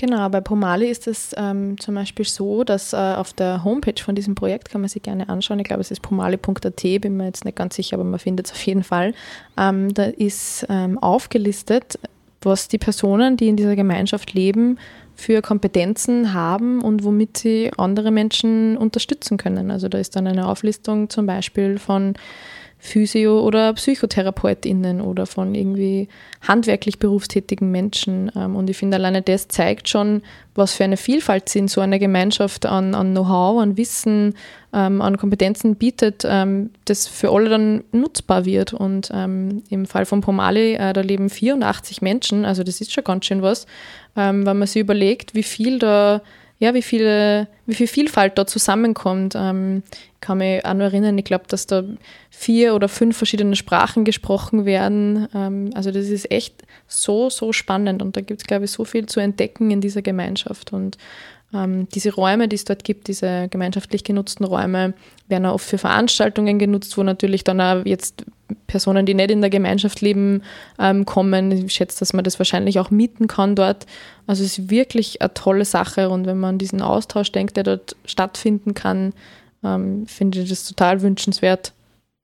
Genau, 0.00 0.28
bei 0.28 0.40
Pomali 0.40 0.86
ist 0.86 1.08
es 1.08 1.34
ähm, 1.36 1.76
zum 1.80 1.96
Beispiel 1.96 2.24
so, 2.24 2.62
dass 2.62 2.92
äh, 2.92 2.96
auf 2.96 3.32
der 3.32 3.64
Homepage 3.64 4.00
von 4.00 4.14
diesem 4.14 4.36
Projekt 4.36 4.70
kann 4.70 4.80
man 4.80 4.88
sich 4.88 5.02
gerne 5.02 5.28
anschauen. 5.28 5.58
Ich 5.58 5.66
glaube, 5.66 5.80
es 5.80 5.90
ist 5.90 6.02
pomali.at, 6.02 6.82
bin 7.00 7.16
mir 7.16 7.26
jetzt 7.26 7.44
nicht 7.44 7.56
ganz 7.56 7.74
sicher, 7.74 7.96
aber 7.96 8.04
man 8.04 8.20
findet 8.20 8.46
es 8.46 8.52
auf 8.52 8.62
jeden 8.62 8.84
Fall. 8.84 9.12
Ähm, 9.56 9.92
da 9.92 10.04
ist 10.04 10.64
ähm, 10.68 10.98
aufgelistet, 10.98 11.98
was 12.42 12.68
die 12.68 12.78
Personen, 12.78 13.36
die 13.36 13.48
in 13.48 13.56
dieser 13.56 13.74
Gemeinschaft 13.74 14.34
leben, 14.34 14.78
für 15.18 15.42
Kompetenzen 15.42 16.32
haben 16.32 16.80
und 16.80 17.02
womit 17.02 17.38
sie 17.38 17.72
andere 17.76 18.12
Menschen 18.12 18.76
unterstützen 18.76 19.36
können. 19.36 19.72
Also 19.72 19.88
da 19.88 19.98
ist 19.98 20.14
dann 20.14 20.28
eine 20.28 20.46
Auflistung 20.46 21.10
zum 21.10 21.26
Beispiel 21.26 21.78
von 21.78 22.14
Physio- 22.80 23.40
oder 23.40 23.72
PsychotherapeutInnen 23.72 25.00
oder 25.00 25.26
von 25.26 25.54
irgendwie 25.54 26.08
handwerklich 26.46 27.00
berufstätigen 27.00 27.72
Menschen. 27.72 28.30
Ähm, 28.36 28.54
und 28.54 28.70
ich 28.70 28.76
finde, 28.76 28.96
alleine 28.96 29.20
das 29.20 29.48
zeigt 29.48 29.88
schon, 29.88 30.22
was 30.54 30.74
für 30.74 30.84
eine 30.84 30.96
Vielfalt 30.96 31.54
in 31.56 31.66
so 31.66 31.80
einer 31.80 31.98
Gemeinschaft 31.98 32.66
an, 32.66 32.94
an 32.94 33.10
Know-how, 33.10 33.60
an 33.60 33.76
Wissen, 33.76 34.34
ähm, 34.72 35.02
an 35.02 35.16
Kompetenzen 35.16 35.74
bietet, 35.74 36.24
ähm, 36.24 36.70
das 36.84 37.08
für 37.08 37.30
alle 37.30 37.48
dann 37.48 37.84
nutzbar 37.90 38.44
wird. 38.44 38.72
Und 38.72 39.10
im 39.10 39.86
Fall 39.86 40.06
von 40.06 40.20
Pomali, 40.20 40.74
äh, 40.74 40.92
da 40.92 41.00
leben 41.00 41.30
84 41.30 42.02
Menschen, 42.02 42.44
also 42.44 42.62
das 42.62 42.80
ist 42.80 42.92
schon 42.92 43.04
ganz 43.04 43.26
schön 43.26 43.42
was 43.42 43.66
wenn 44.14 44.42
man 44.44 44.66
sich 44.66 44.80
überlegt, 44.82 45.36
wie 45.36 45.44
viel 45.44 45.78
da, 45.78 46.22
ja, 46.60 46.74
wie 46.74 46.82
viele, 46.82 47.46
wie 47.66 47.74
viel 47.74 47.86
Vielfalt 47.86 48.36
da 48.36 48.46
zusammenkommt. 48.46 49.34
Ähm, 49.36 49.82
ich 50.14 50.20
kann 50.20 50.38
mich 50.38 50.64
auch 50.64 50.74
nur 50.74 50.84
erinnern, 50.84 51.16
ich 51.16 51.24
glaube, 51.24 51.44
dass 51.48 51.66
da 51.66 51.84
vier 52.30 52.74
oder 52.74 52.88
fünf 52.88 53.16
verschiedene 53.16 53.54
Sprachen 53.54 54.04
gesprochen 54.04 54.64
werden. 54.64 55.28
Ähm, 55.34 55.70
also 55.74 55.92
das 55.92 56.08
ist 56.08 56.30
echt 56.30 56.64
so, 56.88 57.30
so 57.30 57.52
spannend 57.52 58.02
und 58.02 58.16
da 58.16 58.20
gibt 58.20 58.40
es, 58.40 58.46
glaube 58.46 58.64
ich, 58.64 58.72
so 58.72 58.84
viel 58.84 59.06
zu 59.06 59.20
entdecken 59.20 59.70
in 59.70 59.80
dieser 59.80 60.02
Gemeinschaft. 60.02 60.72
Und 60.72 60.98
diese 61.50 62.14
Räume, 62.14 62.46
die 62.46 62.56
es 62.56 62.66
dort 62.66 62.84
gibt, 62.84 63.08
diese 63.08 63.48
gemeinschaftlich 63.48 64.04
genutzten 64.04 64.44
Räume, 64.44 64.92
werden 65.28 65.46
auch 65.46 65.54
oft 65.54 65.66
für 65.66 65.78
Veranstaltungen 65.78 66.58
genutzt, 66.58 66.98
wo 66.98 67.02
natürlich 67.02 67.42
dann 67.42 67.60
auch 67.60 67.86
jetzt 67.86 68.26
Personen, 68.66 69.06
die 69.06 69.14
nicht 69.14 69.30
in 69.30 69.40
der 69.40 69.48
Gemeinschaft 69.48 70.02
leben, 70.02 70.42
ähm, 70.78 71.06
kommen. 71.06 71.50
Ich 71.52 71.72
schätze, 71.72 72.00
dass 72.00 72.12
man 72.12 72.24
das 72.24 72.38
wahrscheinlich 72.38 72.78
auch 72.78 72.90
mieten 72.90 73.28
kann 73.28 73.54
dort. 73.54 73.86
Also 74.26 74.44
es 74.44 74.58
ist 74.58 74.70
wirklich 74.70 75.22
eine 75.22 75.32
tolle 75.32 75.64
Sache 75.64 76.10
und 76.10 76.26
wenn 76.26 76.38
man 76.38 76.50
an 76.50 76.58
diesen 76.58 76.82
Austausch 76.82 77.32
denkt, 77.32 77.56
der 77.56 77.64
dort 77.64 77.96
stattfinden 78.04 78.74
kann, 78.74 79.14
ähm, 79.64 80.06
finde 80.06 80.40
ich 80.40 80.50
das 80.50 80.66
total 80.66 81.00
wünschenswert. 81.00 81.72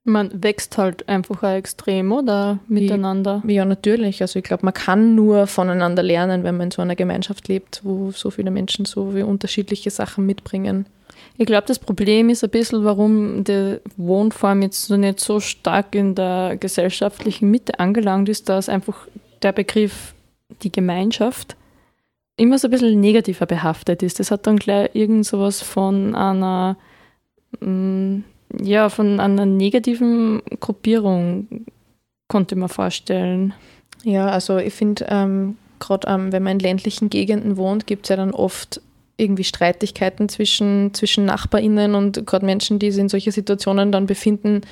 Man 0.05 0.43
wächst 0.43 0.77
halt 0.77 1.09
einfach 1.09 1.43
auch 1.43 1.57
extrem, 1.57 2.13
oder? 2.13 2.59
Miteinander. 2.69 3.43
Wie, 3.45 3.55
ja, 3.55 3.65
natürlich. 3.65 4.21
Also 4.21 4.39
ich 4.39 4.45
glaube, 4.45 4.67
man 4.67 4.75
kann 4.75 5.15
nur 5.15 5.47
voneinander 5.47 6.03
lernen, 6.03 6.45
wenn 6.45 6.59
man 6.59 6.67
in 6.67 6.71
so 6.71 6.83
einer 6.83 6.95
Gemeinschaft 6.95 7.49
lebt, 7.49 7.81
wo 7.85 8.11
so 8.11 8.31
viele 8.31 8.51
Menschen 8.51 8.85
so 8.85 9.13
viele 9.13 9.27
unterschiedliche 9.27 9.91
Sachen 9.91 10.27
mitbringen. 10.27 10.87
Ich 11.37 11.47
glaube, 11.47 11.67
das 11.67 11.79
Problem 11.79 12.29
ist 12.29 12.45
ein 12.45 12.51
bisschen, 12.51 12.85
warum 12.85 13.45
die 13.45 13.81
Wohnform 13.97 14.63
jetzt 14.63 14.85
so 14.85 14.97
nicht 14.97 15.21
so 15.21 15.41
stark 15.41 15.95
in 15.95 16.15
der 16.15 16.57
gesellschaftlichen 16.59 17.51
Mitte 17.51 17.81
angelangt 17.81 18.29
ist, 18.29 18.49
dass 18.49 18.69
einfach 18.69 19.09
der 19.43 19.53
Begriff 19.53 20.15
die 20.63 20.71
Gemeinschaft 20.71 21.57
immer 22.37 22.59
so 22.59 22.69
ein 22.69 22.71
bisschen 22.71 23.01
negativer 23.01 23.47
behaftet 23.47 24.03
ist. 24.03 24.21
Das 24.21 24.31
hat 24.31 24.47
dann 24.47 24.57
gleich 24.57 24.91
irgend 24.95 25.27
sowas 25.27 25.63
von 25.63 26.15
einer 26.15 26.77
mm, 27.61 28.21
ja, 28.63 28.89
von 28.89 29.21
einer 29.21 29.47
negativen 29.47 30.43
Gruppierung 30.61 31.67
konnte 32.29 32.57
man 32.57 32.69
vorstellen. 32.69 33.55
Ja, 34.03 34.29
also 34.29 34.59
ich 34.59 34.75
finde, 34.75 35.07
ähm, 35.09 35.57
gerade 35.79 36.09
ähm, 36.09 36.33
wenn 36.33 36.43
man 36.43 36.55
in 36.55 36.59
ländlichen 36.59 37.11
Gegenden 37.11 37.57
wohnt, 37.57 37.87
gibt 37.87 38.07
es 38.07 38.11
ja 38.11 38.17
dann 38.17 38.33
oft 38.33 38.81
irgendwie 39.17 39.45
Streitigkeiten 39.45 40.29
zwischen, 40.29 40.93
zwischen 40.93 41.25
NachbarInnen 41.27 41.95
und 41.95 42.27
gerade 42.27 42.45
Menschen, 42.45 42.79
die 42.79 42.91
sich 42.91 43.01
in 43.01 43.09
solche 43.09 43.33
Situationen 43.33 43.93
dann 43.93 44.07
befinden, 44.07 44.63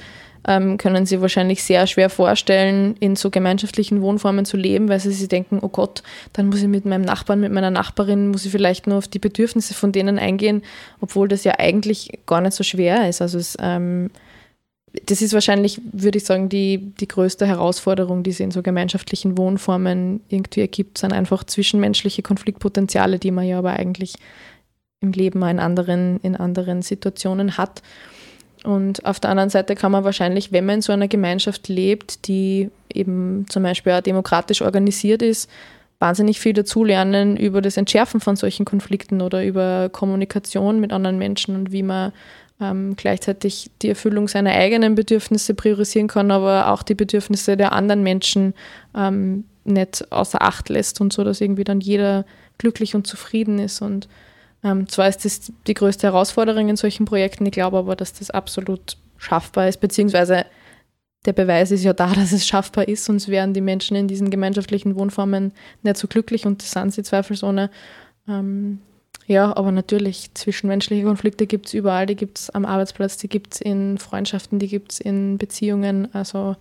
ähm, 0.47 0.77
können 0.77 1.07
sie 1.07 1.21
wahrscheinlich 1.21 1.63
sehr 1.63 1.87
schwer 1.87 2.11
vorstellen, 2.11 2.97
in 2.99 3.17
so 3.17 3.31
gemeinschaftlichen 3.31 4.03
Wohnformen 4.03 4.45
zu 4.45 4.57
leben, 4.57 4.89
weil 4.89 5.01
sie 5.01 5.13
sich 5.13 5.29
denken, 5.29 5.59
oh 5.63 5.69
Gott, 5.69 6.03
dann 6.33 6.47
muss 6.47 6.61
ich 6.61 6.69
mit 6.69 6.85
meinem 6.85 7.03
Nachbarn, 7.03 7.41
mit 7.41 7.53
meiner 7.53 7.71
Nachbarin, 7.71 8.29
muss 8.29 8.45
ich 8.45 8.51
vielleicht 8.51 8.87
nur 8.87 8.99
auf 8.99 9.09
die 9.09 9.19
Bedürfnisse 9.19 9.75
von 9.75 9.93
denen 9.93 10.19
eingehen, 10.19 10.63
obwohl 11.01 11.29
das 11.29 11.45
ja 11.45 11.59
eigentlich 11.59 12.19
gar 12.27 12.41
nicht 12.41 12.55
so 12.55 12.65
schwer 12.65 13.09
ist. 13.09 13.23
Also 13.23 13.39
es, 13.39 13.57
ähm, 13.61 14.11
das 15.07 15.23
ist 15.23 15.33
wahrscheinlich, 15.33 15.81
würde 15.93 16.19
ich 16.19 16.25
sagen, 16.25 16.49
die, 16.49 16.79
die 16.79 17.09
größte 17.09 17.47
Herausforderung, 17.47 18.23
die 18.23 18.31
es 18.31 18.41
in 18.41 18.51
so 18.51 18.63
gemeinschaftlichen 18.63 19.39
Wohnformen 19.39 20.21
irgendwie 20.29 20.61
ergibt, 20.61 20.99
sind 20.99 21.13
einfach 21.13 21.45
zwischenmenschliche 21.45 22.23
Konfliktpotenziale, 22.23 23.19
die 23.19 23.31
man 23.31 23.47
ja 23.47 23.59
aber 23.59 23.73
eigentlich 23.73 24.15
im 25.01 25.13
Leben 25.13 25.43
in 25.43 25.59
anderen, 25.59 26.21
in 26.23 26.37
anderen 26.37 26.83
Situationen 26.83 27.57
hat. 27.57 27.83
Und 28.65 29.05
auf 29.05 29.19
der 29.19 29.31
anderen 29.31 29.51
Seite 29.51 29.75
kann 29.75 29.93
man 29.93 30.05
wahrscheinlich, 30.05 30.53
wenn 30.53 30.65
man 30.65 30.77
in 30.77 30.83
so 30.83 30.93
einer 30.93 31.09
Gemeinschaft 31.09 31.69
lebt, 31.69 32.29
die 32.29 32.71
eben 32.93 33.47
zum 33.49 33.63
Beispiel 33.63 33.93
auch 33.93 34.01
demokratisch 34.01 34.63
organisiert 34.63 35.23
ist, 35.23 35.51
wahnsinnig 35.99 36.41
viel 36.41 36.53
dazulernen 36.53 37.37
über 37.37 37.61
das 37.63 37.77
Entschärfen 37.77 38.21
von 38.21 38.37
solchen 38.37 38.65
Konflikten 38.65 39.21
oder 39.21 39.45
über 39.45 39.89
Kommunikation 39.89 40.81
mit 40.81 40.93
anderen 40.93 41.19
Menschen 41.19 41.57
und 41.57 41.73
wie 41.73 41.83
man 41.83 42.13
ähm, 42.61 42.95
gleichzeitig 42.97 43.71
die 43.83 43.89
Erfüllung 43.89 44.29
seiner 44.29 44.51
eigenen 44.51 44.95
Bedürfnisse 44.95 45.55
priorisieren 45.55 46.09
kann, 46.09 46.31
aber 46.31 46.71
auch 46.73 46.83
die 46.83 46.95
Bedürfnisse 46.95 47.57
der 47.57 47.73
anderen 47.73 48.03
Menschen 48.03 48.55
ähm, 48.97 49.45
nicht 49.65 50.11
außer 50.11 50.43
Acht 50.43 50.69
lässt 50.69 51.01
und 51.01 51.13
so, 51.13 51.25
dass 51.25 51.41
irgendwie 51.41 51.65
dann 51.65 51.81
jeder 51.81 52.25
glücklich 52.59 52.95
und 52.95 53.07
zufrieden 53.07 53.59
ist 53.59 53.81
und 53.81 54.09
ähm, 54.65 54.89
zwar 54.89 55.09
ist 55.09 55.25
das 55.25 55.53
die 55.67 55.75
größte 55.75 56.07
Herausforderung 56.07 56.69
in 56.69 56.77
solchen 56.77 57.05
Projekten, 57.05 57.47
ich 57.47 57.53
glaube 57.53 57.79
aber, 57.79 57.97
dass 57.97 58.13
das 58.13 58.31
absolut 58.31 58.97
schaffbar 59.19 59.69
ist, 59.69 59.81
beziehungsweise 59.81 60.47
der 61.25 61.33
Beweis 61.33 61.71
ist 61.71 61.85
ja 61.85 61.93
da, 61.93 62.07
dass 62.15 62.33
es 62.33 62.47
schaffbar 62.47 62.89
ist, 62.89 63.05
sonst 63.05 63.29
wären 63.29 63.55
die 63.55 63.61
Menschen 63.61 63.97
in 63.97 64.09
diesen 64.09 64.31
gemeinschaftlichen 64.31 64.97
Wohnformen 64.97 65.53
nicht 65.83 65.97
so 65.97 66.09
glücklich 66.09 66.47
und 66.47 66.63
das 66.63 66.73
sind 66.73 66.93
sie 66.93 67.03
zweifelsohne. 67.03 67.71
Ähm, 68.29 68.81
ja, 69.27 69.57
aber 69.57 69.71
natürlich, 69.71 70.35
zwischenmenschliche 70.35 71.05
Konflikte 71.05 71.47
gibt 71.47 71.67
es 71.67 71.75
überall, 71.75 72.07
die 72.07 72.17
gibt 72.17 72.39
es 72.39 72.51
am 72.51 72.65
Arbeitsplatz, 72.65 73.17
die 73.19 73.29
gibt 73.29 73.55
es 73.55 73.61
in 73.61 73.99
Freundschaften, 73.99 74.59
die 74.59 74.69
gibt 74.69 74.93
es 74.93 75.01
in 75.01 75.39
Beziehungen. 75.39 76.13
Also 76.13 76.57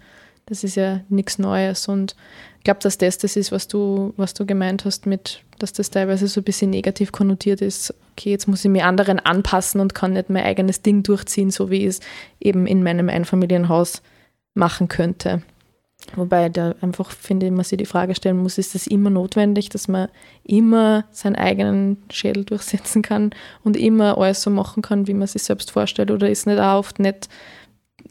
das 0.51 0.65
ist 0.65 0.75
ja 0.75 0.99
nichts 1.07 1.39
Neues 1.39 1.87
und 1.87 2.13
ich 2.57 2.65
glaube, 2.65 2.81
dass 2.81 2.97
das 2.97 3.17
das 3.17 3.37
ist, 3.37 3.53
was 3.53 3.69
du, 3.69 4.13
was 4.17 4.33
du 4.33 4.45
gemeint 4.45 4.83
hast, 4.83 5.05
mit, 5.05 5.43
dass 5.59 5.71
das 5.71 5.91
teilweise 5.91 6.27
so 6.27 6.41
ein 6.41 6.43
bisschen 6.43 6.69
negativ 6.69 7.13
konnotiert 7.13 7.61
ist. 7.61 7.95
Okay, 8.11 8.31
jetzt 8.31 8.49
muss 8.49 8.65
ich 8.65 8.69
mich 8.69 8.83
anderen 8.83 9.19
anpassen 9.19 9.79
und 9.79 9.95
kann 9.95 10.11
nicht 10.11 10.29
mein 10.29 10.43
eigenes 10.43 10.81
Ding 10.81 11.03
durchziehen, 11.03 11.51
so 11.51 11.71
wie 11.71 11.83
ich 11.83 11.85
es 11.85 11.99
eben 12.41 12.67
in 12.67 12.83
meinem 12.83 13.07
Einfamilienhaus 13.07 14.01
machen 14.53 14.89
könnte. 14.89 15.41
Wobei 16.17 16.49
da 16.49 16.75
einfach, 16.81 17.11
finde 17.11 17.45
ich, 17.45 17.51
man 17.53 17.63
sich 17.63 17.77
die 17.77 17.85
Frage 17.85 18.13
stellen 18.13 18.37
muss, 18.37 18.57
ist 18.57 18.75
das 18.75 18.87
immer 18.87 19.09
notwendig, 19.09 19.69
dass 19.69 19.87
man 19.87 20.09
immer 20.43 21.05
seinen 21.11 21.37
eigenen 21.37 22.03
Schädel 22.11 22.43
durchsetzen 22.43 23.01
kann 23.01 23.31
und 23.63 23.77
immer 23.77 24.17
alles 24.17 24.41
so 24.41 24.49
machen 24.49 24.83
kann, 24.83 25.07
wie 25.07 25.13
man 25.13 25.27
sich 25.27 25.43
selbst 25.43 25.71
vorstellt? 25.71 26.11
Oder 26.11 26.29
ist 26.29 26.45
nicht 26.45 26.59
auch 26.59 26.79
oft 26.79 26.99
nicht 26.99 27.29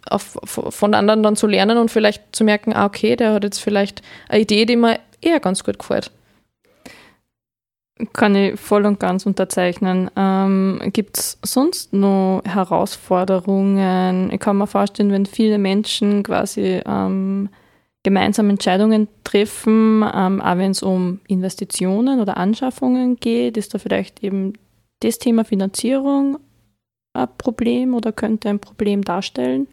auf, 0.08 0.38
von 0.44 0.94
anderen 0.94 1.22
dann 1.22 1.36
zu 1.36 1.46
lernen 1.46 1.78
und 1.78 1.90
vielleicht 1.90 2.34
zu 2.34 2.44
merken, 2.44 2.72
ah, 2.72 2.86
okay, 2.86 3.16
der 3.16 3.34
hat 3.34 3.44
jetzt 3.44 3.58
vielleicht 3.58 4.02
eine 4.28 4.42
Idee, 4.42 4.64
die 4.64 4.76
mir 4.76 4.98
eher 5.20 5.40
ganz 5.40 5.64
gut 5.64 5.78
gefällt. 5.78 6.10
Kann 8.14 8.34
ich 8.34 8.58
voll 8.58 8.86
und 8.86 8.98
ganz 8.98 9.26
unterzeichnen. 9.26 10.10
Ähm, 10.16 10.80
Gibt 10.86 11.18
es 11.18 11.38
sonst 11.44 11.92
noch 11.92 12.40
Herausforderungen? 12.46 14.30
Ich 14.32 14.40
kann 14.40 14.56
mir 14.56 14.66
vorstellen, 14.66 15.12
wenn 15.12 15.26
viele 15.26 15.58
Menschen 15.58 16.22
quasi 16.22 16.80
ähm, 16.86 17.50
gemeinsam 18.02 18.48
Entscheidungen 18.48 19.08
treffen, 19.24 20.02
ähm, 20.14 20.40
auch 20.40 20.56
wenn 20.56 20.70
es 20.70 20.82
um 20.82 21.20
Investitionen 21.28 22.20
oder 22.20 22.38
Anschaffungen 22.38 23.16
geht, 23.16 23.58
ist 23.58 23.74
da 23.74 23.78
vielleicht 23.78 24.24
eben 24.24 24.54
das 25.00 25.18
Thema 25.18 25.44
Finanzierung 25.44 26.38
ein 27.12 27.28
Problem 27.36 27.94
oder 27.94 28.12
könnte 28.12 28.48
ein 28.48 28.60
Problem 28.60 29.02
darstellen? 29.02 29.66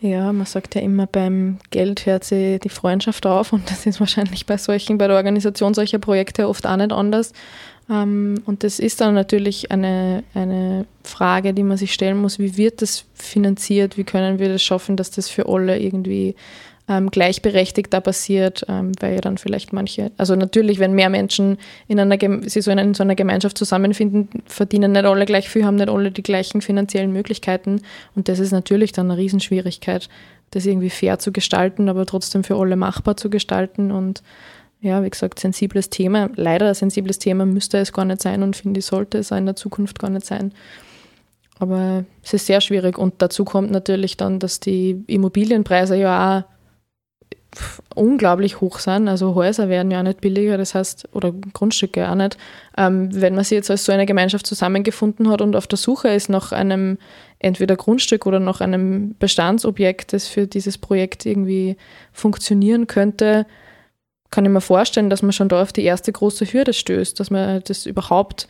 Ja, 0.00 0.32
man 0.32 0.46
sagt 0.46 0.74
ja 0.74 0.82
immer, 0.82 1.06
beim 1.06 1.58
Geld 1.70 2.04
hört 2.04 2.24
sich 2.24 2.60
die 2.60 2.68
Freundschaft 2.68 3.26
auf 3.26 3.52
und 3.52 3.70
das 3.70 3.86
ist 3.86 4.00
wahrscheinlich 4.00 4.44
bei 4.44 4.58
solchen, 4.58 4.98
bei 4.98 5.06
der 5.06 5.16
Organisation 5.16 5.72
solcher 5.72 5.98
Projekte 5.98 6.48
oft 6.48 6.66
auch 6.66 6.76
nicht 6.76 6.92
anders. 6.92 7.32
Ähm, 7.88 8.42
und 8.46 8.64
das 8.64 8.78
ist 8.78 9.00
dann 9.00 9.14
natürlich 9.14 9.70
eine, 9.70 10.24
eine 10.34 10.86
Frage, 11.02 11.54
die 11.54 11.62
man 11.62 11.76
sich 11.76 11.92
stellen 11.92 12.18
muss, 12.18 12.38
wie 12.38 12.56
wird 12.56 12.82
das 12.82 13.04
finanziert, 13.14 13.96
wie 13.96 14.04
können 14.04 14.38
wir 14.38 14.48
das 14.48 14.62
schaffen, 14.62 14.96
dass 14.96 15.10
das 15.10 15.28
für 15.28 15.48
alle 15.48 15.78
irgendwie 15.78 16.34
ähm, 16.86 17.10
gleichberechtigt 17.10 17.92
da 17.92 18.00
passiert, 18.00 18.64
ähm, 18.68 18.92
weil 19.00 19.14
ja 19.14 19.20
dann 19.20 19.38
vielleicht 19.38 19.72
manche, 19.72 20.12
also 20.18 20.36
natürlich, 20.36 20.78
wenn 20.78 20.92
mehr 20.92 21.08
Menschen 21.08 21.56
in 21.88 21.98
einer, 21.98 22.18
sie 22.46 22.60
so 22.60 22.70
in, 22.70 22.94
so 22.94 23.02
einer 23.02 23.14
Gemeinschaft 23.14 23.56
zusammenfinden, 23.56 24.28
verdienen 24.46 24.92
nicht 24.92 25.04
alle 25.04 25.24
gleich 25.24 25.48
viel, 25.48 25.64
haben 25.64 25.76
nicht 25.76 25.88
alle 25.88 26.10
die 26.10 26.22
gleichen 26.22 26.60
finanziellen 26.60 27.12
Möglichkeiten 27.12 27.80
und 28.14 28.28
das 28.28 28.38
ist 28.38 28.52
natürlich 28.52 28.92
dann 28.92 29.10
eine 29.10 29.18
Riesenschwierigkeit, 29.18 30.10
das 30.50 30.66
irgendwie 30.66 30.90
fair 30.90 31.18
zu 31.18 31.32
gestalten, 31.32 31.88
aber 31.88 32.04
trotzdem 32.04 32.44
für 32.44 32.56
alle 32.56 32.76
machbar 32.76 33.16
zu 33.16 33.30
gestalten 33.30 33.90
und 33.90 34.22
ja, 34.82 35.02
wie 35.02 35.08
gesagt, 35.08 35.38
sensibles 35.38 35.88
Thema. 35.88 36.28
Leider 36.36 36.68
ein 36.68 36.74
sensibles 36.74 37.18
Thema 37.18 37.46
müsste 37.46 37.78
es 37.78 37.94
gar 37.94 38.04
nicht 38.04 38.20
sein 38.20 38.42
und 38.42 38.54
finde 38.54 38.80
ich, 38.80 38.84
sollte 38.84 39.16
es 39.16 39.30
in 39.30 39.46
der 39.46 39.56
Zukunft 39.56 39.98
gar 39.98 40.10
nicht 40.10 40.26
sein. 40.26 40.52
Aber 41.58 42.04
es 42.22 42.34
ist 42.34 42.44
sehr 42.46 42.60
schwierig 42.60 42.98
und 42.98 43.14
dazu 43.18 43.46
kommt 43.46 43.70
natürlich 43.70 44.18
dann, 44.18 44.38
dass 44.38 44.60
die 44.60 45.02
Immobilienpreise 45.06 45.96
ja 45.96 46.40
auch 46.40 46.53
unglaublich 47.94 48.60
hoch 48.60 48.78
sind. 48.78 49.08
Also 49.08 49.34
Häuser 49.34 49.68
werden 49.68 49.90
ja 49.90 50.00
auch 50.00 50.04
nicht 50.04 50.20
billiger, 50.20 50.58
das 50.58 50.74
heißt, 50.74 51.08
oder 51.12 51.32
Grundstücke 51.52 52.08
auch 52.08 52.14
nicht. 52.14 52.36
Ähm, 52.76 53.08
wenn 53.12 53.34
man 53.34 53.44
sich 53.44 53.56
jetzt 53.56 53.70
als 53.70 53.84
so 53.84 53.92
eine 53.92 54.06
Gemeinschaft 54.06 54.46
zusammengefunden 54.46 55.28
hat 55.28 55.40
und 55.40 55.56
auf 55.56 55.66
der 55.66 55.78
Suche 55.78 56.08
ist 56.08 56.28
nach 56.28 56.52
einem 56.52 56.98
entweder 57.38 57.76
Grundstück 57.76 58.26
oder 58.26 58.40
nach 58.40 58.60
einem 58.60 59.14
Bestandsobjekt, 59.18 60.12
das 60.12 60.26
für 60.26 60.46
dieses 60.46 60.78
Projekt 60.78 61.26
irgendwie 61.26 61.76
funktionieren 62.12 62.86
könnte, 62.86 63.46
kann 64.30 64.44
ich 64.44 64.50
mir 64.50 64.60
vorstellen, 64.60 65.10
dass 65.10 65.22
man 65.22 65.32
schon 65.32 65.48
da 65.48 65.62
auf 65.62 65.72
die 65.72 65.84
erste 65.84 66.10
große 66.10 66.46
Hürde 66.46 66.72
stößt, 66.72 67.20
dass 67.20 67.30
man 67.30 67.62
das 67.64 67.86
überhaupt, 67.86 68.48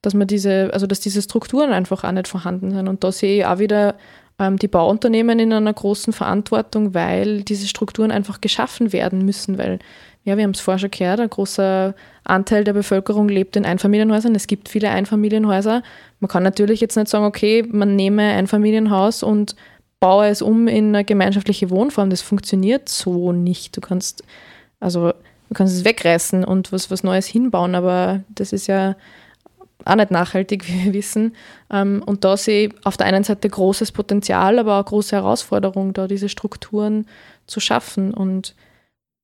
dass 0.00 0.14
man 0.14 0.28
diese, 0.28 0.70
also 0.72 0.86
dass 0.86 1.00
diese 1.00 1.22
Strukturen 1.22 1.72
einfach 1.72 2.04
auch 2.04 2.12
nicht 2.12 2.28
vorhanden 2.28 2.70
sind. 2.70 2.86
Und 2.86 3.02
da 3.02 3.10
sehe 3.10 3.38
ich 3.38 3.46
auch 3.46 3.58
wieder 3.58 3.96
die 4.38 4.68
Bauunternehmen 4.68 5.38
in 5.38 5.52
einer 5.52 5.72
großen 5.72 6.12
Verantwortung, 6.12 6.92
weil 6.92 7.42
diese 7.42 7.68
Strukturen 7.68 8.10
einfach 8.10 8.40
geschaffen 8.40 8.92
werden 8.92 9.24
müssen, 9.24 9.58
weil 9.58 9.78
ja, 10.24 10.36
wir 10.36 10.44
haben 10.44 10.52
es 10.52 10.60
vorher 10.60 10.78
schon 10.78 10.90
gehört, 10.90 11.20
ein 11.20 11.28
großer 11.28 11.94
Anteil 12.24 12.64
der 12.64 12.72
Bevölkerung 12.72 13.28
lebt 13.28 13.56
in 13.56 13.66
Einfamilienhäusern. 13.66 14.34
Es 14.34 14.46
gibt 14.46 14.70
viele 14.70 14.88
Einfamilienhäuser. 14.88 15.82
Man 16.20 16.28
kann 16.28 16.42
natürlich 16.42 16.80
jetzt 16.80 16.96
nicht 16.96 17.08
sagen, 17.08 17.26
okay, 17.26 17.62
man 17.70 17.94
nehme 17.94 18.22
ein 18.22 18.46
Familienhaus 18.46 19.22
und 19.22 19.54
baue 20.00 20.28
es 20.28 20.40
um 20.40 20.66
in 20.66 20.94
eine 20.94 21.04
gemeinschaftliche 21.04 21.68
Wohnform. 21.68 22.08
Das 22.08 22.22
funktioniert 22.22 22.88
so 22.88 23.32
nicht. 23.32 23.76
Du 23.76 23.82
kannst, 23.82 24.24
also, 24.80 25.12
du 25.48 25.54
kannst 25.54 25.74
es 25.74 25.84
wegreißen 25.84 26.42
und 26.42 26.72
was, 26.72 26.90
was 26.90 27.04
Neues 27.04 27.26
hinbauen, 27.26 27.74
aber 27.74 28.24
das 28.34 28.54
ist 28.54 28.66
ja 28.66 28.96
auch 29.84 29.94
nicht 29.96 30.10
nachhaltig, 30.10 30.66
wie 30.68 30.84
wir 30.86 30.92
wissen. 30.94 31.34
Ähm, 31.70 32.02
und 32.04 32.24
da 32.24 32.36
sehe 32.36 32.68
ich 32.68 32.86
auf 32.86 32.96
der 32.96 33.06
einen 33.06 33.24
Seite 33.24 33.48
großes 33.48 33.92
Potenzial, 33.92 34.58
aber 34.58 34.80
auch 34.80 34.84
große 34.84 35.16
Herausforderung, 35.16 35.92
da 35.92 36.06
diese 36.06 36.28
Strukturen 36.28 37.06
zu 37.46 37.60
schaffen. 37.60 38.14
Und 38.14 38.54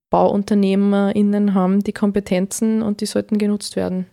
BauunternehmerInnen 0.09 1.53
haben 1.53 1.83
die 1.83 1.93
Kompetenzen 1.93 2.81
und 2.81 3.01
die 3.01 3.05
sollten 3.05 3.37
genutzt 3.37 3.75
werden. 3.75 4.07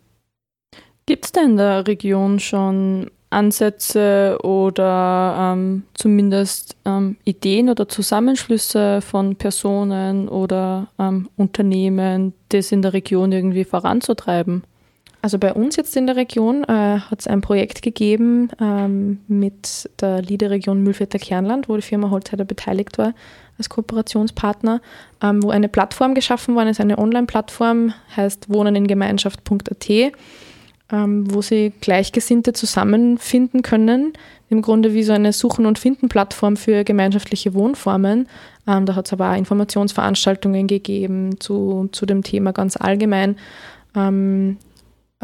Gibt 1.07 1.25
es 1.25 1.33
da 1.33 1.43
in 1.43 1.57
der 1.57 1.87
Region 1.87 2.39
schon 2.39 3.11
Ansätze 3.31 4.39
oder 4.43 5.55
ähm, 5.55 5.83
zumindest 5.95 6.77
ähm, 6.85 7.17
Ideen 7.25 7.69
oder 7.69 7.89
Zusammenschlüsse 7.89 9.01
von 9.03 9.37
Personen 9.37 10.29
oder 10.29 10.89
ähm, 10.99 11.29
Unternehmen, 11.37 12.33
das 12.49 12.73
in 12.73 12.83
der 12.83 12.95
Region 12.95 13.33
irgendwie 13.33 13.65
voranzutreiben? 13.65 14.63
Also 15.21 15.39
bei 15.39 15.53
uns 15.53 15.75
jetzt 15.77 15.97
in 15.97 16.07
der 16.07 16.15
Region 16.17 16.63
äh, 16.65 17.01
hat 17.01 17.21
es 17.21 17.27
ein 17.27 17.41
Projekt 17.41 17.83
gegeben 17.83 18.51
ähm, 18.61 19.19
mit 19.27 19.91
der 20.01 20.23
Liederregion 20.23 20.83
Mühlvierter 20.83 21.19
Kernland, 21.19 21.69
wo 21.69 21.75
die 21.75 21.83
Firma 21.83 22.11
Holzheider 22.11 22.45
beteiligt 22.45 22.99
war 22.99 23.15
als 23.59 23.69
Kooperationspartner, 23.69 24.81
ähm, 25.21 25.43
wo 25.43 25.51
eine 25.51 25.69
Plattform 25.69 26.15
geschaffen 26.15 26.55
worden 26.55 26.69
ist, 26.69 26.81
eine 26.81 26.99
Online-Plattform, 26.99 27.93
heißt 28.17 28.49
wohneningemeinschaft.at, 28.49 29.91
ähm, 30.91 31.35
wo 31.35 31.43
sie 31.43 31.73
Gleichgesinnte 31.81 32.53
zusammenfinden 32.53 33.63
können. 33.63 34.13
Im 34.49 34.63
Grunde 34.63 34.95
wie 34.95 35.03
so 35.03 35.13
eine 35.13 35.33
Suchen- 35.33 35.67
und 35.67 35.81
Finden-Plattform 35.81 36.57
für 36.57 36.85
gemeinschaftliche 36.85 37.53
Wohnformen. 37.55 38.29
Ähm, 38.69 38.87
da 38.87 38.95
hat 38.95 39.07
es 39.07 39.13
aber 39.13 39.33
auch 39.33 39.37
Informationsveranstaltungen 39.37 40.69
gegeben 40.69 41.41
zu, 41.41 41.89
zu 41.91 42.07
dem 42.07 42.23
Thema 42.23 42.53
ganz 42.53 42.77
allgemein. 42.77 43.37
Ähm, 43.97 44.59
äh, 44.61 44.68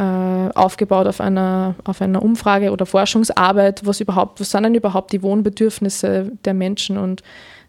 aufgebaut 0.03 1.07
auf 1.07 1.21
einer, 1.21 1.77
auf 1.85 2.03
einer 2.03 2.23
Umfrage 2.23 2.73
oder 2.73 2.85
Forschungsarbeit, 2.85 3.87
was 3.87 4.01
überhaupt, 4.01 4.41
was 4.41 4.51
sind 4.51 4.65
denn 4.65 4.75
überhaupt 4.75 5.13
die 5.13 5.23
Wohnbedürfnisse 5.23 6.33
der 6.45 6.55
Menschen? 6.55 6.99
Und 6.99 7.23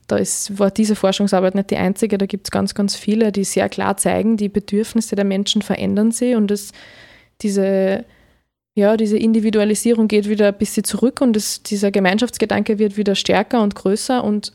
da 0.07 0.17
ist, 0.17 0.57
war 0.57 0.71
diese 0.71 0.95
Forschungsarbeit 0.95 1.55
nicht 1.55 1.71
die 1.71 1.78
einzige, 1.78 2.17
da 2.17 2.26
gibt 2.26 2.47
es 2.47 2.51
ganz, 2.51 2.73
ganz 2.73 2.95
viele, 2.95 3.32
die 3.32 3.43
sehr 3.43 3.69
klar 3.69 3.97
zeigen, 3.97 4.38
die 4.38 4.49
Bedürfnisse 4.49 5.15
der 5.15 5.26
Menschen 5.26 5.61
verändern 5.61 6.11
sich 6.11 6.36
und 6.36 6.51
es, 6.51 6.71
diese, 7.41 8.05
ja, 8.76 8.97
diese 8.97 9.17
Individualisierung 9.17 10.07
geht 10.07 10.30
wieder 10.30 10.47
ein 10.47 10.57
bisschen 10.57 10.84
zurück 10.84 11.21
und 11.21 11.36
es, 11.36 11.63
dieser 11.63 11.91
Gemeinschaftsgedanke 11.91 12.80
wird 12.80 12.97
wieder 12.97 13.15
stärker 13.15 13.61
und 13.61 13.76
größer 13.76 14.23
und 14.23 14.53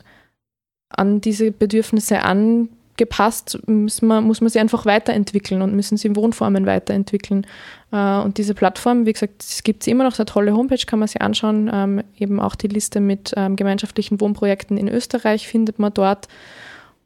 an 0.89 1.21
diese 1.21 1.53
Bedürfnisse 1.53 2.23
an 2.23 2.69
gepasst, 3.01 3.59
muss 3.67 4.03
man, 4.03 4.25
muss 4.25 4.43
man 4.43 4.51
sie 4.51 4.61
einfach 4.61 4.85
weiterentwickeln 4.85 5.63
und 5.63 5.75
müssen 5.75 5.97
sie 5.97 6.07
in 6.07 6.17
Wohnformen 6.17 6.67
weiterentwickeln. 6.67 7.47
Äh, 7.93 8.19
und 8.19 8.37
diese 8.37 8.53
Plattform, 8.53 9.07
wie 9.07 9.15
gesagt, 9.15 9.43
es 9.43 9.63
gibt 9.63 9.83
sie 9.83 9.91
immer 9.91 10.05
noch, 10.05 10.15
so 10.15 10.23
eine 10.23 10.27
tolle 10.27 10.53
Homepage, 10.53 10.85
kann 10.87 10.99
man 10.99 11.09
sich 11.09 11.23
anschauen. 11.23 11.71
Ähm, 11.73 12.03
eben 12.19 12.39
auch 12.41 12.55
die 12.55 12.69
Liste 12.69 13.01
mit 13.01 13.33
ähm, 13.39 13.57
gemeinschaftlichen 13.57 14.21
Wohnprojekten 14.21 14.77
in 14.77 14.87
Österreich 14.87 15.49
findet 15.49 15.79
man 15.79 15.95
dort. 15.95 16.29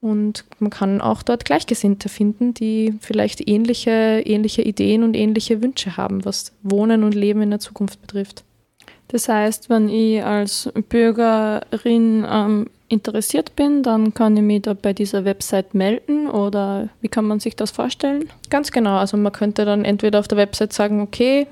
Und 0.00 0.44
man 0.58 0.70
kann 0.70 1.00
auch 1.00 1.22
dort 1.22 1.44
Gleichgesinnte 1.44 2.08
finden, 2.08 2.54
die 2.54 2.94
vielleicht 3.00 3.48
ähnliche, 3.48 4.20
ähnliche 4.26 4.62
Ideen 4.62 5.04
und 5.04 5.14
ähnliche 5.14 5.62
Wünsche 5.62 5.96
haben, 5.96 6.24
was 6.24 6.52
Wohnen 6.64 7.04
und 7.04 7.14
Leben 7.14 7.40
in 7.40 7.50
der 7.50 7.60
Zukunft 7.60 8.00
betrifft. 8.00 8.42
Das 9.08 9.28
heißt, 9.28 9.70
wenn 9.70 9.88
ich 9.88 10.24
als 10.24 10.72
Bürgerin 10.88 12.26
ähm, 12.28 12.66
interessiert 12.88 13.56
bin, 13.56 13.82
dann 13.82 14.14
kann 14.14 14.36
ich 14.36 14.42
mich 14.42 14.62
da 14.62 14.74
bei 14.74 14.92
dieser 14.92 15.24
Website 15.24 15.74
melden 15.74 16.28
oder 16.28 16.88
wie 17.00 17.08
kann 17.08 17.24
man 17.24 17.40
sich 17.40 17.56
das 17.56 17.70
vorstellen? 17.70 18.28
Ganz 18.50 18.72
genau. 18.72 18.96
Also 18.96 19.16
man 19.16 19.32
könnte 19.32 19.64
dann 19.64 19.84
entweder 19.84 20.20
auf 20.20 20.28
der 20.28 20.38
Website 20.38 20.72
sagen, 20.72 21.00
okay, 21.00 21.46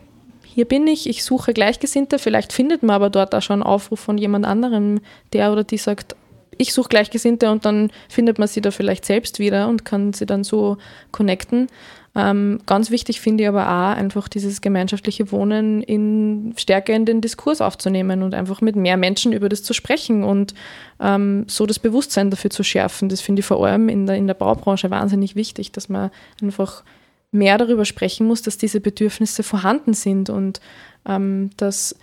hier 0.44 0.66
bin 0.66 0.86
ich, 0.86 1.08
ich 1.08 1.24
suche 1.24 1.54
Gleichgesinnte. 1.54 2.18
Vielleicht 2.18 2.52
findet 2.52 2.82
man 2.82 2.94
aber 2.94 3.08
dort 3.08 3.34
auch 3.34 3.42
schon 3.42 3.62
einen 3.62 3.62
Aufruf 3.62 4.00
von 4.00 4.18
jemand 4.18 4.44
anderem, 4.44 5.00
der 5.32 5.52
oder 5.52 5.64
die 5.64 5.78
sagt, 5.78 6.14
ich 6.58 6.74
suche 6.74 6.90
Gleichgesinnte 6.90 7.50
und 7.50 7.64
dann 7.64 7.90
findet 8.08 8.38
man 8.38 8.48
sie 8.48 8.60
da 8.60 8.70
vielleicht 8.70 9.06
selbst 9.06 9.38
wieder 9.38 9.68
und 9.68 9.84
kann 9.84 10.12
sie 10.12 10.26
dann 10.26 10.44
so 10.44 10.76
connecten. 11.10 11.68
Ähm, 12.14 12.60
ganz 12.66 12.90
wichtig 12.90 13.22
finde 13.22 13.44
ich 13.44 13.48
aber 13.48 13.66
auch, 13.66 13.96
einfach 13.96 14.28
dieses 14.28 14.60
gemeinschaftliche 14.60 15.32
Wohnen 15.32 15.82
in, 15.82 16.52
stärker 16.58 16.92
in 16.92 17.06
den 17.06 17.22
Diskurs 17.22 17.62
aufzunehmen 17.62 18.22
und 18.22 18.34
einfach 18.34 18.60
mit 18.60 18.76
mehr 18.76 18.98
Menschen 18.98 19.32
über 19.32 19.48
das 19.48 19.62
zu 19.62 19.72
sprechen 19.72 20.22
und 20.22 20.52
ähm, 21.00 21.44
so 21.48 21.64
das 21.64 21.78
Bewusstsein 21.78 22.30
dafür 22.30 22.50
zu 22.50 22.64
schärfen. 22.64 23.08
Das 23.08 23.22
finde 23.22 23.40
ich 23.40 23.46
vor 23.46 23.64
allem 23.64 23.88
in 23.88 24.06
der, 24.06 24.16
in 24.16 24.26
der 24.26 24.34
Baubranche 24.34 24.90
wahnsinnig 24.90 25.36
wichtig, 25.36 25.72
dass 25.72 25.88
man 25.88 26.10
einfach 26.42 26.84
mehr 27.30 27.56
darüber 27.56 27.86
sprechen 27.86 28.26
muss, 28.26 28.42
dass 28.42 28.58
diese 28.58 28.80
Bedürfnisse 28.80 29.42
vorhanden 29.42 29.94
sind 29.94 30.28
und 30.28 30.60
ähm, 31.06 31.50
dass 31.56 31.96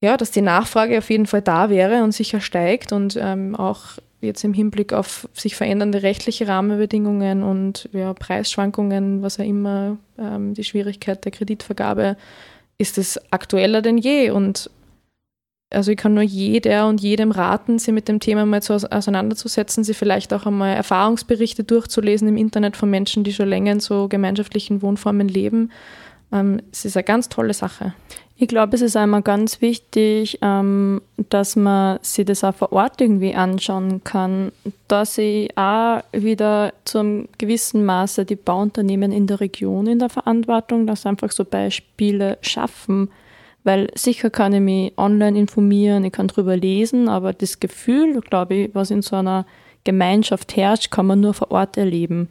ja, 0.00 0.18
dass 0.18 0.30
die 0.30 0.42
Nachfrage 0.42 0.98
auf 0.98 1.08
jeden 1.08 1.26
Fall 1.26 1.40
da 1.40 1.70
wäre 1.70 2.02
und 2.04 2.12
sicher 2.12 2.40
steigt 2.40 2.92
und 2.92 3.18
ähm, 3.20 3.56
auch 3.56 3.98
jetzt 4.24 4.44
im 4.44 4.54
Hinblick 4.54 4.92
auf 4.92 5.28
sich 5.32 5.56
verändernde 5.56 6.02
rechtliche 6.02 6.48
Rahmenbedingungen 6.48 7.42
und 7.42 7.88
ja, 7.92 8.14
Preisschwankungen, 8.14 9.22
was 9.22 9.38
auch 9.38 9.44
immer, 9.44 9.98
ähm, 10.18 10.54
die 10.54 10.64
Schwierigkeit 10.64 11.24
der 11.24 11.32
Kreditvergabe, 11.32 12.16
ist 12.78 12.98
es 12.98 13.20
aktueller 13.32 13.82
denn 13.82 13.98
je. 13.98 14.30
Und 14.30 14.70
also 15.70 15.90
ich 15.90 15.96
kann 15.96 16.14
nur 16.14 16.22
jeder 16.22 16.88
und 16.88 17.00
jedem 17.00 17.30
raten, 17.30 17.78
sich 17.78 17.92
mit 17.92 18.08
dem 18.08 18.20
Thema 18.20 18.46
mal 18.46 18.62
zu 18.62 18.74
auseinanderzusetzen, 18.74 19.84
sie 19.84 19.94
vielleicht 19.94 20.32
auch 20.32 20.46
einmal 20.46 20.74
Erfahrungsberichte 20.74 21.64
durchzulesen 21.64 22.28
im 22.28 22.36
Internet 22.36 22.76
von 22.76 22.90
Menschen, 22.90 23.24
die 23.24 23.32
schon 23.32 23.48
länger 23.48 23.72
in 23.72 23.80
so 23.80 24.08
gemeinschaftlichen 24.08 24.82
Wohnformen 24.82 25.28
leben. 25.28 25.70
Ähm, 26.34 26.60
es 26.72 26.84
ist 26.84 26.96
eine 26.96 27.04
ganz 27.04 27.28
tolle 27.28 27.54
Sache. 27.54 27.94
Ich 28.36 28.48
glaube, 28.48 28.74
es 28.74 28.82
ist 28.82 28.96
einmal 28.96 29.22
ganz 29.22 29.60
wichtig, 29.60 30.40
ähm, 30.42 31.00
dass 31.30 31.54
man 31.54 32.00
sich 32.02 32.26
das 32.26 32.42
auch 32.42 32.54
vor 32.54 32.72
Ort 32.72 33.00
irgendwie 33.00 33.36
anschauen 33.36 34.02
kann, 34.02 34.50
dass 34.88 35.16
ich 35.18 35.56
auch 35.56 36.02
wieder 36.12 36.72
zu 36.84 36.98
einem 36.98 37.28
gewissen 37.38 37.84
Maße 37.84 38.24
die 38.24 38.34
Bauunternehmen 38.34 39.12
in 39.12 39.28
der 39.28 39.38
Region 39.38 39.86
in 39.86 40.00
der 40.00 40.08
Verantwortung, 40.08 40.88
dass 40.88 41.06
einfach 41.06 41.30
so 41.30 41.44
Beispiele 41.44 42.36
schaffen, 42.40 43.08
weil 43.62 43.88
sicher 43.94 44.30
kann 44.30 44.52
ich 44.52 44.60
mich 44.60 44.92
online 44.98 45.38
informieren, 45.38 46.04
ich 46.04 46.12
kann 46.12 46.26
drüber 46.26 46.56
lesen, 46.56 47.08
aber 47.08 47.32
das 47.32 47.60
Gefühl, 47.60 48.20
glaube 48.20 48.54
ich, 48.54 48.74
was 48.74 48.90
in 48.90 49.02
so 49.02 49.14
einer 49.14 49.46
Gemeinschaft 49.84 50.56
herrscht, 50.56 50.90
kann 50.90 51.06
man 51.06 51.20
nur 51.20 51.34
vor 51.34 51.52
Ort 51.52 51.76
erleben. 51.76 52.28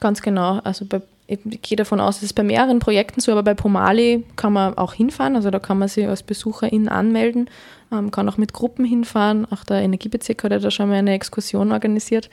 Ganz 0.00 0.22
genau. 0.22 0.58
Also 0.64 0.86
bei 0.86 1.00
ich 1.26 1.62
gehe 1.62 1.76
davon 1.76 2.00
aus, 2.00 2.18
es 2.18 2.24
ist 2.24 2.32
bei 2.34 2.44
mehreren 2.44 2.78
Projekten 2.78 3.20
so, 3.20 3.32
aber 3.32 3.42
bei 3.42 3.54
Pomali 3.54 4.24
kann 4.36 4.52
man 4.52 4.78
auch 4.78 4.94
hinfahren, 4.94 5.34
also 5.34 5.50
da 5.50 5.58
kann 5.58 5.78
man 5.78 5.88
sich 5.88 6.06
als 6.06 6.22
Besucherin 6.22 6.88
anmelden, 6.88 7.50
ähm, 7.92 8.10
kann 8.10 8.28
auch 8.28 8.36
mit 8.36 8.52
Gruppen 8.52 8.84
hinfahren. 8.84 9.46
Auch 9.50 9.64
der 9.64 9.78
Energiebezirk 9.78 10.44
hat 10.44 10.52
ja 10.52 10.58
da 10.58 10.70
schon 10.70 10.88
mal 10.88 10.96
eine 10.96 11.14
Exkursion 11.14 11.72
organisiert. 11.72 12.30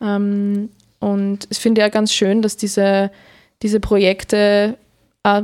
Ähm, 0.00 0.68
und 1.00 1.46
es 1.50 1.58
finde 1.58 1.80
ich 1.80 1.84
ja 1.84 1.88
ganz 1.88 2.12
schön, 2.12 2.42
dass 2.42 2.56
diese, 2.56 3.10
diese 3.62 3.80
Projekte 3.80 4.76
äh, 5.22 5.42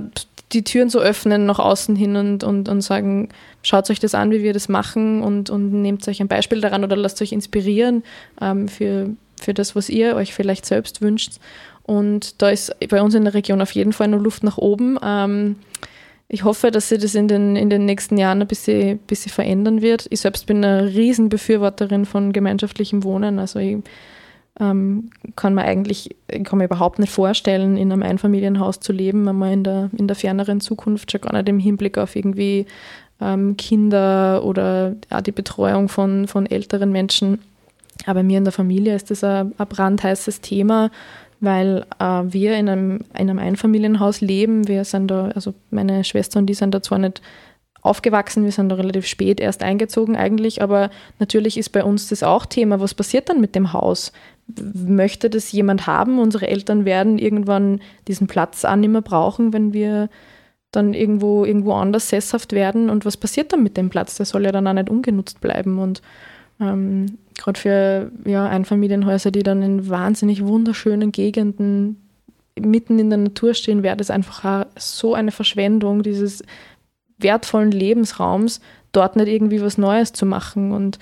die 0.53 0.65
Türen 0.65 0.91
so 0.91 0.99
öffnen 0.99 1.47
nach 1.47 1.59
außen 1.59 1.95
hin 1.97 2.17
und, 2.17 2.45
und, 2.45 2.69
und 2.69 2.81
sagen, 2.83 3.29
schaut 3.63 3.89
euch 3.91 4.01
das 4.01 4.15
an, 4.15 4.31
wie 4.31 4.43
wir 4.43 4.53
das 4.53 4.69
machen 4.69 5.23
und, 5.23 5.49
und 5.49 5.83
nehmt 5.83 6.07
euch 6.09 6.21
ein 6.21 6.29
Beispiel 6.29 6.61
daran 6.61 6.83
oder 6.83 6.97
lasst 6.97 7.23
euch 7.23 7.33
inspirieren 7.33 8.03
ähm, 8.41 8.69
für, 8.69 9.11
für 9.41 9.55
das, 9.55 9.77
was 9.77 9.89
ihr 9.89 10.17
euch 10.17 10.35
vielleicht 10.35 10.67
selbst 10.67 11.03
wünscht. 11.03 11.35
Und 11.91 12.41
da 12.41 12.51
ist 12.51 12.72
bei 12.88 13.03
uns 13.03 13.16
in 13.16 13.24
der 13.24 13.34
Region 13.34 13.61
auf 13.61 13.72
jeden 13.72 13.93
Fall 13.93 14.07
noch 14.07 14.20
Luft 14.20 14.45
nach 14.45 14.59
oben. 14.59 14.97
Ähm, 15.03 15.57
ich 16.28 16.45
hoffe, 16.45 16.70
dass 16.70 16.88
sich 16.88 17.01
das 17.01 17.16
in 17.16 17.26
den, 17.26 17.57
in 17.57 17.68
den 17.68 17.84
nächsten 17.84 18.16
Jahren 18.16 18.41
ein 18.41 18.47
bisschen, 18.47 18.99
bisschen 18.99 19.32
verändern 19.32 19.82
wird. 19.82 20.07
Ich 20.11 20.20
selbst 20.20 20.47
bin 20.47 20.64
eine 20.64 20.86
Riesenbefürworterin 20.86 22.05
von 22.05 22.32
gemeinschaftlichem 22.32 23.03
Wohnen. 23.03 23.41
Also 23.41 23.59
ich 23.59 23.78
ähm, 24.61 25.11
kann 25.34 25.55
mir 25.55 25.62
eigentlich 25.62 26.14
ich 26.30 26.45
kann 26.45 26.59
mir 26.59 26.66
überhaupt 26.66 27.01
nicht 27.01 27.12
vorstellen, 27.12 27.76
in 27.76 27.91
einem 27.91 28.05
Einfamilienhaus 28.05 28.78
zu 28.78 28.93
leben, 28.93 29.26
einmal 29.26 29.53
in 29.53 29.64
der, 29.64 29.91
in 29.97 30.07
der 30.07 30.14
ferneren 30.14 30.61
Zukunft, 30.61 31.11
schon 31.11 31.22
gar 31.22 31.32
nicht 31.32 31.49
im 31.49 31.59
Hinblick 31.59 31.99
auf 31.99 32.14
irgendwie 32.14 32.66
ähm, 33.20 33.57
Kinder 33.57 34.45
oder 34.45 34.95
ja, 35.11 35.20
die 35.22 35.32
Betreuung 35.32 35.88
von, 35.88 36.28
von 36.28 36.47
älteren 36.47 36.93
Menschen. 36.93 37.41
Aber 38.07 38.22
mir 38.22 38.38
in 38.38 38.45
der 38.45 38.53
Familie 38.53 38.95
ist 38.95 39.11
das 39.11 39.24
ein, 39.24 39.53
ein 39.59 39.66
brandheißes 39.66 40.41
Thema 40.41 40.93
weil 41.41 41.86
äh, 41.99 42.22
wir 42.24 42.57
in 42.57 42.68
einem, 42.68 43.01
in 43.18 43.30
einem 43.30 43.38
Einfamilienhaus 43.38 44.20
leben. 44.20 44.68
Wir 44.68 44.84
sind 44.84 45.09
da, 45.09 45.28
also 45.28 45.55
meine 45.70 46.05
Schwester 46.05 46.38
und 46.38 46.47
die 46.47 46.55
sind 46.55 46.74
da 46.74 46.82
zwar 46.82 46.99
nicht 46.99 47.22
aufgewachsen, 47.82 48.45
wir 48.45 48.53
sind 48.53 48.68
da 48.68 48.76
relativ 48.76 49.07
spät 49.07 49.41
erst 49.41 49.62
eingezogen 49.62 50.16
eigentlich, 50.16 50.62
aber 50.62 50.91
natürlich 51.18 51.57
ist 51.57 51.70
bei 51.70 51.82
uns 51.82 52.09
das 52.09 52.22
auch 52.22 52.45
Thema. 52.45 52.78
Was 52.80 52.95
passiert 52.95 53.30
dann 53.30 53.41
mit 53.41 53.55
dem 53.55 53.72
Haus? 53.72 54.12
Möchte 54.74 55.30
das 55.30 55.51
jemand 55.53 55.86
haben? 55.86 56.18
Unsere 56.18 56.49
Eltern 56.49 56.84
werden 56.84 57.18
irgendwann 57.18 57.80
diesen 58.07 58.26
Platz 58.26 58.64
auch 58.64 58.76
nicht 58.76 58.91
mehr 58.91 59.01
brauchen, 59.01 59.53
wenn 59.55 59.72
wir 59.72 60.11
dann 60.72 60.95
irgendwo, 60.95 61.45
irgendwo 61.45 61.72
anders 61.72 62.09
sesshaft 62.09 62.53
werden. 62.53 62.91
Und 62.91 63.05
was 63.05 63.16
passiert 63.16 63.53
dann 63.53 63.62
mit 63.62 63.76
dem 63.76 63.91
Platz? 63.91 64.16
Der 64.16 64.26
soll 64.26 64.45
ja 64.45 64.53
dann 64.53 64.66
auch 64.66 64.72
nicht 64.72 64.91
ungenutzt 64.91 65.41
bleiben. 65.41 65.78
Und 65.78 66.03
ähm, 66.61 67.18
Gerade 67.41 67.59
für 67.59 68.12
ja, 68.26 68.47
Einfamilienhäuser, 68.47 69.30
die 69.30 69.43
dann 69.43 69.62
in 69.62 69.88
wahnsinnig 69.88 70.45
wunderschönen 70.45 71.11
Gegenden 71.11 71.97
mitten 72.59 72.99
in 72.99 73.09
der 73.09 73.18
Natur 73.18 73.55
stehen, 73.55 73.82
wäre 73.82 73.97
das 73.97 74.11
einfach 74.11 74.66
so 74.76 75.14
eine 75.14 75.32
Verschwendung 75.32 76.03
dieses 76.03 76.45
wertvollen 77.16 77.70
Lebensraums, 77.70 78.61
dort 78.93 79.16
nicht 79.16 79.28
irgendwie 79.28 79.62
was 79.62 79.78
Neues 79.78 80.12
zu 80.12 80.26
machen. 80.26 80.72
Und 80.72 80.99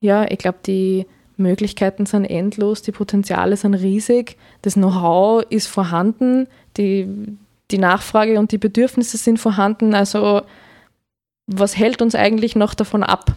ja, 0.00 0.24
ich 0.30 0.38
glaube, 0.38 0.58
die 0.64 1.04
Möglichkeiten 1.36 2.06
sind 2.06 2.26
endlos, 2.26 2.82
die 2.82 2.92
Potenziale 2.92 3.56
sind 3.56 3.74
riesig, 3.74 4.36
das 4.62 4.74
Know-how 4.74 5.42
ist 5.50 5.66
vorhanden, 5.66 6.46
die, 6.76 7.08
die 7.72 7.78
Nachfrage 7.78 8.38
und 8.38 8.52
die 8.52 8.58
Bedürfnisse 8.58 9.16
sind 9.16 9.40
vorhanden. 9.40 9.96
Also 9.96 10.42
was 11.48 11.76
hält 11.76 12.02
uns 12.02 12.14
eigentlich 12.14 12.54
noch 12.54 12.74
davon 12.74 13.02
ab? 13.02 13.34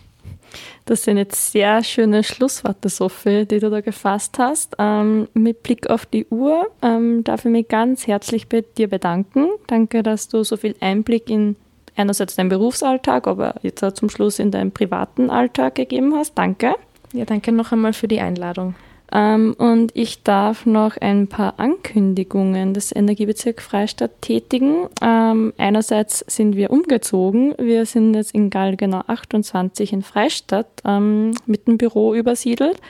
Das 0.86 1.04
sind 1.04 1.18
jetzt 1.18 1.52
sehr 1.52 1.84
schöne 1.84 2.24
Schlussworte, 2.24 2.90
Sophie, 2.90 3.46
die 3.46 3.60
du 3.60 3.70
da 3.70 3.82
gefasst 3.82 4.38
hast. 4.40 4.76
Ähm, 4.80 5.28
mit 5.34 5.64
Blick 5.64 5.90
auf 5.90 6.06
die 6.06 6.26
Uhr 6.28 6.68
ähm, 6.82 7.24
darf 7.24 7.46
ich 7.46 7.52
mich 7.52 7.68
ganz 7.68 8.08
herzlich 8.08 8.48
bei 8.48 8.64
dir 8.78 8.90
bedanken. 8.90 9.48
Danke, 9.68 10.04
dass 10.04 10.28
du 10.28 10.44
so 10.44 10.58
viel 10.58 10.76
Einblick 10.80 11.30
in 11.30 11.56
einerseits 11.96 12.36
deinen 12.36 12.50
Berufsalltag, 12.50 13.28
aber 13.28 13.56
jetzt 13.62 13.84
auch 13.84 13.94
zum 13.94 14.10
Schluss 14.10 14.40
in 14.40 14.52
deinen 14.52 14.72
privaten 14.72 15.30
Alltag 15.30 15.76
gegeben 15.76 16.14
hast. 16.16 16.38
Danke. 16.38 16.76
Ja, 17.14 17.26
danke 17.26 17.52
noch 17.52 17.72
einmal 17.72 17.94
für 17.94 18.08
die 18.08 18.20
Einladung. 18.20 18.76
Ähm, 19.12 19.56
und 19.58 19.92
ich 19.94 20.24
darf 20.24 20.66
noch 20.66 20.98
ein 20.98 21.28
paar 21.28 21.60
Ankündigungen 21.60 22.74
des 22.74 22.96
Energiebezirk 22.96 23.62
Freistadt 23.62 24.22
tätigen. 24.22 24.88
Ähm, 25.02 25.54
einerseits 25.58 26.20
sind 26.28 26.56
wir 26.56 26.72
umgezogen. 26.72 27.54
Wir 27.58 27.86
sind 27.86 28.16
jetzt 28.16 28.34
in 28.34 28.50
Galgenau 28.50 29.04
28 29.08 29.94
in 29.94 30.02
Freistadt 30.02 30.68
ähm, 30.86 31.32
mit 31.46 31.68
dem 31.68 31.78
Büro 31.78 32.16
übersiedelt. 32.16 32.82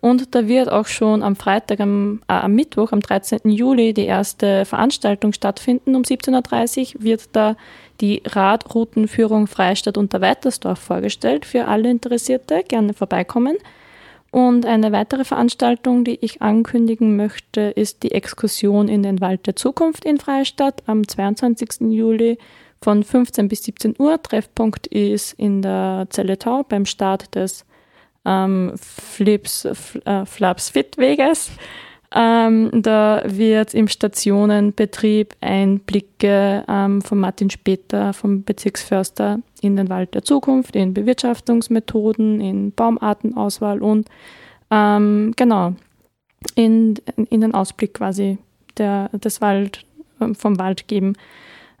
Und 0.00 0.34
da 0.34 0.48
wird 0.48 0.70
auch 0.70 0.86
schon 0.86 1.22
am 1.22 1.36
Freitag, 1.36 1.78
am, 1.78 2.22
äh, 2.28 2.32
am 2.32 2.54
Mittwoch, 2.54 2.90
am 2.90 3.00
13. 3.00 3.48
Juli, 3.50 3.94
die 3.94 4.04
erste 4.04 4.64
Veranstaltung 4.64 5.32
stattfinden. 5.32 5.94
Um 5.94 6.02
17.30 6.02 6.96
Uhr 6.96 7.02
wird 7.04 7.28
da 7.32 7.56
die 8.00 8.20
Radroutenführung 8.26 9.46
Freistadt 9.46 9.96
unter 9.96 10.20
Weitersdorf 10.20 10.80
vorgestellt. 10.80 11.46
Für 11.46 11.68
alle 11.68 11.88
Interessierte 11.88 12.64
gerne 12.66 12.94
vorbeikommen. 12.94 13.56
Und 14.32 14.64
eine 14.64 14.92
weitere 14.92 15.24
Veranstaltung, 15.24 16.04
die 16.04 16.18
ich 16.24 16.40
ankündigen 16.40 17.16
möchte, 17.16 17.60
ist 17.60 18.02
die 18.02 18.12
Exkursion 18.12 18.88
in 18.88 19.02
den 19.02 19.20
Wald 19.20 19.46
der 19.46 19.56
Zukunft 19.56 20.06
in 20.06 20.18
Freistadt 20.18 20.82
am 20.86 21.06
22. 21.06 21.92
Juli 21.92 22.38
von 22.80 23.02
15 23.04 23.48
bis 23.48 23.62
17 23.64 23.94
Uhr. 23.98 24.22
Treffpunkt 24.22 24.86
ist 24.86 25.34
in 25.34 25.60
der 25.60 26.06
Zelle 26.08 26.38
Tau 26.38 26.62
beim 26.62 26.86
Start 26.86 27.34
des 27.34 27.66
ähm, 28.24 28.72
Flips, 28.76 29.66
äh, 29.66 30.24
Flaps 30.24 30.70
Fit 30.70 30.96
Weges. 30.96 31.50
Ähm, 32.14 32.70
da 32.82 33.22
wird 33.24 33.72
im 33.74 33.88
Stationenbetrieb 33.88 35.34
Einblicke 35.40 36.64
ähm, 36.68 37.00
von 37.00 37.18
Martin 37.18 37.48
Später, 37.48 38.12
vom 38.12 38.44
Bezirksförster, 38.44 39.40
in 39.62 39.76
den 39.76 39.88
Wald 39.88 40.14
der 40.14 40.22
Zukunft, 40.22 40.76
in 40.76 40.92
Bewirtschaftungsmethoden, 40.92 42.40
in 42.40 42.72
Baumartenauswahl 42.72 43.80
und 43.82 44.08
ähm, 44.70 45.32
genau 45.36 45.74
in, 46.54 46.96
in 47.30 47.40
den 47.40 47.54
Ausblick 47.54 47.94
quasi 47.94 48.38
der, 48.76 49.08
des 49.10 49.40
Wald, 49.40 49.84
ähm, 50.20 50.34
vom 50.34 50.58
Wald 50.58 50.88
geben. 50.88 51.14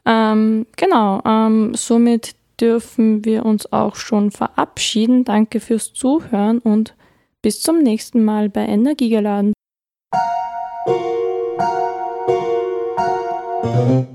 Ähm, 0.04 0.66
genau, 0.76 1.20
ähm, 1.24 1.74
somit 1.74 2.34
dürfen 2.60 3.24
wir 3.24 3.44
uns 3.44 3.72
auch 3.72 3.96
schon 3.96 4.30
verabschieden. 4.30 5.24
Danke 5.24 5.60
fürs 5.60 5.92
Zuhören 5.92 6.58
und 6.58 6.94
bis 7.42 7.60
zum 7.60 7.80
nächsten 7.80 8.24
Mal 8.24 8.48
bei 8.48 8.66
Energiegeladen. 8.66 9.52
Mm-hmm. 13.82 14.11